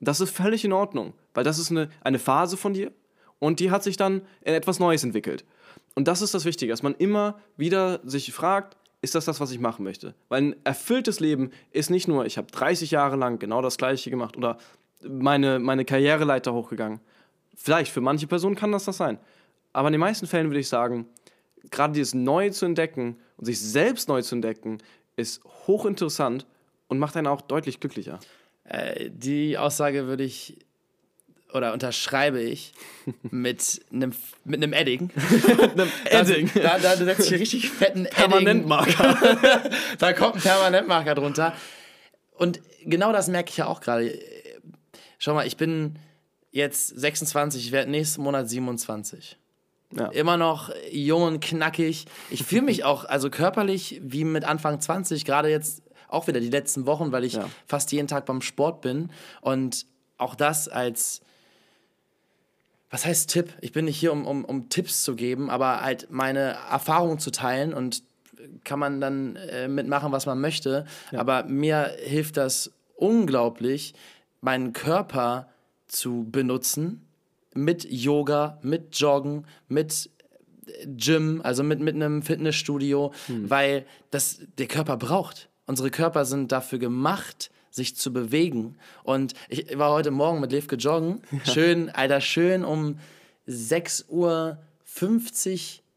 Das 0.00 0.20
ist 0.20 0.30
völlig 0.30 0.64
in 0.64 0.72
Ordnung, 0.72 1.14
weil 1.34 1.44
das 1.44 1.58
ist 1.58 1.70
eine, 1.70 1.88
eine 2.02 2.18
Phase 2.18 2.56
von 2.56 2.74
dir 2.74 2.92
und 3.38 3.60
die 3.60 3.70
hat 3.70 3.82
sich 3.82 3.96
dann 3.96 4.22
in 4.42 4.54
etwas 4.54 4.78
Neues 4.78 5.04
entwickelt. 5.04 5.44
Und 5.94 6.08
das 6.08 6.22
ist 6.22 6.34
das 6.34 6.44
Wichtige, 6.44 6.72
dass 6.72 6.82
man 6.82 6.94
immer 6.94 7.38
wieder 7.56 8.00
sich 8.04 8.32
fragt, 8.32 8.76
ist 9.02 9.14
das 9.14 9.24
das, 9.24 9.40
was 9.40 9.50
ich 9.50 9.58
machen 9.58 9.84
möchte. 9.84 10.14
Weil 10.28 10.42
ein 10.42 10.56
erfülltes 10.64 11.20
Leben 11.20 11.50
ist 11.70 11.90
nicht 11.90 12.08
nur, 12.08 12.26
ich 12.26 12.38
habe 12.38 12.50
30 12.50 12.90
Jahre 12.90 13.16
lang 13.16 13.38
genau 13.38 13.62
das 13.62 13.76
Gleiche 13.76 14.10
gemacht 14.10 14.36
oder 14.36 14.58
meine, 15.06 15.58
meine 15.58 15.84
Karriereleiter 15.84 16.52
hochgegangen. 16.52 17.00
Vielleicht 17.54 17.92
für 17.92 18.00
manche 18.00 18.26
Personen 18.26 18.56
kann 18.56 18.72
das 18.72 18.84
das 18.84 18.96
sein. 18.96 19.18
Aber 19.72 19.88
in 19.88 19.92
den 19.92 20.00
meisten 20.00 20.26
Fällen 20.26 20.48
würde 20.48 20.60
ich 20.60 20.68
sagen, 20.68 21.06
gerade 21.70 21.92
dieses 21.92 22.14
Neue 22.14 22.50
zu 22.50 22.64
entdecken 22.64 23.16
und 23.36 23.44
sich 23.44 23.60
selbst 23.60 24.08
neu 24.08 24.22
zu 24.22 24.34
entdecken, 24.34 24.78
ist 25.16 25.42
hochinteressant 25.66 26.46
und 26.88 26.98
macht 26.98 27.16
einen 27.16 27.26
auch 27.26 27.40
deutlich 27.40 27.80
glücklicher. 27.80 28.18
Äh, 28.64 29.10
die 29.10 29.58
Aussage 29.58 30.06
würde 30.06 30.24
ich 30.24 30.58
oder 31.52 31.72
unterschreibe 31.72 32.40
ich 32.40 32.72
mit 33.22 33.80
einem 33.92 34.12
mit 34.44 34.62
einem 34.62 34.72
Edding. 34.72 35.10
einem 35.58 35.90
Edding. 36.04 36.50
Da, 36.54 36.78
da, 36.78 36.96
da 36.96 36.96
setze 36.96 37.22
ich 37.22 37.28
einen 37.28 37.40
richtig 37.40 37.70
fetten 37.70 38.04
Permanentmarker. 38.04 39.70
da 39.98 40.12
kommt 40.12 40.36
ein 40.36 40.42
Permanentmarker 40.42 41.14
drunter. 41.14 41.54
Und 42.32 42.60
genau 42.84 43.12
das 43.12 43.28
merke 43.28 43.50
ich 43.50 43.56
ja 43.56 43.66
auch 43.66 43.80
gerade. 43.80 44.18
Schau 45.18 45.34
mal, 45.34 45.46
ich 45.46 45.56
bin 45.56 45.98
jetzt 46.50 46.88
26, 46.88 47.66
ich 47.66 47.72
werde 47.72 47.90
nächsten 47.90 48.22
Monat 48.22 48.48
27. 48.50 49.38
Ja. 49.96 50.08
Immer 50.08 50.36
noch 50.36 50.70
jung 50.90 51.22
und 51.22 51.40
knackig. 51.40 52.06
Ich 52.30 52.42
fühle 52.42 52.62
mich 52.62 52.84
auch 52.84 53.04
also 53.04 53.30
körperlich 53.30 54.00
wie 54.02 54.24
mit 54.24 54.44
Anfang 54.44 54.80
20, 54.80 55.24
gerade 55.24 55.48
jetzt 55.48 55.82
auch 56.08 56.26
wieder 56.26 56.40
die 56.40 56.50
letzten 56.50 56.86
Wochen, 56.86 57.12
weil 57.12 57.24
ich 57.24 57.34
ja. 57.34 57.48
fast 57.66 57.92
jeden 57.92 58.08
Tag 58.08 58.26
beim 58.26 58.42
Sport 58.42 58.80
bin. 58.80 59.10
Und 59.40 59.86
auch 60.18 60.34
das 60.34 60.68
als, 60.68 61.20
was 62.90 63.04
heißt 63.04 63.30
Tipp? 63.30 63.52
Ich 63.60 63.72
bin 63.72 63.86
nicht 63.86 63.98
hier, 63.98 64.12
um, 64.12 64.26
um, 64.26 64.44
um 64.44 64.68
Tipps 64.68 65.02
zu 65.02 65.16
geben, 65.16 65.50
aber 65.50 65.80
halt 65.82 66.08
meine 66.10 66.56
Erfahrungen 66.70 67.18
zu 67.18 67.30
teilen 67.30 67.74
und 67.74 68.02
kann 68.64 68.78
man 68.78 69.00
dann 69.00 69.36
äh, 69.36 69.68
mitmachen, 69.68 70.12
was 70.12 70.26
man 70.26 70.40
möchte. 70.40 70.84
Ja. 71.10 71.20
Aber 71.20 71.44
mir 71.44 71.94
hilft 71.98 72.36
das 72.36 72.72
unglaublich, 72.94 73.94
meinen 74.40 74.72
Körper 74.72 75.48
zu 75.88 76.26
benutzen 76.30 77.06
mit 77.54 77.84
Yoga, 77.90 78.58
mit 78.62 78.98
Joggen, 78.98 79.46
mit 79.68 80.10
Gym, 80.84 81.40
also 81.42 81.62
mit, 81.62 81.80
mit 81.80 81.94
einem 81.94 82.22
Fitnessstudio, 82.22 83.12
hm. 83.26 83.48
weil 83.48 83.86
das 84.10 84.40
der 84.58 84.66
Körper 84.66 84.96
braucht. 84.96 85.48
Unsere 85.66 85.90
Körper 85.90 86.24
sind 86.24 86.52
dafür 86.52 86.78
gemacht, 86.78 87.50
sich 87.76 87.94
zu 87.94 88.12
bewegen. 88.12 88.76
Und 89.04 89.34
ich 89.48 89.78
war 89.78 89.92
heute 89.92 90.10
Morgen 90.10 90.40
mit 90.40 90.50
Levke 90.50 90.76
joggen. 90.76 91.20
Schön, 91.44 91.90
Alter, 91.90 92.20
schön 92.20 92.64
um 92.64 92.98
6.50 93.46 94.08
Uhr, 94.08 94.58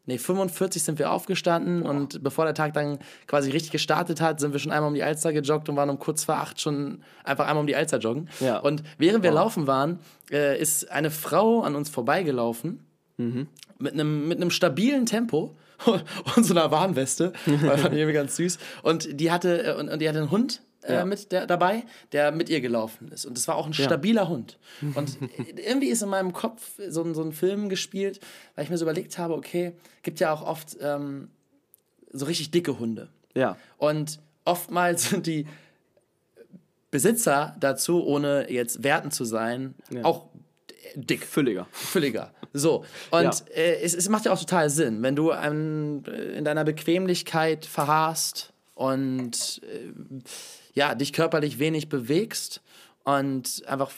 nee, 0.06 0.18
45 0.18 0.84
sind 0.84 1.00
wir 1.00 1.12
aufgestanden 1.12 1.84
oh. 1.84 1.90
und 1.90 2.22
bevor 2.22 2.46
der 2.46 2.54
Tag 2.54 2.74
dann 2.74 3.00
quasi 3.26 3.50
richtig 3.50 3.72
gestartet 3.72 4.22
hat, 4.22 4.40
sind 4.40 4.52
wir 4.52 4.60
schon 4.60 4.72
einmal 4.72 4.90
um 4.90 4.94
die 4.94 5.04
Alster 5.04 5.34
gejoggt 5.34 5.70
und 5.70 5.78
waren 5.78 5.90
um 5.90 5.98
kurz 5.98 6.26
vor 6.26 6.36
acht 6.36 6.62
schon 6.62 7.02
einfach 7.24 7.48
einmal 7.48 7.62
um 7.62 7.68
die 7.68 7.76
Alster 7.76 7.98
joggen. 7.98 8.30
Ja. 8.40 8.60
Und 8.60 8.84
während 8.98 9.24
wir 9.24 9.32
oh. 9.32 9.36
laufen 9.36 9.66
waren, 9.66 10.00
äh, 10.32 10.60
ist 10.60 10.92
eine 10.92 11.10
Frau 11.10 11.62
an 11.62 11.76
uns 11.76 11.90
vorbeigelaufen 11.90 12.86
mhm. 13.18 13.48
mit 13.80 13.94
einem 13.94 14.28
mit 14.28 14.54
stabilen 14.54 15.06
Tempo 15.06 15.56
und 16.36 16.46
so 16.46 16.54
einer 16.54 16.72
Warnweste, 16.72 17.32
fand 17.46 17.94
ich 17.94 18.00
irgendwie 18.00 18.14
ganz 18.14 18.36
süß. 18.36 18.60
Und 18.84 19.20
die 19.20 19.32
hatte, 19.32 19.64
äh, 19.64 19.76
und, 19.76 19.90
und 19.90 20.02
die 20.02 20.10
hatte 20.10 20.20
einen 20.20 20.32
Hund 20.32 20.62
äh, 20.90 20.96
ja. 20.96 21.06
mit 21.06 21.32
der, 21.32 21.48
dabei, 21.48 21.84
der 22.12 22.32
mit 22.32 22.50
ihr 22.50 22.62
gelaufen 22.62 23.12
ist. 23.12 23.26
Und 23.26 23.38
das 23.38 23.48
war 23.48 23.56
auch 23.56 23.66
ein 23.66 23.74
stabiler 23.74 24.24
ja. 24.24 24.28
Hund. 24.28 24.58
Und 24.96 25.18
irgendwie 25.56 25.88
ist 25.88 26.02
in 26.02 26.10
meinem 26.10 26.34
Kopf 26.34 26.80
so, 26.90 27.14
so 27.14 27.24
ein 27.24 27.32
Film 27.32 27.70
gespielt, 27.70 28.20
weil 28.56 28.64
ich 28.64 28.70
mir 28.70 28.78
so 28.78 28.86
überlegt 28.86 29.18
habe, 29.18 29.34
okay, 29.34 29.74
gibt 30.04 30.20
ja 30.20 30.34
auch 30.34 30.42
oft 30.42 30.78
ähm, 30.82 31.30
so 32.12 32.26
richtig 32.26 32.52
dicke 32.52 32.80
Hunde. 32.80 33.10
Ja. 33.36 33.58
Und 33.78 34.20
oftmals 34.46 35.10
sind 35.10 35.28
die 35.28 35.46
Besitzer 36.92 37.56
dazu, 37.60 38.04
ohne 38.04 38.52
jetzt 38.52 38.84
werten 38.84 39.12
zu 39.12 39.24
sein, 39.24 39.76
ja. 39.92 40.04
auch 40.04 40.26
dick. 40.96 41.24
Fülliger. 41.24 41.68
Fülliger. 41.72 42.34
So. 42.54 42.84
Und 43.12 43.24
ja. 43.24 43.34
äh, 43.56 43.82
es, 43.82 43.94
es 43.94 44.10
macht 44.10 44.26
ja 44.26 44.32
auch 44.32 44.40
total 44.40 44.70
Sinn, 44.70 45.02
wenn 45.04 45.16
du 45.16 45.32
ähm, 45.32 46.04
in 46.36 46.44
deiner 46.46 46.64
Bequemlichkeit 46.64 47.66
verharrst 47.66 48.54
und 48.74 49.62
äh, 49.64 49.92
ja, 50.74 50.96
dich 50.96 51.14
körperlich 51.14 51.60
wenig 51.60 51.90
bewegst 51.90 52.62
und 53.04 53.64
einfach 53.68 53.92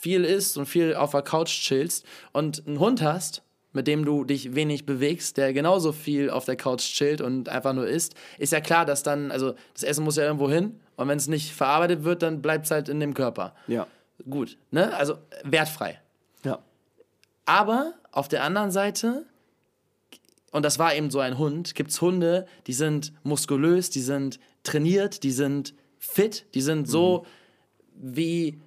viel 0.00 0.24
isst 0.24 0.56
und 0.56 0.66
viel 0.66 0.94
auf 0.94 1.12
der 1.12 1.22
Couch 1.22 1.50
chillst 1.50 2.04
und 2.32 2.66
einen 2.66 2.78
Hund 2.78 3.02
hast, 3.02 3.42
mit 3.72 3.86
dem 3.86 4.04
du 4.04 4.24
dich 4.24 4.54
wenig 4.54 4.86
bewegst, 4.86 5.36
der 5.36 5.52
genauso 5.52 5.92
viel 5.92 6.30
auf 6.30 6.44
der 6.44 6.56
Couch 6.56 6.82
chillt 6.82 7.20
und 7.20 7.48
einfach 7.48 7.72
nur 7.72 7.86
isst, 7.86 8.14
ist 8.38 8.52
ja 8.52 8.60
klar, 8.60 8.84
dass 8.86 9.02
dann, 9.02 9.30
also 9.30 9.54
das 9.74 9.82
Essen 9.82 10.04
muss 10.04 10.16
ja 10.16 10.24
irgendwo 10.24 10.50
hin 10.50 10.80
und 10.96 11.08
wenn 11.08 11.18
es 11.18 11.28
nicht 11.28 11.52
verarbeitet 11.52 12.04
wird, 12.04 12.22
dann 12.22 12.40
bleibt 12.42 12.64
es 12.64 12.70
halt 12.70 12.88
in 12.88 13.00
dem 13.00 13.14
Körper. 13.14 13.54
Ja. 13.66 13.86
Gut, 14.28 14.56
ne? 14.70 14.96
Also 14.96 15.18
wertfrei. 15.44 16.00
Ja. 16.44 16.60
Aber 17.44 17.94
auf 18.12 18.28
der 18.28 18.44
anderen 18.44 18.70
Seite, 18.70 19.26
und 20.52 20.64
das 20.64 20.78
war 20.78 20.94
eben 20.94 21.10
so 21.10 21.20
ein 21.20 21.36
Hund, 21.36 21.74
gibt 21.74 21.90
es 21.90 22.00
Hunde, 22.00 22.46
die 22.66 22.72
sind 22.72 23.12
muskulös, 23.24 23.90
die 23.90 24.00
sind 24.00 24.40
trainiert, 24.66 25.22
die 25.22 25.30
sind 25.30 25.74
fit, 25.98 26.46
die 26.54 26.60
sind 26.60 26.88
so 26.88 27.24
mhm. 27.94 28.16
wie, 28.16 28.60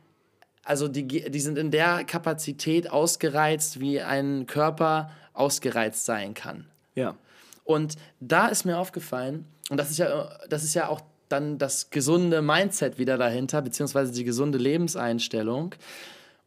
also 0.63 0.87
die, 0.87 1.07
die 1.07 1.39
sind 1.39 1.57
in 1.57 1.71
der 1.71 2.03
Kapazität 2.03 2.89
ausgereizt, 2.89 3.79
wie 3.79 4.01
ein 4.01 4.45
Körper 4.45 5.11
ausgereizt 5.33 6.05
sein 6.05 6.33
kann. 6.33 6.65
Ja. 6.95 7.15
Und 7.63 7.95
da 8.19 8.47
ist 8.47 8.65
mir 8.65 8.77
aufgefallen, 8.77 9.45
und 9.69 9.77
das 9.77 9.91
ist 9.91 9.99
ja, 9.99 10.37
das 10.49 10.63
ist 10.63 10.73
ja 10.73 10.89
auch 10.89 11.01
dann 11.29 11.57
das 11.57 11.91
gesunde 11.91 12.41
Mindset 12.41 12.97
wieder 12.97 13.17
dahinter, 13.17 13.61
beziehungsweise 13.61 14.11
die 14.11 14.23
gesunde 14.23 14.57
Lebenseinstellung. 14.57 15.75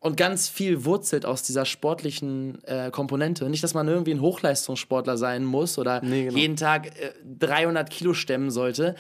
Und 0.01 0.17
ganz 0.17 0.49
viel 0.49 0.85
wurzelt 0.85 1.25
aus 1.25 1.45
dieser 1.45 1.65
sportlichen 1.65 2.63
äh, 2.65 2.91
Komponente. 2.91 3.49
Nicht, 3.49 3.63
dass 3.63 3.73
man 3.73 3.87
irgendwie 3.87 4.11
ein 4.11 4.21
Hochleistungssportler 4.21 5.17
sein 5.17 5.45
muss 5.45 5.79
oder 5.79 6.03
nee, 6.03 6.25
genau. 6.25 6.37
jeden 6.37 6.57
Tag 6.57 6.89
äh, 7.01 7.13
300 7.39 7.89
Kilo 7.89 8.13
stemmen 8.13 8.51
sollte. 8.51 8.97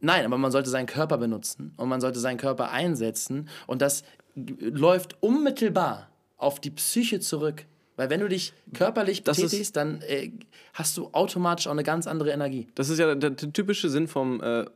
Nein, 0.00 0.24
aber 0.24 0.38
man 0.38 0.52
sollte 0.52 0.70
seinen 0.70 0.86
Körper 0.86 1.18
benutzen 1.18 1.72
und 1.76 1.88
man 1.88 2.00
sollte 2.00 2.20
seinen 2.20 2.38
Körper 2.38 2.70
einsetzen. 2.70 3.48
Und 3.66 3.82
das 3.82 4.04
läuft 4.34 5.20
unmittelbar 5.22 6.08
auf 6.36 6.60
die 6.60 6.70
Psyche 6.70 7.20
zurück. 7.20 7.64
Weil 7.96 8.10
wenn 8.10 8.20
du 8.20 8.28
dich 8.28 8.52
körperlich 8.74 9.24
betätigst, 9.24 9.74
dann 9.74 10.00
äh, 10.02 10.30
hast 10.72 10.96
du 10.96 11.08
automatisch 11.10 11.66
auch 11.66 11.72
eine 11.72 11.82
ganz 11.82 12.06
andere 12.06 12.30
Energie. 12.30 12.68
Das 12.76 12.90
ist 12.90 12.98
ja 13.00 13.12
der, 13.16 13.30
der 13.30 13.52
typische 13.52 13.90
Sinn 13.90 14.06
vom, 14.06 14.40
äh, 14.40 14.66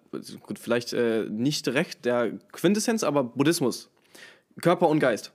gut, 0.43 0.59
vielleicht 0.59 0.93
äh, 0.93 1.27
nicht 1.31 1.65
direkt 1.65 2.05
der 2.05 2.33
Quintessenz, 2.51 3.05
aber 3.05 3.23
Buddhismus. 3.23 3.91
Körper 4.61 4.89
und 4.89 4.99
Geist. 4.99 5.33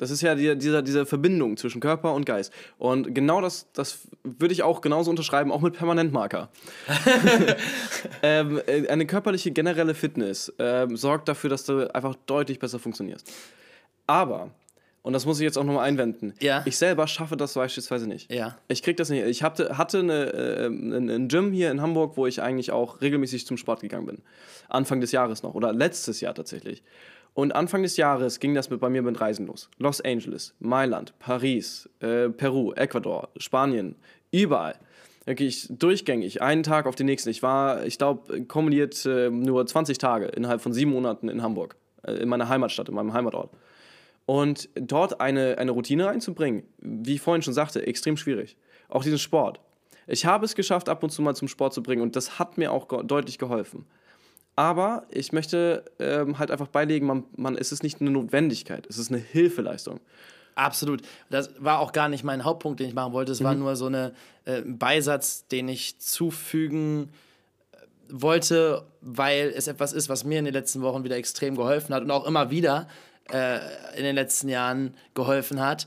Das 0.00 0.10
ist 0.10 0.22
ja 0.22 0.34
die, 0.34 0.56
dieser, 0.56 0.80
diese 0.80 1.04
Verbindung 1.04 1.58
zwischen 1.58 1.78
Körper 1.78 2.14
und 2.14 2.24
Geist. 2.24 2.54
Und 2.78 3.14
genau 3.14 3.42
das, 3.42 3.70
das 3.74 4.08
würde 4.22 4.54
ich 4.54 4.62
auch 4.62 4.80
genauso 4.80 5.10
unterschreiben, 5.10 5.52
auch 5.52 5.60
mit 5.60 5.74
Permanentmarker. 5.74 6.48
ähm, 8.22 8.62
äh, 8.66 8.88
eine 8.88 9.04
körperliche 9.04 9.50
generelle 9.50 9.94
Fitness 9.94 10.50
ähm, 10.58 10.96
sorgt 10.96 11.28
dafür, 11.28 11.50
dass 11.50 11.64
du 11.64 11.94
einfach 11.94 12.14
deutlich 12.24 12.58
besser 12.58 12.78
funktionierst. 12.78 13.30
Aber 14.06 14.50
und 15.02 15.12
das 15.12 15.26
muss 15.26 15.38
ich 15.38 15.44
jetzt 15.44 15.58
auch 15.58 15.64
nochmal 15.64 15.86
einwenden. 15.86 16.32
Ja. 16.40 16.62
Ich 16.64 16.78
selber 16.78 17.06
schaffe 17.06 17.36
das 17.36 17.54
beispielsweise 17.54 18.06
nicht. 18.06 18.32
Ja. 18.32 18.56
Ich 18.68 18.82
krieg 18.82 18.96
das 18.96 19.10
nicht. 19.10 19.24
Ich 19.24 19.42
hatte, 19.42 19.76
hatte 19.76 19.98
eine, 19.98 20.32
äh, 20.32 20.66
ein 20.66 21.28
Gym 21.28 21.52
hier 21.52 21.70
in 21.70 21.82
Hamburg, 21.82 22.16
wo 22.16 22.26
ich 22.26 22.40
eigentlich 22.40 22.70
auch 22.70 23.02
regelmäßig 23.02 23.46
zum 23.46 23.58
Sport 23.58 23.80
gegangen 23.80 24.06
bin. 24.06 24.22
Anfang 24.68 25.00
des 25.00 25.12
Jahres 25.12 25.42
noch 25.42 25.54
oder 25.54 25.72
letztes 25.72 26.20
Jahr 26.20 26.34
tatsächlich. 26.34 26.82
Und 27.34 27.54
Anfang 27.54 27.82
des 27.82 27.96
Jahres 27.96 28.40
ging 28.40 28.54
das 28.54 28.70
mit, 28.70 28.80
bei 28.80 28.90
mir 28.90 29.02
mit 29.02 29.20
Reisen 29.20 29.46
los. 29.46 29.70
Los 29.78 30.00
Angeles, 30.00 30.54
Mailand, 30.58 31.18
Paris, 31.18 31.88
äh, 32.00 32.28
Peru, 32.28 32.72
Ecuador, 32.72 33.28
Spanien, 33.36 33.96
überall. 34.32 34.76
Wirklich 35.26 35.68
durchgängig, 35.70 36.42
einen 36.42 36.62
Tag 36.62 36.86
auf 36.86 36.96
den 36.96 37.06
nächsten. 37.06 37.30
Ich 37.30 37.42
war, 37.42 37.84
ich 37.84 37.98
glaube, 37.98 38.44
kumuliert 38.46 39.04
äh, 39.06 39.30
nur 39.30 39.64
20 39.64 39.98
Tage 39.98 40.26
innerhalb 40.26 40.60
von 40.60 40.72
sieben 40.72 40.90
Monaten 40.90 41.28
in 41.28 41.42
Hamburg, 41.42 41.76
äh, 42.02 42.12
in 42.14 42.28
meiner 42.28 42.48
Heimatstadt, 42.48 42.88
in 42.88 42.94
meinem 42.94 43.12
Heimatort. 43.12 43.50
Und 44.26 44.68
dort 44.74 45.20
eine, 45.20 45.58
eine 45.58 45.70
Routine 45.70 46.06
reinzubringen, 46.06 46.64
wie 46.78 47.14
ich 47.14 47.20
vorhin 47.20 47.42
schon 47.42 47.54
sagte, 47.54 47.86
extrem 47.86 48.16
schwierig. 48.16 48.56
Auch 48.88 49.04
diesen 49.04 49.18
Sport. 49.18 49.60
Ich 50.06 50.26
habe 50.26 50.44
es 50.44 50.54
geschafft, 50.54 50.88
ab 50.88 51.02
und 51.02 51.10
zu 51.10 51.22
mal 51.22 51.36
zum 51.36 51.48
Sport 51.48 51.74
zu 51.74 51.82
bringen 51.82 52.02
und 52.02 52.16
das 52.16 52.38
hat 52.38 52.58
mir 52.58 52.72
auch 52.72 52.88
deutlich 53.04 53.38
geholfen. 53.38 53.86
Aber 54.60 55.04
ich 55.08 55.32
möchte 55.32 55.86
ähm, 55.98 56.38
halt 56.38 56.50
einfach 56.50 56.66
beilegen, 56.66 57.06
man, 57.06 57.24
man, 57.34 57.56
es 57.56 57.72
ist 57.72 57.82
nicht 57.82 58.02
eine 58.02 58.10
Notwendigkeit, 58.10 58.86
es 58.90 58.98
ist 58.98 59.10
eine 59.10 59.16
Hilfeleistung. 59.16 60.00
Absolut. 60.54 61.00
Das 61.30 61.48
war 61.58 61.78
auch 61.78 61.92
gar 61.92 62.10
nicht 62.10 62.24
mein 62.24 62.44
Hauptpunkt, 62.44 62.78
den 62.78 62.88
ich 62.88 62.92
machen 62.92 63.14
wollte. 63.14 63.32
Es 63.32 63.40
mhm. 63.40 63.44
war 63.44 63.54
nur 63.54 63.74
so 63.74 63.86
ein 63.86 63.94
äh, 64.44 64.60
Beisatz, 64.66 65.46
den 65.48 65.66
ich 65.70 65.98
zufügen 65.98 67.08
äh, 67.72 67.76
wollte, 68.10 68.84
weil 69.00 69.50
es 69.56 69.66
etwas 69.66 69.94
ist, 69.94 70.10
was 70.10 70.24
mir 70.24 70.40
in 70.40 70.44
den 70.44 70.52
letzten 70.52 70.82
Wochen 70.82 71.04
wieder 71.04 71.16
extrem 71.16 71.56
geholfen 71.56 71.94
hat 71.94 72.02
und 72.02 72.10
auch 72.10 72.26
immer 72.26 72.50
wieder 72.50 72.86
äh, 73.32 73.60
in 73.96 74.04
den 74.04 74.14
letzten 74.14 74.50
Jahren 74.50 74.94
geholfen 75.14 75.58
hat. 75.62 75.86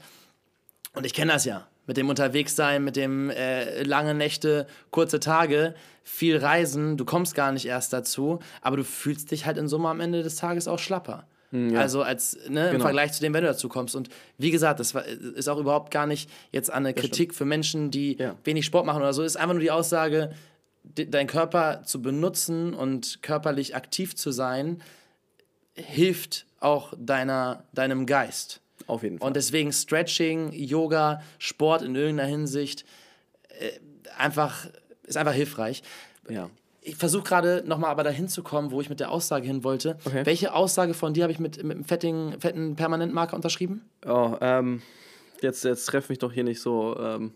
Und 0.96 1.06
ich 1.06 1.14
kenne 1.14 1.34
das 1.34 1.46
ja. 1.46 1.68
Mit 1.86 1.98
dem 1.98 2.10
Unterwegssein, 2.10 2.84
mit 2.84 2.96
dem 2.96 3.30
äh, 3.30 3.84
lange 3.84 4.16
Nächte, 4.16 4.66
kurze 4.90 5.20
Tage, 5.20 5.76
viel 6.04 6.38
Reisen. 6.38 6.98
Du 6.98 7.06
kommst 7.06 7.34
gar 7.36 7.52
nicht 7.52 7.66
erst 7.66 7.94
dazu, 7.94 8.40
aber 8.62 8.78
du 8.78 8.84
fühlst 8.84 9.32
dich 9.32 9.46
halt 9.46 9.58
in 9.58 9.68
Summe 9.68 9.90
am 9.90 10.00
Ende 10.02 10.22
des 10.24 10.36
Tages 10.36 10.68
auch 10.68 10.80
schlapper. 10.80 11.26
ja. 11.52 11.80
Also 11.80 12.02
als 12.02 12.38
ne, 12.50 12.66
im 12.68 12.72
Genau. 12.74 12.84
Vergleich 12.84 13.14
zu 13.14 13.22
dem, 13.22 13.34
wenn 13.34 13.44
du 13.44 13.48
dazu 13.50 13.70
kommst. 13.70 13.96
Und 13.96 14.10
wie 14.38 14.52
gesagt, 14.52 14.80
das 14.80 14.94
ist 15.36 15.48
auch 15.48 15.58
überhaupt 15.60 15.92
gar 15.92 16.06
nicht 16.08 16.30
jetzt 16.52 16.70
eine 16.72 16.94
Kritik 16.94 17.34
für 17.34 17.46
Menschen, 17.46 17.90
die 17.92 18.18
Ja. 18.18 18.36
wenig 18.44 18.66
Sport 18.66 18.86
machen 18.86 19.02
oder 19.02 19.14
so. 19.14 19.24
Ist 19.24 19.38
einfach 19.38 19.54
nur 19.54 19.62
die 19.62 19.72
Aussage, 19.72 20.32
de- 20.84 21.06
deinen 21.06 21.28
Körper 21.28 21.84
zu 21.84 22.02
benutzen 22.02 22.74
und 22.74 23.22
körperlich 23.22 23.76
aktiv 23.76 24.16
zu 24.16 24.32
sein, 24.32 24.82
hilft 25.76 26.46
auch 26.60 26.94
deiner, 26.98 27.64
deinem 27.74 28.06
Geist. 28.06 28.62
Auf 28.88 29.04
jeden 29.04 29.20
Fall. 29.20 29.28
Und 29.28 29.36
deswegen 29.36 29.72
Stretching, 29.72 30.52
Yoga, 30.52 31.22
Sport 31.40 31.84
in 31.84 31.96
irgendeiner 31.96 32.30
Hinsicht 32.30 32.84
äh, 33.60 33.72
einfach, 34.18 34.68
ist 35.06 35.18
einfach 35.18 35.34
hilfreich. 35.34 35.84
ja. 36.30 36.50
Ich 36.86 36.98
versuche 36.98 37.24
gerade 37.24 37.64
nochmal 37.66 37.92
aber 37.92 38.04
dahin 38.04 38.28
zu 38.28 38.44
kommen, 38.44 38.72
wo 38.72 38.82
ich 38.82 38.90
mit 38.90 39.00
der 39.00 39.10
Aussage 39.10 39.48
hin 39.48 39.64
wollte. 39.64 39.98
Okay. 40.04 40.26
Welche 40.26 40.54
Aussage 40.54 40.94
von 40.94 41.14
dir 41.14 41.24
habe 41.24 41.32
ich 41.32 41.40
mit, 41.40 41.64
mit 41.64 41.78
einem 41.78 41.86
fettigen, 41.86 42.42
fetten 42.42 42.76
Permanentmarker 42.76 43.38
unterschrieben? 43.38 43.90
Oh, 44.06 44.36
ähm, 44.42 44.82
jetzt, 45.42 45.64
jetzt 45.64 45.86
treff 45.86 46.10
mich 46.10 46.20
doch 46.20 46.34
hier 46.34 46.44
nicht 46.44 46.60
so 46.60 46.98
ähm, 47.00 47.32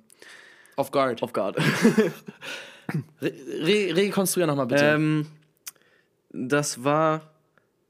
Off 0.76 0.92
guard. 0.92 1.24
auf 1.24 1.32
Guard. 1.32 1.56
Re 3.22 3.32
re 3.62 3.96
rekonstruier 3.96 4.48
nochmal 4.48 4.66
bitte. 4.68 4.84
ähm, 4.84 5.28
das 6.32 6.84
war. 6.84 7.22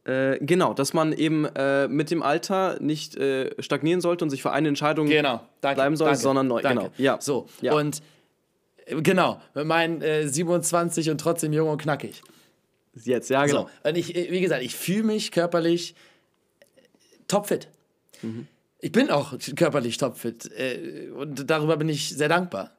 Äh, 0.05 0.38
genau, 0.39 0.73
dass 0.73 0.93
man 0.93 1.11
eben 1.11 1.45
äh, 1.45 1.88
mit 1.88 2.11
dem 2.11 2.23
Alter 2.23 2.78
nicht 2.80 3.17
äh, 3.17 3.51
stagnieren 3.61 3.99
sollte 3.99 4.23
und 4.23 4.30
sich 4.30 4.41
für 4.41 4.51
eine 4.51 4.67
Entscheidung 4.69 5.07
genau, 5.07 5.41
bleiben 5.59 5.97
soll, 5.97 6.07
danke, 6.09 6.21
sondern 6.21 6.47
neu. 6.47 6.61
Danke. 6.61 6.84
Genau, 6.84 6.93
ja. 6.97 7.17
So, 7.19 7.47
Ja. 7.61 7.73
und 7.73 8.01
genau, 8.88 9.42
mit 9.54 9.66
meinen 9.66 10.02
äh, 10.02 10.28
27 10.28 11.10
und 11.10 11.20
trotzdem 11.20 11.54
jung 11.54 11.70
und 11.70 11.82
knackig. 11.82 12.22
Jetzt, 13.04 13.30
ja, 13.30 13.46
genau. 13.46 13.70
So, 13.84 13.90
und 13.90 13.98
ich, 13.98 14.16
äh, 14.16 14.32
wie 14.32 14.42
gesagt, 14.42 14.64
ich 14.64 14.76
fühle 14.76 15.04
mich 15.04 15.32
körperlich 15.32 15.96
äh, 16.76 16.82
topfit. 17.28 17.68
Mhm. 18.22 18.48
Ich 18.80 18.92
bin 18.92 19.10
auch 19.10 19.34
körperlich 19.56 19.98
topfit 19.98 20.52
äh, 20.52 21.10
und 21.10 21.50
darüber 21.50 21.78
bin 21.78 21.90
ich 21.90 22.10
sehr 22.16 22.30
dankbar. 22.30 22.72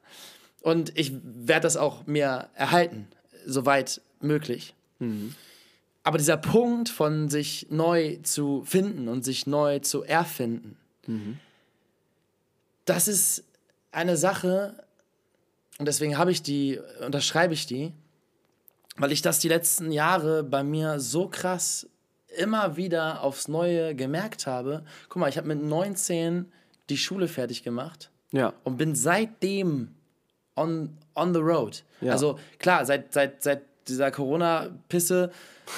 Und 0.61 0.97
ich 0.99 1.13
werde 1.23 1.63
das 1.63 1.77
auch 1.77 2.07
mir 2.07 2.49
erhalten, 2.55 3.09
soweit 3.47 4.01
möglich. 4.21 4.75
Mhm. 4.99 5.35
Aber 6.03 6.19
dieser 6.19 6.37
Punkt 6.37 6.89
von 6.89 7.29
sich 7.29 7.67
neu 7.71 8.17
zu 8.23 8.65
finden 8.65 9.09
und 9.09 9.25
sich 9.25 9.47
neu 9.47 9.79
zu 9.81 10.03
erfinden, 10.03 10.77
Mhm. 11.07 11.39
das 12.85 13.09
ist 13.09 13.45
eine 13.93 14.19
Sache, 14.19 14.75
und 15.79 15.87
deswegen 15.87 16.19
habe 16.19 16.31
ich 16.31 16.43
die, 16.43 16.81
unterschreibe 17.05 17.55
ich 17.55 17.67
die, 17.67 17.93
weil 18.97 19.13
ich 19.13 19.23
das 19.23 19.39
die 19.39 19.49
letzten 19.49 19.93
Jahre 19.93 20.43
bei 20.43 20.63
mir 20.65 20.99
so 20.99 21.29
krass 21.29 21.89
immer 22.37 22.77
wieder 22.77 23.23
aufs 23.23 23.49
Neue 23.49 23.95
gemerkt 23.95 24.47
habe. 24.47 24.85
Guck 25.09 25.21
mal, 25.21 25.29
ich 25.29 25.39
habe 25.39 25.49
mit 25.49 25.63
19 25.63 26.53
die 26.91 26.97
Schule 26.97 27.29
fertig 27.29 27.63
gemacht 27.63 28.11
Ja, 28.33 28.53
und 28.65 28.77
bin 28.77 28.95
seitdem 28.95 29.95
on, 30.57 30.97
on 31.15 31.33
the 31.33 31.41
road. 31.41 31.85
Ja. 32.01 32.13
Also 32.13 32.39
klar, 32.59 32.85
seit, 32.85 33.13
seit, 33.13 33.43
seit 33.43 33.63
dieser 33.87 34.11
Corona-Pisse, 34.11 35.31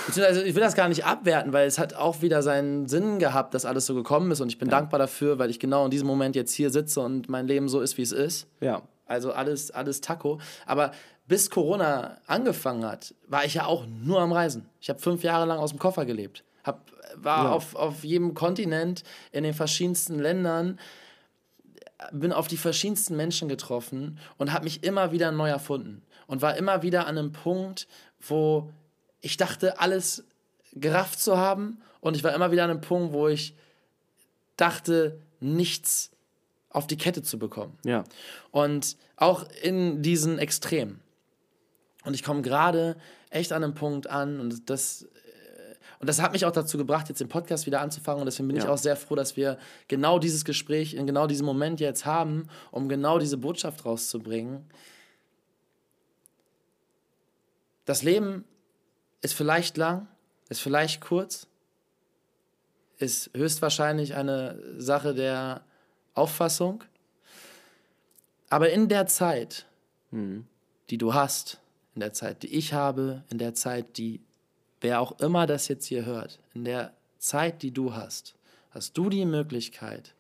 beziehungsweise 0.07 0.43
ich 0.45 0.55
will 0.55 0.63
das 0.63 0.75
gar 0.75 0.89
nicht 0.89 1.05
abwerten, 1.05 1.53
weil 1.53 1.67
es 1.67 1.79
hat 1.79 1.95
auch 1.95 2.23
wieder 2.23 2.43
seinen 2.43 2.89
Sinn 2.89 3.19
gehabt, 3.19 3.55
dass 3.55 3.65
alles 3.65 3.87
so 3.87 3.95
gekommen 3.95 4.31
ist 4.31 4.41
und 4.41 4.49
ich 4.49 4.59
bin 4.59 4.69
dankbar 4.69 4.99
dafür, 4.99 5.39
weil 5.39 5.51
ich 5.51 5.61
genau 5.61 5.85
in 5.85 5.91
diesem 5.91 6.07
Moment 6.07 6.35
jetzt 6.37 6.53
hier 6.53 6.71
sitze 6.71 7.01
und 7.01 7.29
mein 7.29 7.47
Leben 7.47 7.69
so 7.69 7.81
ist, 7.81 7.99
wie 7.99 8.03
es 8.03 8.13
ist. 8.13 8.47
ja. 8.61 8.83
Also 9.11 9.33
alles, 9.33 9.73
alles 9.73 10.01
Taco. 10.01 10.39
Aber 10.67 10.93
bis 11.27 11.51
Corona 11.51 12.19
angefangen 12.29 12.85
hat, 12.85 13.13
war 13.27 13.45
ich 13.45 13.55
ja 13.55 13.67
auch 13.67 13.85
nur 13.87 14.21
am 14.21 14.33
Reisen. 14.33 14.69
Ich 14.81 14.89
habe 14.89 15.01
fünf 15.01 15.25
Jahre 15.25 15.47
lang 15.47 15.59
aus 15.59 15.71
dem 15.71 15.81
Koffer 15.81 16.07
gelebt. 16.07 16.45
Hab, 16.63 16.91
war 17.17 17.45
Ja. 17.47 17.51
auf, 17.53 17.75
auf 17.75 18.05
jedem 18.05 18.35
Kontinent, 18.35 19.03
in 19.33 19.43
den 19.43 19.53
verschiedensten 19.55 20.19
Ländern, 20.21 20.79
bin 22.13 22.33
auf 22.33 22.47
die 22.47 22.57
verschiedensten 22.57 23.17
Menschen 23.17 23.49
getroffen 23.49 24.19
und 24.39 24.53
habe 24.53 24.65
mich 24.65 24.85
immer 24.85 25.11
wieder 25.11 25.33
neu 25.33 25.49
erfunden. 25.51 26.03
Und 26.29 26.41
war 26.41 26.57
immer 26.57 26.83
wieder 26.83 27.09
an 27.09 27.19
einem 27.19 27.33
Punkt, 27.33 27.89
wo 28.21 28.71
ich 29.21 29.37
dachte, 29.37 29.81
alles 29.81 30.25
gerafft 30.73 31.19
zu 31.21 31.37
haben. 31.37 31.83
Und 32.01 32.17
ich 32.17 32.23
war 32.23 32.33
immer 32.33 32.53
wieder 32.53 32.63
an 32.63 32.71
einem 32.71 32.81
Punkt, 32.81 33.13
wo 33.13 33.27
ich 33.27 33.55
dachte, 34.57 35.19
nichts 35.41 36.11
auf 36.71 36.87
die 36.87 36.97
Kette 36.97 37.23
zu 37.23 37.39
bekommen. 37.39 37.77
Ja. 37.85 38.05
Und 38.51 38.97
auch 39.17 39.45
in 39.63 40.03
diesen 40.03 40.39
Extremen. 40.39 41.01
Und 42.05 42.15
ich 42.15 42.23
komme 42.23 42.43
gerade 42.43 42.97
echt 43.29 43.53
an 43.53 43.63
einem 43.63 43.75
Punkt 43.75 44.07
an 44.09 44.41
und 44.41 44.71
das, 44.71 45.03
äh, 45.03 45.07
und 45.99 46.09
das 46.09 46.23
hat 46.23 46.33
mich 46.33 46.47
auch 46.47 46.53
dazu 46.53 46.79
gebracht, 46.79 47.09
jetzt 47.09 47.21
den 47.21 47.29
Podcast 47.29 47.67
wieder 47.67 47.81
anzufangen. 47.81 48.21
Und 48.21 48.27
deswegen 48.27 48.49
bin 48.49 48.57
ich 48.57 48.65
Ja. 48.65 48.71
auch 48.71 48.79
sehr 48.79 48.97
froh, 48.97 49.15
dass 49.17 49.37
wir 49.37 49.59
genau 49.89 50.19
dieses 50.19 50.45
Gespräch 50.45 50.95
in 50.95 51.07
genau 51.07 51.27
diesem 51.27 51.45
Moment 51.45 51.81
jetzt 51.81 52.07
haben, 52.07 52.49
um 52.71 52.89
genau 52.89 53.19
diese 53.19 53.37
Botschaft 53.37 53.85
rauszubringen. 53.85 54.65
Das 57.85 58.03
Leben 58.03 58.45
ist 59.21 59.35
vielleicht 59.35 59.77
lang, 59.77 60.07
ist 60.49 60.61
vielleicht 60.61 61.01
kurz, 61.01 61.47
ist 62.99 63.31
höchstwahrscheinlich 63.35 64.15
eine 64.15 64.63
Sache 64.79 65.15
der 65.15 65.63
Auffassung. 66.15 66.85
Aber 68.49 68.71
in 68.71 68.89
der 68.89 69.07
Zeit, 69.07 69.67
die 70.13 70.99
du 70.99 71.15
hast, 71.15 71.61
in 71.95 72.01
der 72.01 72.13
Zeit, 72.13 72.43
die 72.43 72.55
ich 72.55 72.73
habe, 72.73 73.25
in 73.31 73.39
der 73.39 73.55
Zeit, 73.55 73.97
die 73.97 74.21
wer 74.81 75.01
auch 75.01 75.19
immer 75.21 75.47
das 75.47 75.69
jetzt 75.69 75.87
hier 75.87 76.05
hört, 76.05 76.39
in 76.55 76.65
der 76.65 76.95
Zeit, 77.19 77.63
die 77.63 77.71
du 77.71 77.95
hast, 77.95 78.35
hast 78.71 78.97
du 78.97 79.11
die 79.11 79.27
Möglichkeit, 79.27 80.15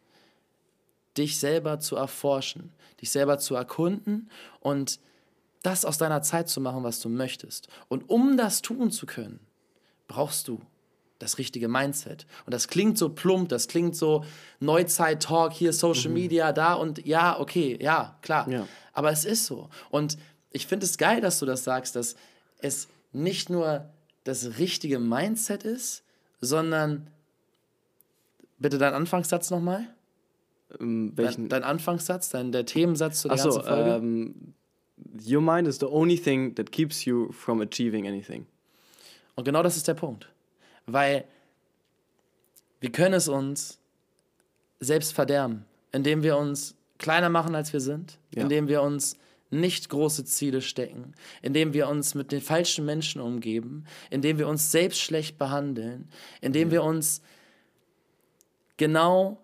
dich 1.16 1.38
selber 1.38 1.80
zu 1.80 1.96
erforschen, 1.96 2.72
dich 3.00 3.10
selber 3.10 3.38
zu 3.38 3.54
erkunden 3.54 4.30
und 4.60 5.00
das 5.62 5.84
aus 5.84 5.98
deiner 5.98 6.22
Zeit 6.22 6.48
zu 6.48 6.60
machen, 6.60 6.84
was 6.84 7.00
du 7.00 7.08
möchtest. 7.08 7.68
Und 7.88 8.08
um 8.08 8.36
das 8.36 8.62
tun 8.62 8.90
zu 8.90 9.06
können, 9.06 9.40
brauchst 10.08 10.48
du 10.48 10.60
das 11.20 11.38
richtige 11.38 11.68
Mindset. 11.68 12.26
Und 12.46 12.52
das 12.54 12.66
klingt 12.66 12.98
so 12.98 13.10
plump, 13.10 13.50
das 13.50 13.68
klingt 13.68 13.94
so 13.94 14.24
Neuzeit-Talk, 14.58 15.52
hier 15.52 15.72
Social 15.72 16.10
Media, 16.10 16.52
da 16.52 16.74
und 16.74 17.06
ja, 17.06 17.38
okay, 17.38 17.78
ja, 17.80 18.18
klar. 18.22 18.48
Ja. 18.50 18.66
Aber 18.92 19.12
es 19.12 19.24
ist 19.24 19.46
so. 19.46 19.68
Und 19.90 20.18
ich 20.50 20.66
finde 20.66 20.86
es 20.86 20.98
geil, 20.98 21.20
dass 21.20 21.38
du 21.38 21.46
das 21.46 21.62
sagst, 21.62 21.94
dass 21.94 22.16
es 22.58 22.88
nicht 23.12 23.50
nur 23.50 23.88
das 24.24 24.58
richtige 24.58 24.98
Mindset 24.98 25.62
ist, 25.62 26.02
sondern 26.40 27.06
bitte 28.58 28.78
dein 28.78 28.94
Anfangssatz 28.94 29.50
nochmal. 29.50 29.86
Ähm, 30.80 31.12
welchen? 31.16 31.48
Dein, 31.48 31.62
dein 31.62 31.70
Anfangssatz, 31.70 32.30
dein, 32.30 32.50
der 32.50 32.64
Themensatz 32.64 33.20
zu 33.20 33.28
der 33.28 33.34
Achso, 33.34 33.50
ganzen 33.50 33.64
Folge. 33.64 33.90
ähm, 33.90 34.54
your 35.26 35.42
mind 35.42 35.68
is 35.68 35.78
the 35.78 35.86
only 35.86 36.18
thing 36.18 36.54
that 36.54 36.72
keeps 36.72 37.04
you 37.04 37.30
from 37.30 37.60
achieving 37.60 38.06
anything. 38.06 38.46
Und 39.34 39.44
genau 39.44 39.62
das 39.62 39.76
ist 39.76 39.86
der 39.86 39.94
Punkt. 39.94 40.30
Weil 40.92 41.24
wir 42.80 42.90
können 42.92 43.14
es 43.14 43.28
uns 43.28 43.78
selbst 44.80 45.12
verderben, 45.12 45.64
indem 45.92 46.22
wir 46.22 46.36
uns 46.36 46.74
kleiner 46.98 47.28
machen, 47.28 47.54
als 47.54 47.72
wir 47.72 47.80
sind, 47.80 48.18
Ja. 48.34 48.42
indem 48.42 48.68
wir 48.68 48.82
uns 48.82 49.16
nicht 49.50 49.88
große 49.88 50.24
Ziele 50.24 50.62
stecken, 50.62 51.12
indem 51.42 51.72
wir 51.72 51.88
uns 51.88 52.14
mit 52.14 52.30
den 52.30 52.40
falschen 52.40 52.84
Menschen 52.86 53.20
umgeben, 53.20 53.84
indem 54.08 54.38
wir 54.38 54.46
uns 54.46 54.70
selbst 54.70 55.00
schlecht 55.00 55.38
behandeln, 55.38 56.08
indem 56.40 56.70
wir 56.70 56.84
uns 56.84 57.20
genau 58.76 59.38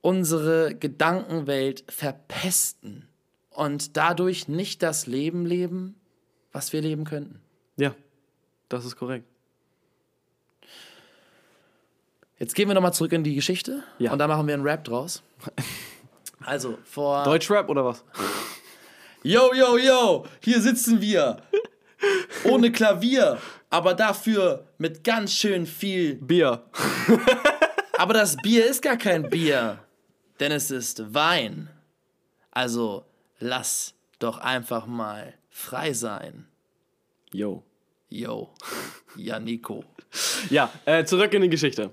unsere 0.00 0.74
Gedankenwelt 0.74 1.84
verpesten 1.88 3.08
und 3.50 3.96
dadurch 3.96 4.48
nicht 4.48 4.82
das 4.82 5.06
Leben 5.06 5.46
leben, 5.46 5.94
was 6.52 6.72
wir 6.72 6.80
leben 6.80 7.04
könnten. 7.04 7.40
Ja, 7.76 7.94
das 8.68 8.84
ist 8.84 8.96
korrekt. 8.96 9.26
Jetzt 12.38 12.54
gehen 12.54 12.68
wir 12.68 12.74
nochmal 12.74 12.92
zurück 12.92 13.12
in 13.12 13.24
die 13.24 13.34
Geschichte 13.34 13.82
Ja. 13.98 14.12
und 14.12 14.18
da 14.18 14.26
machen 14.28 14.46
wir 14.46 14.54
einen 14.54 14.62
Rap 14.62 14.84
draus. 14.84 15.22
Also 16.40 16.78
vor. 16.84 17.24
Deutschrap 17.24 17.68
oder 17.68 17.84
was? 17.84 18.04
Yo, 19.22 19.52
yo, 19.52 19.76
yo, 19.76 20.24
hier 20.40 20.62
sitzen 20.62 21.00
wir. 21.00 21.42
Ohne 22.44 22.70
Klavier, 22.70 23.38
aber 23.68 23.92
dafür 23.92 24.64
mit 24.78 25.02
ganz 25.02 25.32
schön 25.34 25.66
viel. 25.66 26.14
Bier. 26.14 26.62
Aber 27.98 28.14
das 28.14 28.36
Bier 28.36 28.64
ist 28.66 28.80
gar 28.80 28.96
kein 28.96 29.28
Bier, 29.28 29.80
denn 30.38 30.52
es 30.52 30.70
ist 30.70 31.12
Wein. 31.12 31.68
Also 32.52 33.04
lass 33.40 33.94
doch 34.20 34.38
einfach 34.38 34.86
mal 34.86 35.34
frei 35.50 35.92
sein. 35.92 36.46
Yo. 37.32 37.64
Yo, 38.08 38.54
Janiko. 39.16 39.84
Ja, 40.48 40.70
äh, 40.86 41.04
zurück 41.04 41.34
in 41.34 41.42
die 41.42 41.50
Geschichte. 41.50 41.90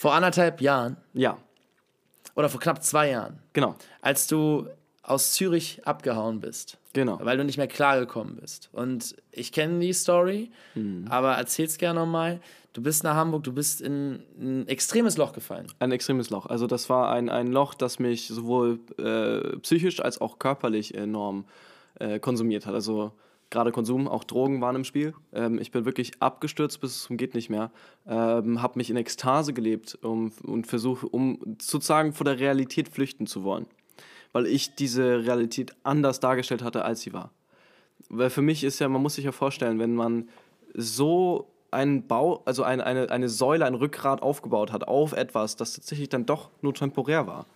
Vor 0.00 0.14
anderthalb 0.14 0.62
Jahren 0.62 0.96
Ja, 1.12 1.36
oder 2.34 2.48
vor 2.48 2.58
knapp 2.58 2.82
zwei 2.82 3.10
Jahren, 3.10 3.38
genau. 3.52 3.74
als 4.00 4.26
du 4.26 4.66
aus 5.02 5.32
Zürich 5.34 5.82
abgehauen 5.84 6.40
bist, 6.40 6.78
Genau. 6.94 7.20
Weil 7.22 7.36
du 7.36 7.44
nicht 7.44 7.58
mehr 7.58 7.68
klargekommen 7.68 8.36
bist. 8.36 8.68
Und 8.72 9.14
ich 9.30 9.52
kenne 9.52 9.78
die 9.78 9.92
Story, 9.92 10.50
Mhm. 10.74 11.06
aber 11.10 11.34
erzähl's 11.34 11.76
gerne 11.76 12.00
nochmal. 12.00 12.40
Du 12.72 12.82
bist 12.82 13.04
nach 13.04 13.14
Hamburg, 13.14 13.44
du 13.44 13.52
bist 13.52 13.80
in 13.82 14.22
ein 14.40 14.66
extremes 14.68 15.16
Loch 15.18 15.32
gefallen. 15.34 15.66
Ein 15.80 15.92
extremes 15.92 16.30
Loch. 16.30 16.46
Also 16.46 16.66
das 16.66 16.88
war 16.88 17.12
ein, 17.12 17.28
ein 17.28 17.48
Loch, 17.52 17.74
das 17.74 17.98
mich 17.98 18.26
sowohl 18.28 18.80
äh, 18.98 19.58
psychisch 19.58 20.00
als 20.00 20.20
auch 20.20 20.38
körperlich 20.40 20.94
enorm 20.94 21.44
äh, 22.00 22.18
konsumiert 22.18 22.64
hat. 22.66 22.74
Also 22.74 23.12
gerade 23.50 23.72
Konsum, 23.72 24.08
auch 24.08 24.24
Drogen 24.24 24.60
waren 24.60 24.76
im 24.76 24.84
Spiel. 24.84 25.14
Ähm, 25.32 25.58
ich 25.58 25.70
bin 25.70 25.84
wirklich 25.84 26.12
abgestürzt 26.20 26.80
bis 26.80 27.02
zum 27.02 27.16
geht 27.16 27.34
nicht 27.34 27.50
mehr. 27.50 27.70
Ähm, 28.06 28.62
habe 28.62 28.78
mich 28.78 28.90
in 28.90 28.96
Ekstase 28.96 29.52
gelebt 29.52 29.98
um, 30.02 30.32
und 30.42 30.66
versuche, 30.66 31.08
um 31.08 31.56
sozusagen 31.60 32.12
vor 32.12 32.24
der 32.24 32.38
Realität 32.38 32.88
flüchten 32.88 33.26
zu 33.26 33.44
wollen. 33.44 33.66
Weil 34.32 34.46
ich 34.46 34.76
diese 34.76 35.24
Realität 35.24 35.74
anders 35.82 36.20
dargestellt 36.20 36.62
hatte, 36.62 36.84
als 36.84 37.00
sie 37.00 37.12
war. 37.12 37.32
Weil 38.08 38.30
für 38.30 38.42
mich 38.42 38.64
ist 38.64 38.78
ja, 38.78 38.88
man 38.88 39.02
muss 39.02 39.16
sich 39.16 39.24
ja 39.24 39.32
vorstellen, 39.32 39.78
wenn 39.78 39.94
man 39.94 40.28
so 40.74 41.50
einen 41.72 42.06
Bau, 42.06 42.42
also 42.44 42.62
eine, 42.62 42.84
eine, 42.84 43.10
eine 43.10 43.28
Säule, 43.28 43.64
ein 43.64 43.74
Rückgrat 43.74 44.22
aufgebaut 44.22 44.72
hat 44.72 44.88
auf 44.88 45.12
etwas, 45.12 45.56
das 45.56 45.74
tatsächlich 45.74 46.08
dann 46.08 46.26
doch 46.26 46.50
nur 46.62 46.74
temporär 46.74 47.26
war. 47.26 47.46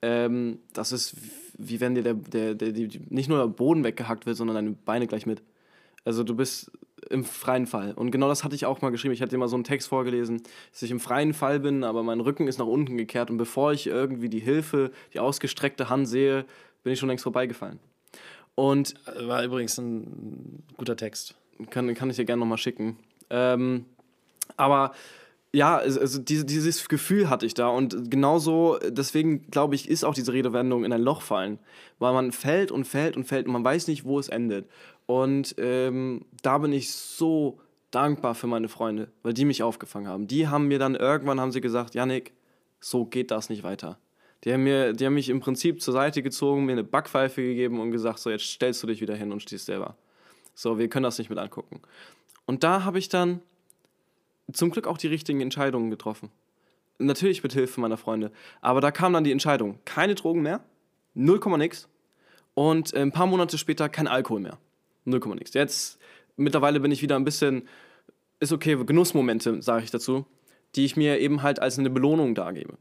Ähm, 0.00 0.58
das 0.72 0.92
ist 0.92 1.16
wie 1.58 1.80
wenn 1.80 1.94
dir 1.94 2.02
der, 2.02 2.14
der, 2.14 2.54
der, 2.54 2.72
die, 2.72 3.00
nicht 3.08 3.28
nur 3.28 3.38
der 3.38 3.48
Boden 3.48 3.84
weggehackt 3.84 4.26
wird, 4.26 4.36
sondern 4.36 4.56
deine 4.56 4.70
Beine 4.72 5.06
gleich 5.06 5.26
mit. 5.26 5.42
Also 6.04 6.24
du 6.24 6.34
bist 6.34 6.70
im 7.10 7.24
freien 7.24 7.66
Fall. 7.66 7.92
Und 7.92 8.10
genau 8.10 8.28
das 8.28 8.44
hatte 8.44 8.54
ich 8.54 8.66
auch 8.66 8.80
mal 8.80 8.90
geschrieben. 8.90 9.14
Ich 9.14 9.20
hatte 9.20 9.30
dir 9.30 9.38
mal 9.38 9.48
so 9.48 9.56
einen 9.56 9.64
Text 9.64 9.88
vorgelesen, 9.88 10.42
dass 10.72 10.82
ich 10.82 10.90
im 10.90 11.00
freien 11.00 11.34
Fall 11.34 11.60
bin, 11.60 11.84
aber 11.84 12.02
mein 12.02 12.20
Rücken 12.20 12.48
ist 12.48 12.58
nach 12.58 12.66
unten 12.66 12.96
gekehrt 12.96 13.30
und 13.30 13.36
bevor 13.36 13.72
ich 13.72 13.86
irgendwie 13.86 14.28
die 14.28 14.40
Hilfe, 14.40 14.92
die 15.12 15.20
ausgestreckte 15.20 15.88
Hand 15.88 16.08
sehe, 16.08 16.44
bin 16.82 16.92
ich 16.92 16.98
schon 16.98 17.08
längst 17.08 17.24
vorbeigefallen. 17.24 17.78
Und 18.54 18.94
War 19.26 19.44
übrigens 19.44 19.78
ein 19.78 20.62
guter 20.76 20.96
Text. 20.96 21.34
kann, 21.70 21.92
kann 21.94 22.10
ich 22.10 22.16
dir 22.16 22.24
gerne 22.24 22.40
nochmal 22.40 22.58
schicken. 22.58 22.98
Ähm, 23.30 23.86
aber 24.56 24.92
ja, 25.54 25.76
also 25.76 26.18
diese, 26.18 26.46
dieses 26.46 26.88
Gefühl 26.88 27.28
hatte 27.28 27.44
ich 27.44 27.52
da 27.52 27.68
und 27.68 28.10
genauso, 28.10 28.78
deswegen 28.88 29.50
glaube 29.50 29.74
ich, 29.74 29.88
ist 29.88 30.02
auch 30.02 30.14
diese 30.14 30.32
Redewendung 30.32 30.84
in 30.84 30.92
ein 30.92 31.02
Loch 31.02 31.20
fallen, 31.20 31.58
weil 31.98 32.14
man 32.14 32.32
fällt 32.32 32.70
und 32.70 32.84
fällt 32.86 33.16
und 33.16 33.24
fällt 33.24 33.46
und 33.46 33.52
man 33.52 33.64
weiß 33.64 33.86
nicht, 33.88 34.04
wo 34.04 34.18
es 34.18 34.28
endet. 34.28 34.66
Und 35.04 35.54
ähm, 35.58 36.24
da 36.42 36.56
bin 36.56 36.72
ich 36.72 36.90
so 36.92 37.60
dankbar 37.90 38.34
für 38.34 38.46
meine 38.46 38.68
Freunde, 38.68 39.12
weil 39.22 39.34
die 39.34 39.44
mich 39.44 39.62
aufgefangen 39.62 40.08
haben. 40.08 40.26
Die 40.26 40.48
haben 40.48 40.68
mir 40.68 40.78
dann 40.78 40.94
irgendwann 40.94 41.38
haben 41.38 41.52
sie 41.52 41.60
gesagt, 41.60 41.94
Yannick, 41.94 42.32
so 42.80 43.04
geht 43.04 43.30
das 43.30 43.50
nicht 43.50 43.62
weiter. 43.62 43.98
Die 44.44 44.52
haben, 44.52 44.64
mir, 44.64 44.94
die 44.94 45.04
haben 45.04 45.14
mich 45.14 45.28
im 45.28 45.40
Prinzip 45.40 45.82
zur 45.82 45.92
Seite 45.92 46.22
gezogen, 46.22 46.64
mir 46.64 46.72
eine 46.72 46.82
Backpfeife 46.82 47.42
gegeben 47.42 47.78
und 47.78 47.92
gesagt, 47.92 48.18
so 48.18 48.30
jetzt 48.30 48.44
stellst 48.44 48.82
du 48.82 48.86
dich 48.86 49.00
wieder 49.02 49.14
hin 49.14 49.30
und 49.30 49.40
stehst 49.40 49.66
selber. 49.66 49.96
So, 50.54 50.78
wir 50.78 50.88
können 50.88 51.04
das 51.04 51.18
nicht 51.18 51.30
mit 51.30 51.38
angucken. 51.38 51.80
Und 52.46 52.64
da 52.64 52.84
habe 52.84 52.98
ich 52.98 53.08
dann 53.08 53.40
zum 54.52 54.70
Glück 54.70 54.86
auch 54.86 54.98
die 54.98 55.06
richtigen 55.06 55.40
Entscheidungen 55.40 55.90
getroffen. 55.90 56.30
Natürlich 56.98 57.42
mit 57.42 57.52
Hilfe 57.52 57.80
meiner 57.80 57.96
Freunde. 57.96 58.30
Aber 58.60 58.80
da 58.80 58.90
kam 58.90 59.12
dann 59.12 59.24
die 59.24 59.32
Entscheidung, 59.32 59.78
keine 59.84 60.14
Drogen 60.14 60.42
mehr, 60.42 60.60
0, 61.14 61.40
nix. 61.58 61.88
Und 62.54 62.94
äh, 62.94 63.00
ein 63.00 63.12
paar 63.12 63.26
Monate 63.26 63.58
später 63.58 63.88
kein 63.88 64.08
Alkohol 64.08 64.40
mehr. 64.40 64.58
0, 65.04 65.20
nix. 65.36 65.54
Jetzt, 65.54 65.98
mittlerweile 66.36 66.80
bin 66.80 66.92
ich 66.92 67.02
wieder 67.02 67.16
ein 67.16 67.24
bisschen, 67.24 67.68
ist 68.40 68.52
okay, 68.52 68.76
Genussmomente, 68.84 69.62
sage 69.62 69.84
ich 69.84 69.90
dazu, 69.90 70.26
die 70.74 70.84
ich 70.84 70.96
mir 70.96 71.18
eben 71.18 71.42
halt 71.42 71.60
als 71.60 71.78
eine 71.78 71.90
Belohnung 71.90 72.34
dargebe. 72.34 72.76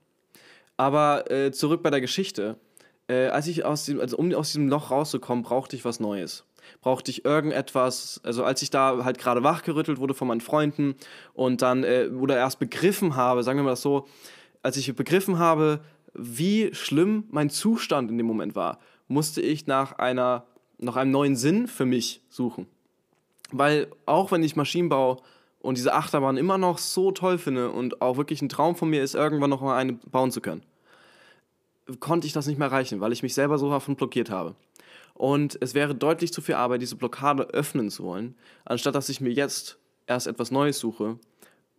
Aber 0.78 1.30
äh, 1.30 1.52
zurück 1.52 1.84
bei 1.84 1.90
der 1.90 2.02
Geschichte. 2.02 2.58
Äh, 3.08 3.28
als 3.28 3.48
ich 3.48 3.66
aus 3.66 3.86
dem, 3.86 4.00
also 4.00 4.18
um 4.18 4.34
aus 4.34 4.48
diesem 4.48 4.70
Loch 4.70 4.92
rauszukommen, 4.92 5.44
brauchte 5.44 5.76
ich 5.76 5.84
was 5.84 6.00
Neues. 6.00 6.46
Brauchte 6.82 7.12
ich 7.12 7.26
irgendetwas, 7.26 8.22
also 8.24 8.44
als 8.44 8.62
ich 8.62 8.70
da 8.70 9.04
halt 9.04 9.18
gerade 9.18 9.44
wachgerüttelt 9.44 10.00
wurde 10.00 10.14
von 10.14 10.28
meinen 10.28 10.42
Freunden 10.42 10.96
und 11.34 11.62
dann 11.62 11.84
äh, 11.84 12.08
oder 12.08 12.38
erst 12.38 12.60
begriffen 12.60 13.16
habe, 13.16 13.44
sagen 13.44 13.60
wir 13.60 13.64
mal 13.64 13.72
das 13.72 13.82
so, 13.82 14.08
als 14.64 14.78
ich 14.78 14.96
begriffen 14.96 15.40
habe, 15.40 15.82
wie 16.14 16.74
schlimm 16.74 17.26
mein 17.30 17.50
Zustand 17.50 18.12
in 18.12 18.18
dem 18.18 18.28
Moment 18.28 18.56
war, 18.56 18.80
musste 19.08 19.42
ich 19.42 19.68
nach 19.68 19.94
einer, 19.94 20.46
nach 20.78 20.96
einem 20.96 21.12
neuen 21.12 21.36
Sinn 21.36 21.68
für 21.68 21.86
mich 21.86 22.22
suchen. 22.30 22.68
Weil 23.52 23.88
auch 24.06 24.32
wenn 24.32 24.44
ich 24.44 24.56
Maschinenbau 24.56 25.22
und 25.60 25.78
diese 25.78 25.94
Achterbahn 25.94 26.38
immer 26.38 26.58
noch 26.58 26.78
so 26.78 27.12
toll 27.12 27.38
finde 27.38 27.72
und 27.72 28.02
auch 28.02 28.18
wirklich 28.18 28.42
ein 28.42 28.50
Traum 28.50 28.76
von 28.76 28.90
mir 28.90 29.04
ist, 29.04 29.16
irgendwann 29.16 29.50
noch 29.50 29.62
mal 29.62 29.78
eine 29.78 29.94
bauen 29.94 30.32
zu 30.32 30.42
können, 30.42 30.64
konnte 32.00 32.28
ich 32.28 32.34
das 32.34 32.48
nicht 32.48 32.58
mehr 32.58 32.68
erreichen, 32.68 33.02
weil 33.02 33.12
ich 33.12 33.24
mich 33.24 33.34
selber 33.34 33.58
so 33.58 33.70
davon 33.70 33.96
blockiert 33.96 34.30
habe. 34.30 34.56
Und 35.14 35.58
es 35.62 35.74
wäre 35.74 35.94
deutlich 35.94 36.34
zu 36.34 36.42
viel 36.42 36.56
Arbeit, 36.56 36.82
diese 36.82 36.96
Blockade 36.96 37.44
öffnen 37.44 37.90
zu 37.90 38.04
wollen, 38.04 38.36
anstatt 38.66 38.96
dass 38.96 39.10
ich 39.10 39.22
mir 39.22 39.32
jetzt 39.32 39.78
erst 40.08 40.28
etwas 40.28 40.52
Neues 40.52 40.80
suche, 40.80 41.20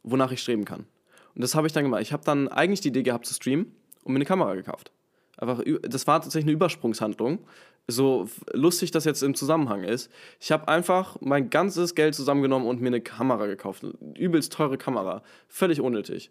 wonach 0.02 0.32
ich 0.32 0.42
streben 0.42 0.64
kann. 0.64 0.86
Und 1.34 1.42
das 1.42 1.54
habe 1.54 1.66
ich 1.66 1.72
dann 1.72 1.84
gemacht. 1.84 2.02
Ich 2.02 2.12
habe 2.12 2.24
dann 2.24 2.48
eigentlich 2.48 2.80
die 2.80 2.88
Idee 2.88 3.02
gehabt 3.02 3.26
zu 3.26 3.34
streamen 3.34 3.74
und 4.04 4.12
mir 4.12 4.18
eine 4.18 4.24
Kamera 4.24 4.54
gekauft. 4.54 4.92
Einfach, 5.38 5.62
das 5.82 6.06
war 6.06 6.20
tatsächlich 6.20 6.46
eine 6.46 6.52
Übersprungshandlung. 6.52 7.40
So 7.88 8.28
lustig 8.52 8.92
das 8.92 9.04
jetzt 9.04 9.22
im 9.22 9.34
Zusammenhang 9.34 9.82
ist. 9.82 10.10
Ich 10.38 10.52
habe 10.52 10.68
einfach 10.68 11.16
mein 11.20 11.50
ganzes 11.50 11.94
Geld 11.94 12.14
zusammengenommen 12.14 12.68
und 12.68 12.80
mir 12.80 12.88
eine 12.88 13.00
Kamera 13.00 13.46
gekauft. 13.46 13.82
Eine 13.82 13.94
übelst 14.16 14.52
teure 14.52 14.78
Kamera. 14.78 15.22
Völlig 15.48 15.80
unnötig. 15.80 16.30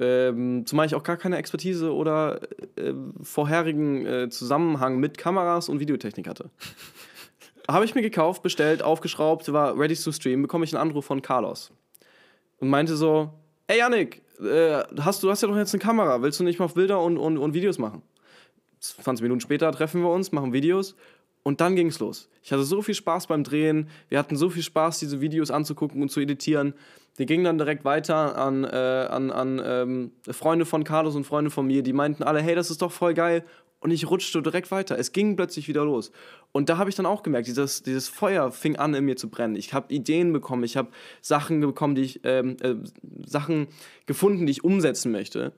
Ähm, 0.00 0.64
zumal 0.64 0.86
ich 0.86 0.94
auch 0.94 1.02
gar 1.02 1.18
keine 1.18 1.36
Expertise 1.36 1.92
oder 1.92 2.40
äh, 2.76 2.94
vorherigen 3.22 4.06
äh, 4.06 4.30
Zusammenhang 4.30 4.98
mit 4.98 5.18
Kameras 5.18 5.68
und 5.68 5.78
Videotechnik 5.78 6.26
hatte. 6.26 6.48
Habe 7.68 7.84
ich 7.84 7.94
mir 7.94 8.00
gekauft, 8.00 8.42
bestellt, 8.42 8.82
aufgeschraubt, 8.82 9.52
war 9.52 9.78
ready 9.78 9.94
to 9.94 10.10
stream, 10.10 10.42
bekomme 10.42 10.64
ich 10.64 10.74
einen 10.74 10.88
Anruf 10.88 11.04
von 11.04 11.20
Carlos. 11.20 11.70
Und 12.58 12.70
meinte 12.70 12.96
so, 12.96 13.30
ey 13.66 13.78
Yannick, 13.78 14.22
äh, 14.40 14.82
hast, 15.00 15.22
du 15.22 15.30
hast 15.30 15.42
ja 15.42 15.48
doch 15.48 15.56
jetzt 15.56 15.74
eine 15.74 15.82
Kamera, 15.82 16.22
willst 16.22 16.40
du 16.40 16.44
nicht 16.44 16.58
mal 16.58 16.68
Bilder 16.68 17.00
und, 17.02 17.18
und, 17.18 17.36
und 17.36 17.52
Videos 17.52 17.78
machen? 17.78 18.02
20 18.80 19.22
Minuten 19.22 19.40
später 19.40 19.70
treffen 19.72 20.00
wir 20.00 20.10
uns, 20.10 20.32
machen 20.32 20.54
Videos 20.54 20.96
und 21.42 21.60
dann 21.60 21.76
ging 21.76 21.88
es 21.88 21.98
los. 21.98 22.30
Ich 22.42 22.52
hatte 22.52 22.64
so 22.64 22.80
viel 22.80 22.94
Spaß 22.94 23.26
beim 23.26 23.44
Drehen, 23.44 23.88
wir 24.08 24.18
hatten 24.18 24.36
so 24.36 24.48
viel 24.48 24.62
Spaß, 24.62 24.98
diese 24.98 25.20
Videos 25.20 25.50
anzugucken 25.50 26.00
und 26.00 26.10
zu 26.10 26.20
editieren. 26.20 26.72
Wir 27.20 27.26
gingen 27.26 27.44
dann 27.44 27.58
direkt 27.58 27.84
weiter 27.84 28.38
an, 28.38 28.64
äh, 28.64 28.68
an, 28.68 29.30
an 29.30 29.60
ähm, 29.62 30.12
Freunde 30.30 30.64
von 30.64 30.84
Carlos 30.84 31.16
und 31.16 31.24
Freunde 31.24 31.50
von 31.50 31.66
mir, 31.66 31.82
die 31.82 31.92
meinten 31.92 32.22
alle, 32.22 32.40
hey, 32.40 32.54
das 32.54 32.70
ist 32.70 32.80
doch 32.80 32.90
voll 32.90 33.12
geil. 33.12 33.44
Und 33.80 33.90
ich 33.90 34.08
rutschte 34.08 34.40
direkt 34.40 34.70
weiter. 34.70 34.98
Es 34.98 35.12
ging 35.12 35.36
plötzlich 35.36 35.68
wieder 35.68 35.84
los. 35.84 36.12
Und 36.52 36.70
da 36.70 36.78
habe 36.78 36.88
ich 36.88 36.96
dann 36.96 37.04
auch 37.04 37.22
gemerkt, 37.22 37.46
dieses, 37.46 37.82
dieses 37.82 38.08
Feuer 38.08 38.50
fing 38.52 38.76
an 38.76 38.94
in 38.94 39.04
mir 39.04 39.16
zu 39.16 39.28
brennen. 39.28 39.54
Ich 39.54 39.74
habe 39.74 39.92
Ideen 39.92 40.32
bekommen, 40.32 40.64
ich 40.64 40.78
habe 40.78 40.88
Sachen 41.20 41.60
bekommen, 41.60 41.94
die 41.94 42.00
ich, 42.00 42.20
ähm, 42.24 42.56
äh, 42.62 42.76
Sachen 43.26 43.66
gefunden, 44.06 44.46
die 44.46 44.52
ich 44.52 44.64
umsetzen 44.64 45.12
möchte. 45.12 45.52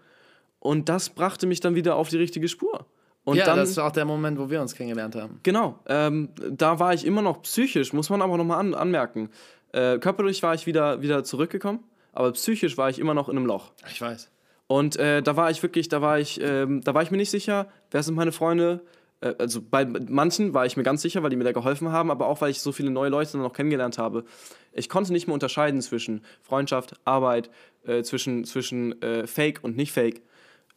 Und 0.58 0.88
das 0.88 1.10
brachte 1.10 1.46
mich 1.46 1.60
dann 1.60 1.76
wieder 1.76 1.94
auf 1.94 2.08
die 2.08 2.16
richtige 2.16 2.48
Spur. 2.48 2.86
Und 3.22 3.36
ja, 3.36 3.46
dann, 3.46 3.58
das 3.58 3.70
ist 3.70 3.78
auch 3.78 3.92
der 3.92 4.04
Moment, 4.04 4.36
wo 4.36 4.50
wir 4.50 4.60
uns 4.60 4.74
kennengelernt 4.74 5.14
haben. 5.14 5.38
Genau, 5.44 5.78
ähm, 5.86 6.30
da 6.50 6.80
war 6.80 6.92
ich 6.92 7.06
immer 7.06 7.22
noch 7.22 7.42
psychisch, 7.42 7.92
muss 7.92 8.10
man 8.10 8.20
aber 8.20 8.36
nochmal 8.36 8.58
an, 8.58 8.74
anmerken. 8.74 9.30
Äh, 9.72 9.98
körperlich 9.98 10.42
war 10.42 10.54
ich 10.54 10.66
wieder, 10.66 11.02
wieder 11.02 11.24
zurückgekommen, 11.24 11.80
aber 12.12 12.32
psychisch 12.32 12.76
war 12.76 12.90
ich 12.90 12.98
immer 12.98 13.14
noch 13.14 13.28
in 13.28 13.36
einem 13.36 13.46
Loch. 13.46 13.72
Ich 13.90 14.00
weiß. 14.00 14.30
Und 14.66 14.96
äh, 14.96 15.22
da 15.22 15.36
war 15.36 15.50
ich 15.50 15.62
wirklich, 15.62 15.88
da 15.88 16.00
war 16.00 16.18
ich, 16.18 16.40
ähm, 16.42 16.80
da 16.82 16.94
war 16.94 17.02
ich 17.02 17.10
mir 17.10 17.16
nicht 17.16 17.30
sicher, 17.30 17.68
wer 17.90 18.02
sind 18.02 18.14
meine 18.14 18.32
Freunde. 18.32 18.80
Äh, 19.20 19.34
also 19.38 19.60
bei 19.60 19.84
manchen 19.84 20.54
war 20.54 20.66
ich 20.66 20.76
mir 20.76 20.82
ganz 20.82 21.02
sicher, 21.02 21.22
weil 21.22 21.30
die 21.30 21.36
mir 21.36 21.44
da 21.44 21.52
geholfen 21.52 21.90
haben, 21.90 22.10
aber 22.10 22.26
auch 22.26 22.40
weil 22.40 22.50
ich 22.50 22.60
so 22.60 22.72
viele 22.72 22.90
neue 22.90 23.10
Leute 23.10 23.32
dann 23.32 23.42
noch 23.42 23.52
kennengelernt 23.52 23.98
habe. 23.98 24.24
Ich 24.72 24.88
konnte 24.88 25.12
nicht 25.12 25.26
mehr 25.26 25.34
unterscheiden 25.34 25.80
zwischen 25.82 26.24
Freundschaft, 26.42 26.94
Arbeit, 27.04 27.50
äh, 27.84 28.02
zwischen, 28.02 28.44
zwischen 28.44 29.00
äh, 29.02 29.26
Fake 29.26 29.60
und 29.62 29.76
nicht 29.76 29.92
Fake. 29.92 30.22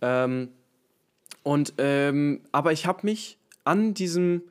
Ähm, 0.01 0.49
und 1.43 1.73
ähm, 1.77 2.41
aber 2.51 2.71
ich 2.71 2.85
habe 2.85 2.99
mich 3.03 3.37
an 3.63 3.93
diesem, 3.93 4.41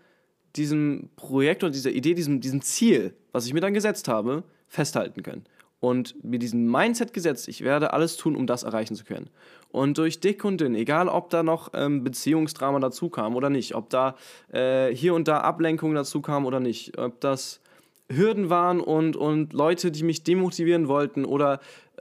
diesem 0.57 1.11
Projekt 1.16 1.64
oder 1.64 1.72
dieser 1.72 1.90
Idee, 1.90 2.14
diesem, 2.14 2.40
diesem 2.40 2.62
Ziel, 2.62 3.14
was 3.35 3.47
ich 3.47 3.53
mir 3.53 3.61
dann 3.61 3.74
gesetzt 3.74 4.07
habe, 4.07 4.45
festhalten 4.68 5.24
können. 5.24 5.45
Und 5.80 6.24
mir 6.24 6.39
diesen 6.39 6.70
Mindset 6.70 7.12
gesetzt, 7.12 7.49
ich 7.49 7.62
werde 7.62 7.93
alles 7.93 8.16
tun, 8.16 8.37
um 8.37 8.47
das 8.47 8.62
erreichen 8.62 8.95
zu 8.95 9.05
können. 9.05 9.28
Und 9.70 9.99
durch 9.99 10.20
dick 10.20 10.45
und 10.45 10.61
dünn, 10.61 10.76
egal 10.76 11.09
ob 11.09 11.30
da 11.30 11.43
noch 11.43 11.72
ähm, 11.74 12.05
Beziehungsdrama 12.05 12.78
dazu 12.78 13.11
kam 13.11 13.35
oder 13.35 13.51
nicht, 13.51 13.74
ob 13.74 13.91
da 13.91 14.14
äh, 14.53 14.95
hier 14.95 15.14
und 15.14 15.26
da 15.26 15.41
Ablenkung 15.41 15.95
dazu 15.95 16.22
kam 16.22 16.47
oder 16.47 16.61
nicht, 16.61 16.97
ob 16.97 17.20
das 17.20 17.61
Hürden 18.09 18.51
waren 18.51 18.80
und, 18.80 19.16
und 19.16 19.53
Leute, 19.53 19.91
die 19.91 20.05
mich 20.05 20.22
demotivieren 20.22 20.87
wollten 20.87 21.24
oder 21.24 21.59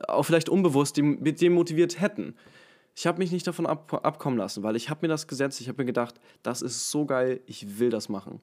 auch 0.08 0.24
vielleicht 0.24 0.50
unbewusst 0.50 0.98
dem, 0.98 1.24
demotiviert 1.24 2.00
hätten. 2.00 2.36
Ich 2.96 3.08
habe 3.08 3.18
mich 3.18 3.32
nicht 3.32 3.48
davon 3.48 3.66
ab, 3.66 3.92
abkommen 4.06 4.38
lassen, 4.38 4.62
weil 4.62 4.76
ich 4.76 4.92
habe 4.92 5.00
mir 5.02 5.08
das 5.08 5.28
gesetzt, 5.28 5.60
ich 5.62 5.68
habe 5.68 5.82
mir 5.82 5.88
gedacht, 5.88 6.20
das 6.44 6.62
ist 6.62 6.92
so 6.92 7.08
geil, 7.08 7.42
ich 7.48 7.80
will 7.80 7.90
das 7.90 8.08
machen. 8.08 8.40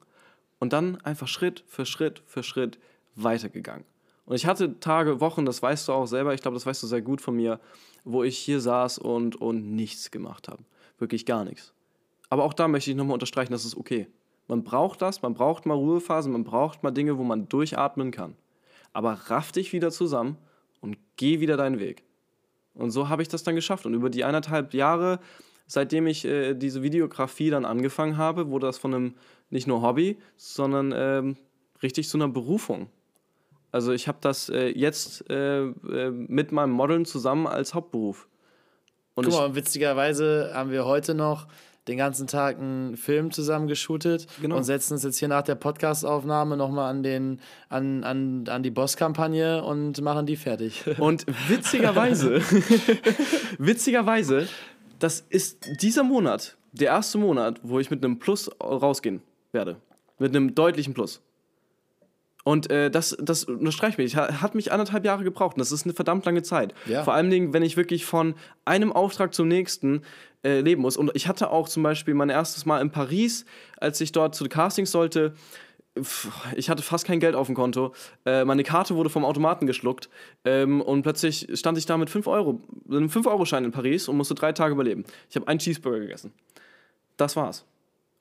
Und 0.61 0.73
dann 0.73 1.01
einfach 1.01 1.27
Schritt 1.27 1.63
für 1.65 1.87
Schritt 1.87 2.21
für 2.27 2.43
Schritt 2.43 2.77
weitergegangen. 3.15 3.83
Und 4.25 4.35
ich 4.35 4.45
hatte 4.45 4.79
Tage, 4.79 5.19
Wochen, 5.19 5.43
das 5.43 5.59
weißt 5.63 5.87
du 5.87 5.93
auch 5.93 6.05
selber, 6.05 6.35
ich 6.35 6.41
glaube, 6.43 6.53
das 6.53 6.67
weißt 6.67 6.83
du 6.83 6.87
sehr 6.87 7.01
gut 7.01 7.19
von 7.19 7.35
mir, 7.35 7.59
wo 8.03 8.23
ich 8.23 8.37
hier 8.37 8.61
saß 8.61 8.99
und, 8.99 9.35
und 9.41 9.75
nichts 9.75 10.11
gemacht 10.11 10.47
habe. 10.47 10.63
Wirklich 10.99 11.25
gar 11.25 11.45
nichts. 11.45 11.73
Aber 12.29 12.43
auch 12.43 12.53
da 12.53 12.67
möchte 12.67 12.91
ich 12.91 12.95
nochmal 12.95 13.15
unterstreichen, 13.15 13.51
das 13.51 13.65
ist 13.65 13.75
okay. 13.75 14.07
Man 14.47 14.63
braucht 14.63 15.01
das, 15.01 15.23
man 15.23 15.33
braucht 15.33 15.65
mal 15.65 15.73
Ruhephasen, 15.73 16.31
man 16.31 16.43
braucht 16.43 16.83
mal 16.83 16.91
Dinge, 16.91 17.17
wo 17.17 17.23
man 17.23 17.49
durchatmen 17.49 18.11
kann. 18.11 18.35
Aber 18.93 19.13
raff 19.13 19.51
dich 19.51 19.73
wieder 19.73 19.89
zusammen 19.89 20.37
und 20.79 20.95
geh 21.15 21.39
wieder 21.39 21.57
deinen 21.57 21.79
Weg. 21.79 22.03
Und 22.75 22.91
so 22.91 23.09
habe 23.09 23.23
ich 23.23 23.29
das 23.29 23.41
dann 23.41 23.55
geschafft. 23.55 23.87
Und 23.87 23.95
über 23.95 24.11
die 24.11 24.23
eineinhalb 24.23 24.75
Jahre, 24.75 25.19
seitdem 25.71 26.05
ich 26.05 26.25
äh, 26.25 26.53
diese 26.53 26.83
Videografie 26.83 27.49
dann 27.49 27.63
angefangen 27.63 28.17
habe, 28.17 28.49
wurde 28.49 28.67
das 28.67 28.77
von 28.77 28.93
einem 28.93 29.13
nicht 29.49 29.67
nur 29.67 29.81
Hobby, 29.81 30.17
sondern 30.35 30.93
ähm, 30.93 31.37
richtig 31.81 32.09
zu 32.09 32.17
einer 32.17 32.27
Berufung. 32.27 32.89
Also 33.71 33.93
ich 33.93 34.09
habe 34.09 34.17
das 34.19 34.49
äh, 34.49 34.67
jetzt 34.67 35.29
äh, 35.29 35.61
äh 35.61 36.11
mit 36.11 36.51
meinem 36.51 36.71
Modeln 36.71 37.05
zusammen 37.05 37.47
als 37.47 37.73
Hauptberuf. 37.73 38.27
Und 39.15 39.29
Guck 39.29 39.33
mal, 39.33 39.55
witzigerweise 39.55 40.51
haben 40.53 40.71
wir 40.71 40.83
heute 40.83 41.15
noch 41.15 41.47
den 41.87 41.97
ganzen 41.97 42.27
Tag 42.27 42.59
einen 42.59 42.97
Film 42.97 43.31
zusammen 43.31 43.67
geshootet 43.67 44.27
genau. 44.41 44.57
und 44.57 44.65
setzen 44.65 44.95
uns 44.95 45.03
jetzt 45.03 45.19
hier 45.19 45.29
nach 45.29 45.41
der 45.41 45.55
Podcastaufnahme 45.55 46.57
nochmal 46.57 46.89
an, 46.91 47.39
an, 47.69 48.03
an, 48.03 48.43
an 48.49 48.61
die 48.61 48.71
Boss-Kampagne 48.71 49.63
und 49.63 50.01
machen 50.01 50.25
die 50.25 50.35
fertig. 50.35 50.83
Und 50.99 51.25
witzigerweise, 51.47 52.41
witzigerweise, 53.57 54.49
das 55.03 55.25
ist 55.29 55.81
dieser 55.81 56.03
Monat, 56.03 56.57
der 56.71 56.87
erste 56.87 57.17
Monat, 57.17 57.59
wo 57.63 57.79
ich 57.79 57.91
mit 57.91 58.03
einem 58.03 58.19
Plus 58.19 58.49
rausgehen 58.61 59.21
werde. 59.51 59.77
Mit 60.19 60.35
einem 60.35 60.55
deutlichen 60.55 60.93
Plus. 60.93 61.21
Und 62.43 62.71
äh, 62.71 62.89
das, 62.89 63.15
das 63.19 63.43
unterstreicht 63.43 63.97
mich. 63.97 64.15
Hat 64.15 64.55
mich 64.55 64.71
anderthalb 64.71 65.05
Jahre 65.05 65.23
gebraucht. 65.23 65.55
Und 65.55 65.59
das 65.59 65.71
ist 65.71 65.85
eine 65.85 65.93
verdammt 65.93 66.25
lange 66.25 66.41
Zeit. 66.41 66.73
Ja. 66.85 67.03
Vor 67.03 67.13
allem, 67.13 67.53
wenn 67.53 67.63
ich 67.63 67.77
wirklich 67.77 68.05
von 68.05 68.35
einem 68.65 68.91
Auftrag 68.91 69.33
zum 69.33 69.47
nächsten 69.47 70.01
äh, 70.43 70.61
leben 70.61 70.81
muss. 70.81 70.97
Und 70.97 71.11
ich 71.13 71.27
hatte 71.27 71.51
auch 71.51 71.69
zum 71.69 71.83
Beispiel 71.83 72.13
mein 72.13 72.29
erstes 72.29 72.65
Mal 72.65 72.81
in 72.81 72.91
Paris, 72.91 73.45
als 73.77 74.01
ich 74.01 74.11
dort 74.11 74.33
zu 74.33 74.45
Castings 74.45 74.91
sollte. 74.91 75.33
Ich 76.55 76.69
hatte 76.69 76.83
fast 76.83 77.05
kein 77.05 77.19
Geld 77.19 77.35
auf 77.35 77.47
dem 77.47 77.55
Konto. 77.55 77.93
Äh, 78.25 78.45
meine 78.45 78.63
Karte 78.63 78.95
wurde 78.95 79.09
vom 79.09 79.25
Automaten 79.25 79.67
geschluckt. 79.67 80.09
Ähm, 80.45 80.81
und 80.81 81.01
plötzlich 81.01 81.49
stand 81.53 81.77
ich 81.77 81.85
da 81.85 81.97
mit 81.97 82.09
5 82.09 82.27
Euro, 82.27 82.61
einem 82.89 83.07
5-Euro-Schein 83.07 83.65
in 83.65 83.71
Paris 83.71 84.07
und 84.07 84.15
musste 84.15 84.33
drei 84.33 84.53
Tage 84.53 84.73
überleben. 84.73 85.03
Ich 85.29 85.35
habe 85.35 85.47
einen 85.47 85.59
Cheeseburger 85.59 85.99
gegessen. 85.99 86.31
Das 87.17 87.35
war's. 87.35 87.65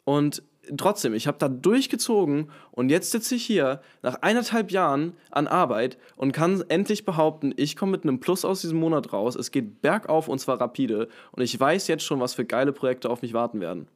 Und 0.05 0.43
trotzdem, 0.77 1.15
ich 1.15 1.27
habe 1.27 1.39
da 1.39 1.49
durchgezogen 1.49 2.51
und 2.73 2.91
jetzt 2.91 3.13
sitze 3.13 3.35
ich 3.35 3.45
hier 3.45 3.81
nach 4.03 4.17
eineinhalb 4.23 4.71
Jahren 4.71 5.15
an 5.31 5.47
Arbeit 5.47 5.99
und 6.17 6.33
kann 6.33 6.63
endlich 6.69 7.05
behaupten, 7.05 7.53
ich 7.57 7.77
komme 7.77 7.93
mit 7.93 8.03
einem 8.03 8.21
Plus 8.21 8.45
aus 8.45 8.61
diesem 8.61 8.79
Monat 8.79 9.13
raus. 9.13 9.37
Es 9.37 9.51
geht 9.51 9.81
bergauf 9.83 10.29
und 10.29 10.39
zwar 10.39 10.61
rapide 10.61 11.09
und 11.33 11.43
ich 11.43 11.59
weiß 11.59 11.89
jetzt 11.89 12.05
schon, 12.05 12.21
was 12.21 12.35
für 12.35 12.45
geile 12.45 12.73
Projekte 12.73 13.11
auf 13.11 13.23
mich 13.23 13.33
warten 13.33 13.61
werden. 13.61 13.89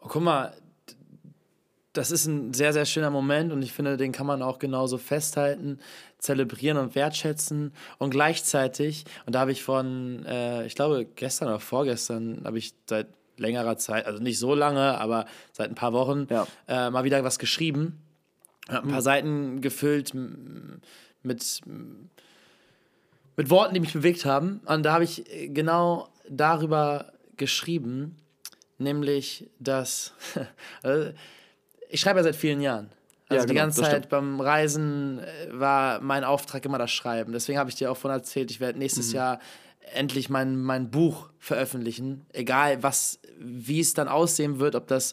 Oh, 0.00 0.08
guck 0.08 0.22
mal, 0.22 0.52
das 1.92 2.10
ist 2.10 2.26
ein 2.26 2.54
sehr, 2.54 2.72
sehr 2.72 2.84
schöner 2.84 3.10
Moment 3.10 3.52
und 3.52 3.62
ich 3.62 3.72
finde, 3.72 3.96
den 3.96 4.12
kann 4.12 4.26
man 4.26 4.42
auch 4.42 4.58
genauso 4.58 4.98
festhalten, 4.98 5.80
zelebrieren 6.18 6.78
und 6.78 6.94
wertschätzen 6.94 7.72
und 7.98 8.10
gleichzeitig, 8.10 9.04
und 9.26 9.34
da 9.34 9.40
habe 9.40 9.52
ich 9.52 9.62
von, 9.62 10.24
äh, 10.26 10.66
ich 10.66 10.74
glaube, 10.74 11.06
gestern 11.16 11.48
oder 11.48 11.60
vorgestern, 11.60 12.42
habe 12.44 12.58
ich 12.58 12.74
seit 12.88 13.08
längerer 13.36 13.76
Zeit, 13.76 14.06
also 14.06 14.22
nicht 14.22 14.38
so 14.38 14.54
lange, 14.54 15.00
aber 15.00 15.26
seit 15.52 15.70
ein 15.70 15.74
paar 15.74 15.92
Wochen, 15.92 16.26
ja. 16.30 16.46
äh, 16.68 16.90
mal 16.90 17.04
wieder 17.04 17.24
was 17.24 17.38
geschrieben. 17.38 18.02
Hab 18.68 18.84
ein 18.84 18.90
paar 18.90 19.00
mhm. 19.00 19.04
Seiten 19.04 19.60
gefüllt 19.62 20.12
mit, 20.14 21.60
mit 23.36 23.50
Worten, 23.50 23.74
die 23.74 23.80
mich 23.80 23.94
bewegt 23.94 24.24
haben. 24.24 24.60
Und 24.66 24.84
da 24.84 24.92
habe 24.92 25.04
ich 25.04 25.24
genau 25.48 26.08
darüber 26.28 27.12
geschrieben, 27.36 28.16
nämlich, 28.78 29.50
dass 29.58 30.12
also 30.82 31.10
ich 31.90 32.00
schreibe 32.00 32.20
ja 32.20 32.24
seit 32.24 32.36
vielen 32.36 32.60
Jahren. 32.60 32.90
Also 33.28 33.42
ja, 33.42 33.46
die 33.46 33.54
genau, 33.54 33.64
ganze 33.66 33.82
Zeit 33.82 34.08
beim 34.08 34.40
Reisen 34.40 35.20
äh, 35.20 35.48
war 35.52 36.00
mein 36.00 36.24
Auftrag 36.24 36.64
immer 36.64 36.78
das 36.78 36.90
Schreiben. 36.90 37.32
Deswegen 37.32 37.58
habe 37.58 37.70
ich 37.70 37.76
dir 37.76 37.90
auch 37.90 37.96
von 37.96 38.10
erzählt, 38.10 38.50
ich 38.50 38.58
werde 38.58 38.78
nächstes 38.78 39.10
mhm. 39.10 39.16
Jahr 39.16 39.40
endlich 39.94 40.30
mein, 40.30 40.60
mein 40.60 40.90
Buch 40.90 41.30
veröffentlichen. 41.38 42.26
Egal, 42.32 42.82
was, 42.82 43.20
wie 43.38 43.80
es 43.80 43.94
dann 43.94 44.08
aussehen 44.08 44.58
wird, 44.58 44.74
ob 44.74 44.88
das 44.88 45.12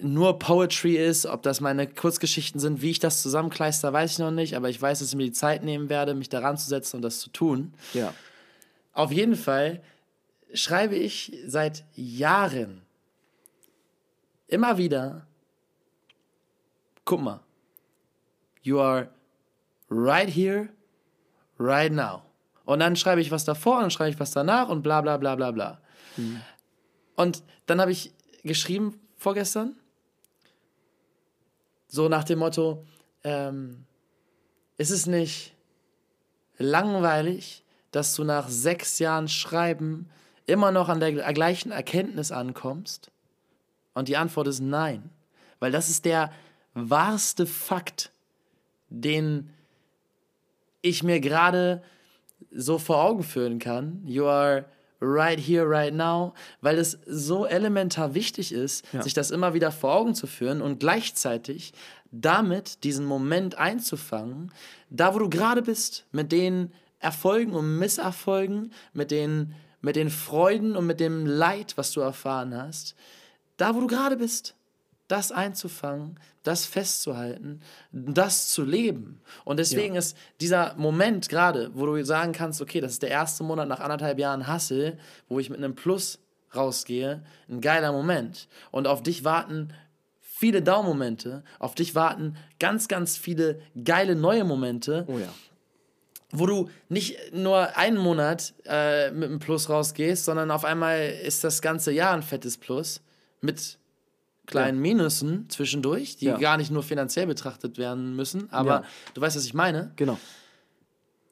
nur 0.00 0.38
Poetry 0.38 0.96
ist, 0.96 1.26
ob 1.26 1.42
das 1.42 1.60
meine 1.60 1.86
Kurzgeschichten 1.86 2.58
sind, 2.58 2.80
wie 2.80 2.90
ich 2.90 3.00
das 3.00 3.20
zusammenkleister, 3.20 3.92
weiß 3.92 4.12
ich 4.12 4.18
noch 4.18 4.30
nicht, 4.30 4.56
aber 4.56 4.70
ich 4.70 4.80
weiß, 4.80 5.00
dass 5.00 5.08
ich 5.08 5.14
mir 5.14 5.24
die 5.24 5.32
Zeit 5.32 5.62
nehmen 5.62 5.90
werde, 5.90 6.14
mich 6.14 6.30
daran 6.30 6.56
zu 6.56 6.68
setzen 6.68 6.96
und 6.96 7.02
das 7.02 7.18
zu 7.18 7.28
tun. 7.30 7.74
Ja. 7.92 8.14
Auf 8.92 9.12
jeden 9.12 9.36
Fall 9.36 9.82
schreibe 10.54 10.96
ich 10.96 11.36
seit 11.46 11.84
Jahren 11.94 12.80
immer 14.46 14.78
wieder, 14.78 15.26
guck 17.04 17.20
mal, 17.20 17.40
you 18.62 18.80
are 18.80 19.08
right 19.88 20.28
here, 20.28 20.68
right 21.58 21.92
now. 21.92 22.22
Und 22.64 22.80
dann 22.80 22.96
schreibe 22.96 23.20
ich 23.20 23.30
was 23.30 23.44
davor 23.44 23.76
und 23.76 23.82
dann 23.82 23.90
schreibe 23.90 24.10
ich 24.10 24.20
was 24.20 24.30
danach 24.30 24.68
und 24.68 24.82
bla 24.82 25.00
bla 25.00 25.16
bla 25.16 25.34
bla 25.34 25.50
bla. 25.50 25.80
Mhm. 26.16 26.40
Und 27.16 27.42
dann 27.66 27.80
habe 27.80 27.92
ich 27.92 28.12
geschrieben 28.42 28.98
vorgestern, 29.16 29.76
so 31.88 32.08
nach 32.08 32.24
dem 32.24 32.38
Motto, 32.38 32.84
ähm, 33.24 33.84
ist 34.78 34.90
es 34.90 35.06
nicht 35.06 35.54
langweilig, 36.56 37.64
dass 37.90 38.14
du 38.14 38.24
nach 38.24 38.48
sechs 38.48 38.98
Jahren 38.98 39.28
Schreiben 39.28 40.08
immer 40.46 40.70
noch 40.70 40.88
an 40.88 41.00
der 41.00 41.12
gleichen 41.32 41.72
Erkenntnis 41.72 42.32
ankommst? 42.32 43.10
Und 43.94 44.08
die 44.08 44.16
Antwort 44.16 44.46
ist 44.46 44.60
nein, 44.60 45.10
weil 45.58 45.72
das 45.72 45.90
ist 45.90 46.04
der 46.04 46.32
wahrste 46.74 47.46
Fakt, 47.46 48.10
den 48.88 49.50
ich 50.82 51.02
mir 51.02 51.20
gerade 51.20 51.82
so 52.50 52.78
vor 52.78 53.02
Augen 53.02 53.22
führen 53.22 53.58
kann. 53.58 54.02
You 54.06 54.26
are 54.26 54.64
right 55.00 55.38
here, 55.40 55.68
right 55.68 55.94
now, 55.94 56.34
weil 56.60 56.78
es 56.78 56.98
so 57.06 57.46
elementar 57.46 58.14
wichtig 58.14 58.52
ist, 58.52 58.84
ja. 58.92 59.02
sich 59.02 59.14
das 59.14 59.30
immer 59.30 59.54
wieder 59.54 59.72
vor 59.72 59.94
Augen 59.94 60.14
zu 60.14 60.26
führen 60.26 60.60
und 60.60 60.78
gleichzeitig 60.78 61.72
damit 62.10 62.84
diesen 62.84 63.06
Moment 63.06 63.56
einzufangen, 63.56 64.52
da 64.90 65.14
wo 65.14 65.18
du 65.18 65.30
gerade 65.30 65.62
bist, 65.62 66.06
mit 66.12 66.32
den 66.32 66.72
Erfolgen 66.98 67.52
und 67.52 67.78
Misserfolgen, 67.78 68.72
mit 68.92 69.10
den, 69.10 69.54
mit 69.80 69.96
den 69.96 70.10
Freuden 70.10 70.76
und 70.76 70.86
mit 70.86 71.00
dem 71.00 71.24
Leid, 71.24 71.76
was 71.76 71.92
du 71.92 72.00
erfahren 72.00 72.54
hast, 72.54 72.94
da 73.56 73.74
wo 73.74 73.80
du 73.80 73.86
gerade 73.86 74.16
bist 74.16 74.54
das 75.10 75.32
einzufangen, 75.32 76.18
das 76.42 76.66
festzuhalten, 76.66 77.60
das 77.92 78.50
zu 78.50 78.64
leben. 78.64 79.20
Und 79.44 79.58
deswegen 79.58 79.94
ja. 79.94 79.98
ist 79.98 80.16
dieser 80.40 80.74
Moment 80.76 81.28
gerade, 81.28 81.70
wo 81.74 81.86
du 81.86 82.04
sagen 82.04 82.32
kannst, 82.32 82.60
okay, 82.60 82.80
das 82.80 82.92
ist 82.92 83.02
der 83.02 83.10
erste 83.10 83.42
Monat 83.42 83.68
nach 83.68 83.80
anderthalb 83.80 84.18
Jahren 84.18 84.46
Hassel, 84.46 84.98
wo 85.28 85.40
ich 85.40 85.50
mit 85.50 85.58
einem 85.58 85.74
Plus 85.74 86.20
rausgehe, 86.54 87.22
ein 87.48 87.60
geiler 87.60 87.92
Moment. 87.92 88.48
Und 88.70 88.86
auf 88.86 89.02
dich 89.02 89.24
warten 89.24 89.72
viele 90.20 90.62
Daumomente, 90.62 91.42
auf 91.58 91.74
dich 91.74 91.94
warten 91.94 92.36
ganz, 92.58 92.86
ganz 92.88 93.16
viele 93.16 93.60
geile 93.84 94.14
neue 94.14 94.44
Momente. 94.44 95.04
Oh 95.08 95.18
ja 95.18 95.28
wo 96.32 96.46
du 96.46 96.70
nicht 96.88 97.32
nur 97.32 97.76
einen 97.76 97.96
Monat 97.96 98.54
äh, 98.64 99.10
mit 99.10 99.28
einem 99.28 99.40
Plus 99.40 99.68
rausgehst, 99.68 100.24
sondern 100.24 100.52
auf 100.52 100.64
einmal 100.64 101.08
ist 101.08 101.42
das 101.42 101.60
ganze 101.60 101.90
Jahr 101.90 102.14
ein 102.14 102.22
fettes 102.22 102.56
Plus 102.56 103.00
mit 103.40 103.79
kleinen 104.50 104.84
ja. 104.84 104.94
Minusen 104.94 105.48
zwischendurch, 105.48 106.16
die 106.16 106.26
ja. 106.26 106.36
gar 106.36 106.56
nicht 106.56 106.70
nur 106.70 106.82
finanziell 106.82 107.26
betrachtet 107.26 107.78
werden 107.78 108.16
müssen, 108.16 108.52
aber 108.52 108.70
ja. 108.70 108.84
du 109.14 109.20
weißt, 109.20 109.36
was 109.36 109.44
ich 109.44 109.54
meine. 109.54 109.92
Genau. 109.96 110.18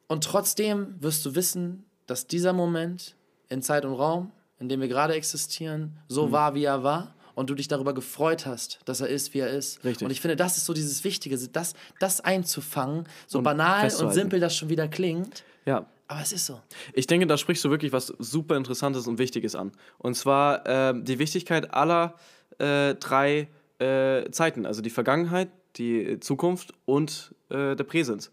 Und 0.07 0.25
trotzdem 0.25 0.97
wirst 1.01 1.25
du 1.27 1.35
wissen, 1.35 1.85
dass 2.07 2.27
dieser 2.27 2.53
Moment 2.53 3.15
in 3.49 3.63
Zeit 3.63 3.85
und 3.85 3.95
Raum, 3.95 4.33
in 4.59 4.69
dem 4.69 4.81
wir 4.81 4.89
gerade 4.89 5.15
existieren, 5.15 5.99
so 6.09 6.29
mhm. 6.29 6.33
war, 6.33 6.55
wie 6.55 6.65
er 6.65 6.83
war 6.83 7.15
und 7.35 7.51
du 7.51 7.55
dich 7.55 7.69
darüber 7.69 7.95
gefreut 7.95 8.47
hast, 8.47 8.81
dass 8.85 9.01
er 9.01 9.09
ist, 9.09 9.33
wie 9.33 9.39
er 9.39 9.51
ist. 9.51 9.85
Richtig. 9.85 10.05
Und 10.05 10.11
ich 10.11 10.21
finde, 10.21 10.35
das 10.35 10.57
ist 10.57 10.67
so 10.67 10.73
dieses 10.73 11.05
Wichtige, 11.05 11.39
das, 11.39 11.75
das 12.01 12.21
einzufangen, 12.21 13.05
so 13.27 13.39
und 13.39 13.45
banal 13.45 13.93
und 14.01 14.13
simpel 14.13 14.41
das 14.41 14.57
schon 14.57 14.71
wieder 14.71 14.89
klingt. 14.89 15.45
Ja. 15.65 15.87
Aber 16.09 16.23
es 16.23 16.33
ist 16.33 16.47
so. 16.47 16.61
Ich 16.95 17.07
denke, 17.07 17.27
da 17.27 17.37
sprichst 17.37 17.63
du 17.65 17.71
wirklich 17.71 17.93
was 17.93 18.07
super 18.19 18.57
Interessantes 18.57 19.07
und 19.07 19.19
Wichtiges 19.19 19.55
an. 19.55 19.73
Und 19.99 20.15
zwar 20.15 20.67
äh, 20.67 20.95
die 21.01 21.19
Wichtigkeit 21.19 21.75
aller 21.75 22.15
äh, 22.59 22.95
drei 22.95 23.49
äh, 23.79 24.31
Zeiten, 24.31 24.67
also 24.67 24.83
die 24.83 24.91
Vergangenheit, 24.91 25.49
die 25.77 26.21
Zukunft 26.21 26.73
und 26.85 27.35
äh, 27.51 27.77
der 27.77 27.85
Präsens. 27.85 28.33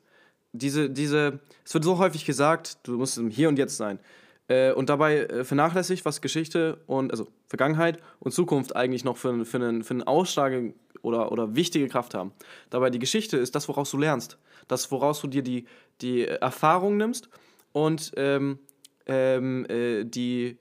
Diese, 0.54 0.90
diese, 0.90 1.40
es 1.64 1.74
wird 1.74 1.84
so 1.84 1.98
häufig 1.98 2.26
gesagt, 2.26 2.80
du 2.84 2.98
musst 2.98 3.18
im 3.18 3.30
Hier 3.30 3.50
und 3.50 3.58
Jetzt 3.58 3.78
sein. 3.78 4.00
Äh, 4.48 4.72
und 4.74 4.90
dabei 4.90 5.22
äh, 5.22 5.44
vernachlässigt, 5.44 6.06
was 6.06 6.22
Geschichte 6.22 6.78
und, 6.86 7.12
also 7.12 7.28
Vergangenheit 7.48 8.00
und 8.20 8.32
Zukunft 8.32 8.76
eigentlich 8.76 9.04
noch 9.04 9.18
für, 9.18 9.44
für, 9.46 9.58
einen, 9.58 9.84
für 9.84 9.96
einen 9.96 10.04
Ausschlag 10.04 10.54
oder, 11.02 11.32
oder 11.32 11.56
wichtige 11.56 11.88
Kraft 11.88 12.14
haben. 12.14 12.32
Dabei 12.70 12.90
die 12.90 13.00
Geschichte 13.00 13.38
ist 13.38 13.56
das, 13.56 13.68
woraus 13.68 13.92
du 13.92 13.98
lernst. 13.98 14.38
Das, 14.68 14.92
woraus 14.92 15.22
du 15.22 15.28
dir 15.28 15.44
die, 15.44 15.66
die 16.02 16.26
Erfahrung 16.28 16.98
nimmst 16.98 17.30
und 17.72 18.12
ähm, 18.18 18.60
ähm, 19.08 19.66
äh, 19.70 20.04
die, 20.04 20.46
äh, 20.48 20.56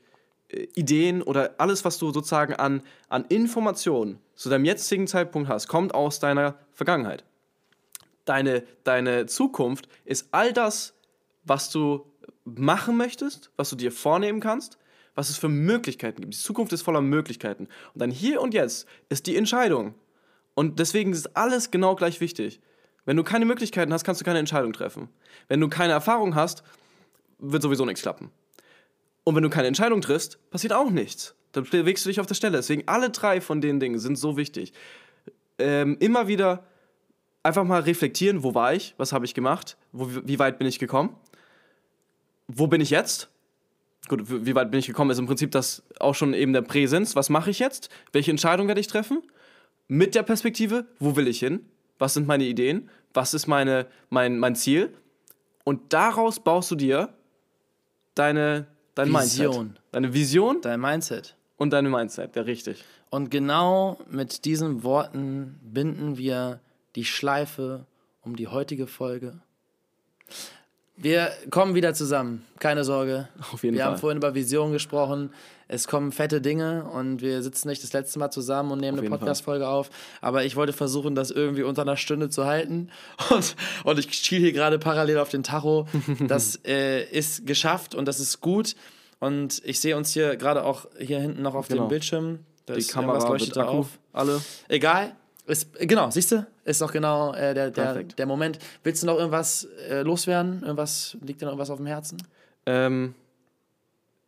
Ideen 0.75 1.23
oder 1.23 1.55
alles, 1.59 1.85
was 1.85 1.99
du 1.99 2.13
sozusagen 2.13 2.55
an, 2.55 2.83
an 3.09 3.25
Informationen 3.29 4.19
zu 4.35 4.49
deinem 4.49 4.65
jetzigen 4.65 5.07
Zeitpunkt 5.07 5.49
hast, 5.49 5.69
kommt 5.69 5.95
aus 5.95 6.21
deiner 6.21 6.57
Vergangenheit. 6.73 7.25
Deine, 8.25 8.65
deine 8.85 9.27
Zukunft 9.27 9.89
ist 10.05 10.29
all 10.33 10.53
das, 10.53 10.95
was 11.45 11.71
du 11.71 12.07
machen 12.45 12.97
möchtest, 12.97 13.51
was 13.57 13.71
du 13.71 13.77
dir 13.77 13.93
vornehmen 13.93 14.41
kannst, 14.41 14.79
was 15.15 15.31
es 15.31 15.37
für 15.37 15.49
Möglichkeiten 15.49 16.23
gibt. 16.23 16.35
Die 16.35 16.39
Zukunft 16.39 16.73
ist 16.73 16.83
voller 16.83 17.01
Möglichkeiten. 17.01 17.69
Und 17.93 18.01
dann 18.01 18.11
hier 18.11 18.41
und 18.41 18.55
jetzt 18.55 18.87
ist 19.09 19.27
die 19.27 19.37
Entscheidung. 19.37 19.95
Und 20.55 20.79
deswegen 20.79 21.13
ist 21.13 21.37
alles 21.37 21.71
genau 21.71 21.95
gleich 21.97 22.21
wichtig. 22.21 22.61
Wenn 23.05 23.17
du 23.17 23.25
keine 23.25 23.45
Möglichkeiten 23.45 23.93
hast, 23.93 24.05
kannst 24.05 24.21
du 24.21 24.25
keine 24.25 24.39
Entscheidung 24.39 24.73
treffen. 24.73 25.09
Wenn 25.49 25.61
du 25.61 25.69
keine 25.69 25.93
Erfahrung 25.93 26.35
hast, 26.35 26.63
wird 27.39 27.63
sowieso 27.63 27.85
nichts 27.85 28.03
klappen. 28.03 28.31
Und 29.25 29.35
wenn 29.35 29.43
du 29.43 29.51
keine 29.51 29.69
Entscheidung 29.69 30.01
triffst, 30.01 30.39
passiert 30.51 30.73
auch 30.73 30.91
nichts. 30.91 31.35
Dann 31.53 31.65
bewegst 31.65 32.05
du 32.05 32.11
dich 32.11 32.21
auf 32.21 32.27
der 32.27 32.35
Stelle. 32.35 32.59
Deswegen 32.59 32.87
alle 32.87 33.11
drei 33.11 33.41
von 33.41 33.61
den 33.61 33.81
Dingen 33.81 33.99
sind 33.99 34.17
so 34.17 34.37
wichtig. 34.37 34.73
Ähm, 35.59 35.97
immer 36.01 36.29
wieder 36.29 36.65
einfach 37.43 37.65
mal 37.65 37.83
reflektieren, 37.83 38.43
wo 38.43 38.55
war 38.55 38.75
ich, 38.75 38.95
was 38.97 39.13
habe 39.13 39.25
ich 39.25 39.35
gemacht, 39.35 39.77
wo, 39.93 40.09
wie 40.11 40.39
weit 40.39 40.59
bin 40.59 40.67
ich 40.67 40.79
gekommen, 40.79 41.15
wo 42.49 42.67
bin 42.67 42.81
ich 42.81 42.91
jetzt? 42.91 43.29
Gut, 44.09 44.25
wie 44.29 44.55
weit 44.55 44.71
bin 44.71 44.81
ich 44.81 44.87
gekommen, 44.87 45.11
ist 45.11 45.19
im 45.19 45.27
Prinzip 45.27 45.51
das 45.53 45.83
auch 45.99 46.15
schon 46.15 46.35
eben 46.35 46.53
der 46.53 46.63
Präsenz. 46.63 47.17
Was 47.17 47.31
mache 47.31 47.51
ich 47.51 47.59
jetzt? 47.59 47.89
Welche 48.13 48.31
Entscheidung 48.31 48.69
werde 48.69 48.81
ich 48.81 48.87
treffen? 48.87 49.23
Mit 49.89 50.15
der 50.15 50.23
Perspektive, 50.23 50.87
wo 50.99 51.17
will 51.17 51.29
ich 51.29 51.39
hin? 51.39 51.67
Was 51.99 52.15
sind 52.15 52.27
meine 52.27 52.45
Ideen? 52.45 52.91
Was 53.15 53.33
ist 53.33 53.47
meine, 53.47 53.87
mein, 54.11 54.39
mein 54.39 54.57
Ziel? 54.57 54.95
Und 55.63 55.93
daraus 55.93 56.41
baust 56.41 56.71
du 56.71 56.75
dir 56.75 57.15
deine, 58.15 58.67
dein 58.95 59.09
Vision. 59.13 59.67
Mindset. 59.67 59.83
Deine 59.93 60.15
Vision 60.15 60.61
Dein 60.61 60.81
Mindset. 60.81 61.37
und 61.57 61.71
deine 61.71 61.89
Mindset, 61.89 62.37
ja 62.37 62.43
richtig. 62.43 62.85
Und 63.11 63.31
genau 63.31 63.99
mit 64.11 64.45
diesen 64.45 64.83
Worten 64.83 65.59
binden 65.63 66.19
wir 66.19 66.61
die 66.97 67.05
Schleife 67.05 67.87
um 68.23 68.37
die 68.37 68.49
heutige 68.49 68.87
Folge. 68.87 69.41
Wir 70.97 71.33
kommen 71.51 71.75
wieder 71.75 71.93
zusammen, 71.93 72.45
keine 72.61 72.85
Sorge. 72.85 73.29
Auf 73.53 73.65
jeden 73.65 73.75
wir 73.77 73.83
Fall. 73.83 73.93
haben 73.93 73.99
vorhin 74.01 74.19
über 74.19 74.35
Vision 74.35 74.71
gesprochen. 74.73 75.31
Es 75.67 75.89
kommen 75.89 76.13
fette 76.13 76.41
Dinge 76.41 76.85
und 76.85 77.21
wir 77.21 77.43
sitzen 77.43 77.69
nicht 77.69 77.83
das 77.83 77.93
letzte 77.93 78.19
Mal 78.19 78.31
zusammen 78.31 78.71
und 78.71 78.79
nehmen 78.81 78.99
Auf 78.99 79.05
eine 79.05 79.11
Podcast-Folge 79.17 79.67
auf. 79.67 79.91
Aber 80.21 80.45
ich 80.45 80.55
wollte 80.57 80.73
versuchen, 80.73 81.15
das 81.17 81.31
irgendwie 81.33 81.63
unter 81.63 81.83
einer 81.83 81.97
Stunde 81.97 82.29
zu 82.29 82.45
halten. 82.45 82.91
Und, 83.31 83.57
und 83.85 83.99
ich 83.99 84.13
schiele 84.13 84.43
hier 84.43 84.53
gerade 84.53 84.79
parallel 84.79 85.19
auf 85.19 85.31
den 85.31 85.43
Tacho. 85.43 85.87
Das 86.29 86.61
äh, 86.67 87.03
ist 87.05 87.47
geschafft 87.47 87.95
und 87.95 88.07
das 88.07 88.21
ist 88.21 88.41
gut. 88.41 88.77
Und 89.21 89.63
ich 89.65 89.81
sehe 89.81 89.97
uns 89.97 90.13
hier 90.13 90.37
gerade 90.37 90.65
auch 90.65 90.87
hier 90.99 91.19
hinten 91.19 91.43
noch 91.43 91.55
auf 91.55 91.69
Genau. 91.69 91.85
dem 91.85 91.89
Bildschirm. 91.89 92.41
Da 92.67 92.75
Die 92.75 92.81
ist 92.81 92.93
Kamera 92.93 93.27
leuchtet 93.27 93.57
da 93.57 93.65
auf. 93.65 93.99
alle. 94.13 94.41
Egal. 94.69 95.17
Ist, 95.47 95.79
genau, 95.79 96.11
siehst 96.11 96.33
du? 96.33 96.47
Ist 96.65 96.81
doch 96.81 96.93
genau 96.93 97.35
äh, 97.35 97.53
der, 97.53 97.71
der, 97.71 97.83
Perfekt. 97.83 98.19
der 98.19 98.27
Moment. 98.27 98.59
Willst 98.83 99.03
du 99.03 99.07
noch 99.07 99.19
irgendwas 99.19 99.65
äh, 99.89 100.03
loswerden? 100.03 100.63
Irgendwas, 100.63 101.19
liegt 101.21 101.41
dir 101.41 101.47
noch 101.47 101.53
irgendwas 101.53 101.71
auf 101.71 101.77
dem 101.77 101.87
Herzen? 101.87 102.23
Ähm, 102.65 103.15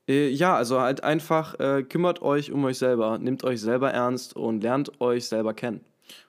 äh, 0.08 0.28
ja, 0.28 0.54
also 0.54 0.80
halt 0.80 1.02
einfach 1.02 1.58
äh, 1.58 1.82
kümmert 1.82 2.20
euch 2.20 2.52
um 2.52 2.64
euch 2.64 2.78
selber, 2.78 3.18
nehmt 3.18 3.44
euch 3.44 3.60
selber 3.60 3.92
ernst 3.92 4.36
und 4.36 4.62
lernt 4.62 5.00
euch 5.00 5.26
selber 5.26 5.54
kennen. 5.54 5.80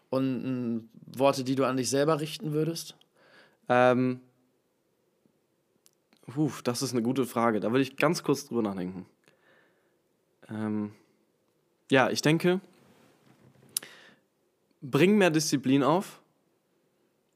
Und 0.10 0.24
ähm, 0.24 0.90
Worte, 1.18 1.44
die 1.44 1.56
du 1.56 1.66
an 1.66 1.76
dich 1.76 1.90
selber 1.90 2.22
richten 2.22 2.54
würdest? 2.54 2.96
Ähm, 3.68 4.22
puh, 6.28 6.52
das 6.64 6.82
ist 6.82 6.94
eine 6.94 7.02
gute 7.02 7.26
Frage. 7.26 7.60
Da 7.60 7.72
würde 7.72 7.82
ich 7.82 7.98
ganz 7.98 8.24
kurz 8.24 8.48
drüber 8.48 8.62
nachdenken. 8.62 9.06
Ähm, 10.50 10.94
ja, 11.92 12.10
ich 12.10 12.22
denke, 12.22 12.62
bring 14.92 15.18
mehr 15.18 15.30
Disziplin 15.30 15.84
auf, 15.84 16.22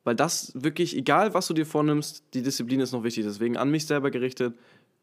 weil 0.03 0.15
das 0.15 0.51
wirklich, 0.55 0.95
egal 0.95 1.33
was 1.33 1.47
du 1.47 1.53
dir 1.53 1.65
vornimmst, 1.65 2.23
die 2.33 2.41
Disziplin 2.41 2.79
ist 2.79 2.91
noch 2.91 3.03
wichtig. 3.03 3.25
Deswegen 3.25 3.57
an 3.57 3.69
mich 3.69 3.85
selber 3.85 4.09
gerichtet, 4.09 4.57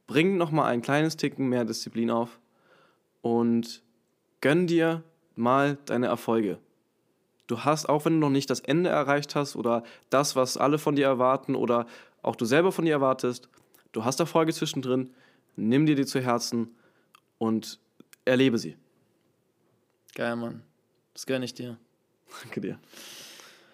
bring 0.07 0.37
noch 0.37 0.51
mal 0.51 0.67
ein 0.67 0.83
kleines 0.83 1.17
Ticken 1.17 1.49
mehr 1.49 1.65
Disziplin 1.65 2.11
auf 2.11 2.41
und 3.23 3.83
gönn 4.41 4.67
dir 4.67 5.03
mal 5.37 5.79
deine 5.85 6.07
Erfolge. 6.07 6.59
Du 7.47 7.65
hast, 7.65 7.89
auch 7.89 8.05
wenn 8.05 8.15
du 8.15 8.19
noch 8.19 8.31
nicht 8.31 8.51
das 8.51 8.61
Ende 8.61 8.91
erreicht 8.91 9.35
hast 9.35 9.57
oder 9.57 9.83
das, 10.11 10.37
was 10.37 10.57
alle 10.57 10.79
von 10.79 10.97
dir 10.97 11.07
erwarten 11.07 11.55
oder 11.55 11.87
auch 12.23 12.37
du 12.37 12.45
selber 12.45 12.73
von 12.73 12.85
dir 12.85 12.93
erwartest, 12.93 13.49
du 13.93 14.05
hast 14.05 14.21
Erfolge 14.21 14.53
zwischendrin, 14.53 15.11
nimm 15.57 15.87
dir 15.87 15.95
die 15.95 16.07
zu 16.07 16.21
Herzen 16.21 16.75
und 17.39 17.79
erlebe 18.25 18.59
sie. 18.59 18.77
Geil, 20.15 20.37
Mann. 20.37 20.63
Das 21.15 21.27
gönne 21.27 21.45
ich 21.45 21.55
dir. 21.55 21.79
Danke 22.43 22.61
dir. 22.61 22.79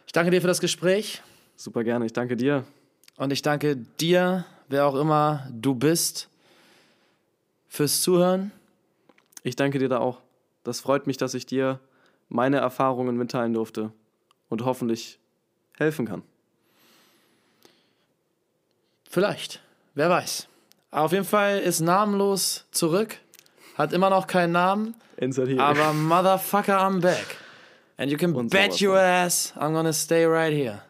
Ich 0.07 0.13
danke 0.13 0.31
dir 0.31 0.41
für 0.41 0.47
das 0.47 0.61
Gespräch 0.61 1.23
Super 1.57 1.85
gerne, 1.85 2.07
ich 2.07 2.13
danke 2.13 2.37
dir. 2.37 2.65
und 3.17 3.33
ich 3.33 3.43
danke 3.43 3.77
dir, 3.77 4.45
wer 4.69 4.87
auch 4.87 4.97
immer 4.97 5.49
du 5.53 5.75
bist, 5.75 6.29
fürs 7.69 8.03
Zuhören. 8.03 8.51
Ich 9.43 9.57
danke 9.57 9.79
dir 9.79 9.89
da 9.89 9.99
auch. 9.99 10.21
Das 10.65 10.81
freut 10.81 11.07
mich, 11.07 11.17
dass 11.17 11.35
ich 11.35 11.47
dir 11.47 11.79
meine 12.29 12.57
Erfahrungen 12.59 13.17
mitteilen 13.17 13.53
durfte 13.53 13.93
und 14.49 14.65
hoffentlich 14.65 15.19
helfen 15.77 16.07
kann. 16.07 16.23
Vielleicht. 19.09 19.61
Wer 19.95 20.11
weiß. 20.11 20.49
Auf 20.91 21.13
jeden 21.13 21.25
Fall 21.25 21.61
ist 21.61 21.81
namenlos 21.81 22.65
zurück. 22.71 23.17
Hat 23.77 23.93
immer 23.93 24.11
noch 24.11 24.27
keinen 24.27 24.53
Namen. 24.53 24.95
Insert 25.17 25.49
here. 25.49 25.63
Aber 25.63 25.93
Motherfucker, 25.93 26.81
I'm 26.81 27.01
back. 27.01 27.37
And 27.99 28.11
you 28.11 28.17
can 28.17 28.49
bet 28.49 28.81
your 28.81 28.99
ass 28.99 29.53
I'm 29.57 29.73
gonna 29.73 29.93
stay 29.93 30.25
right 30.25 30.53
here. 30.53 30.83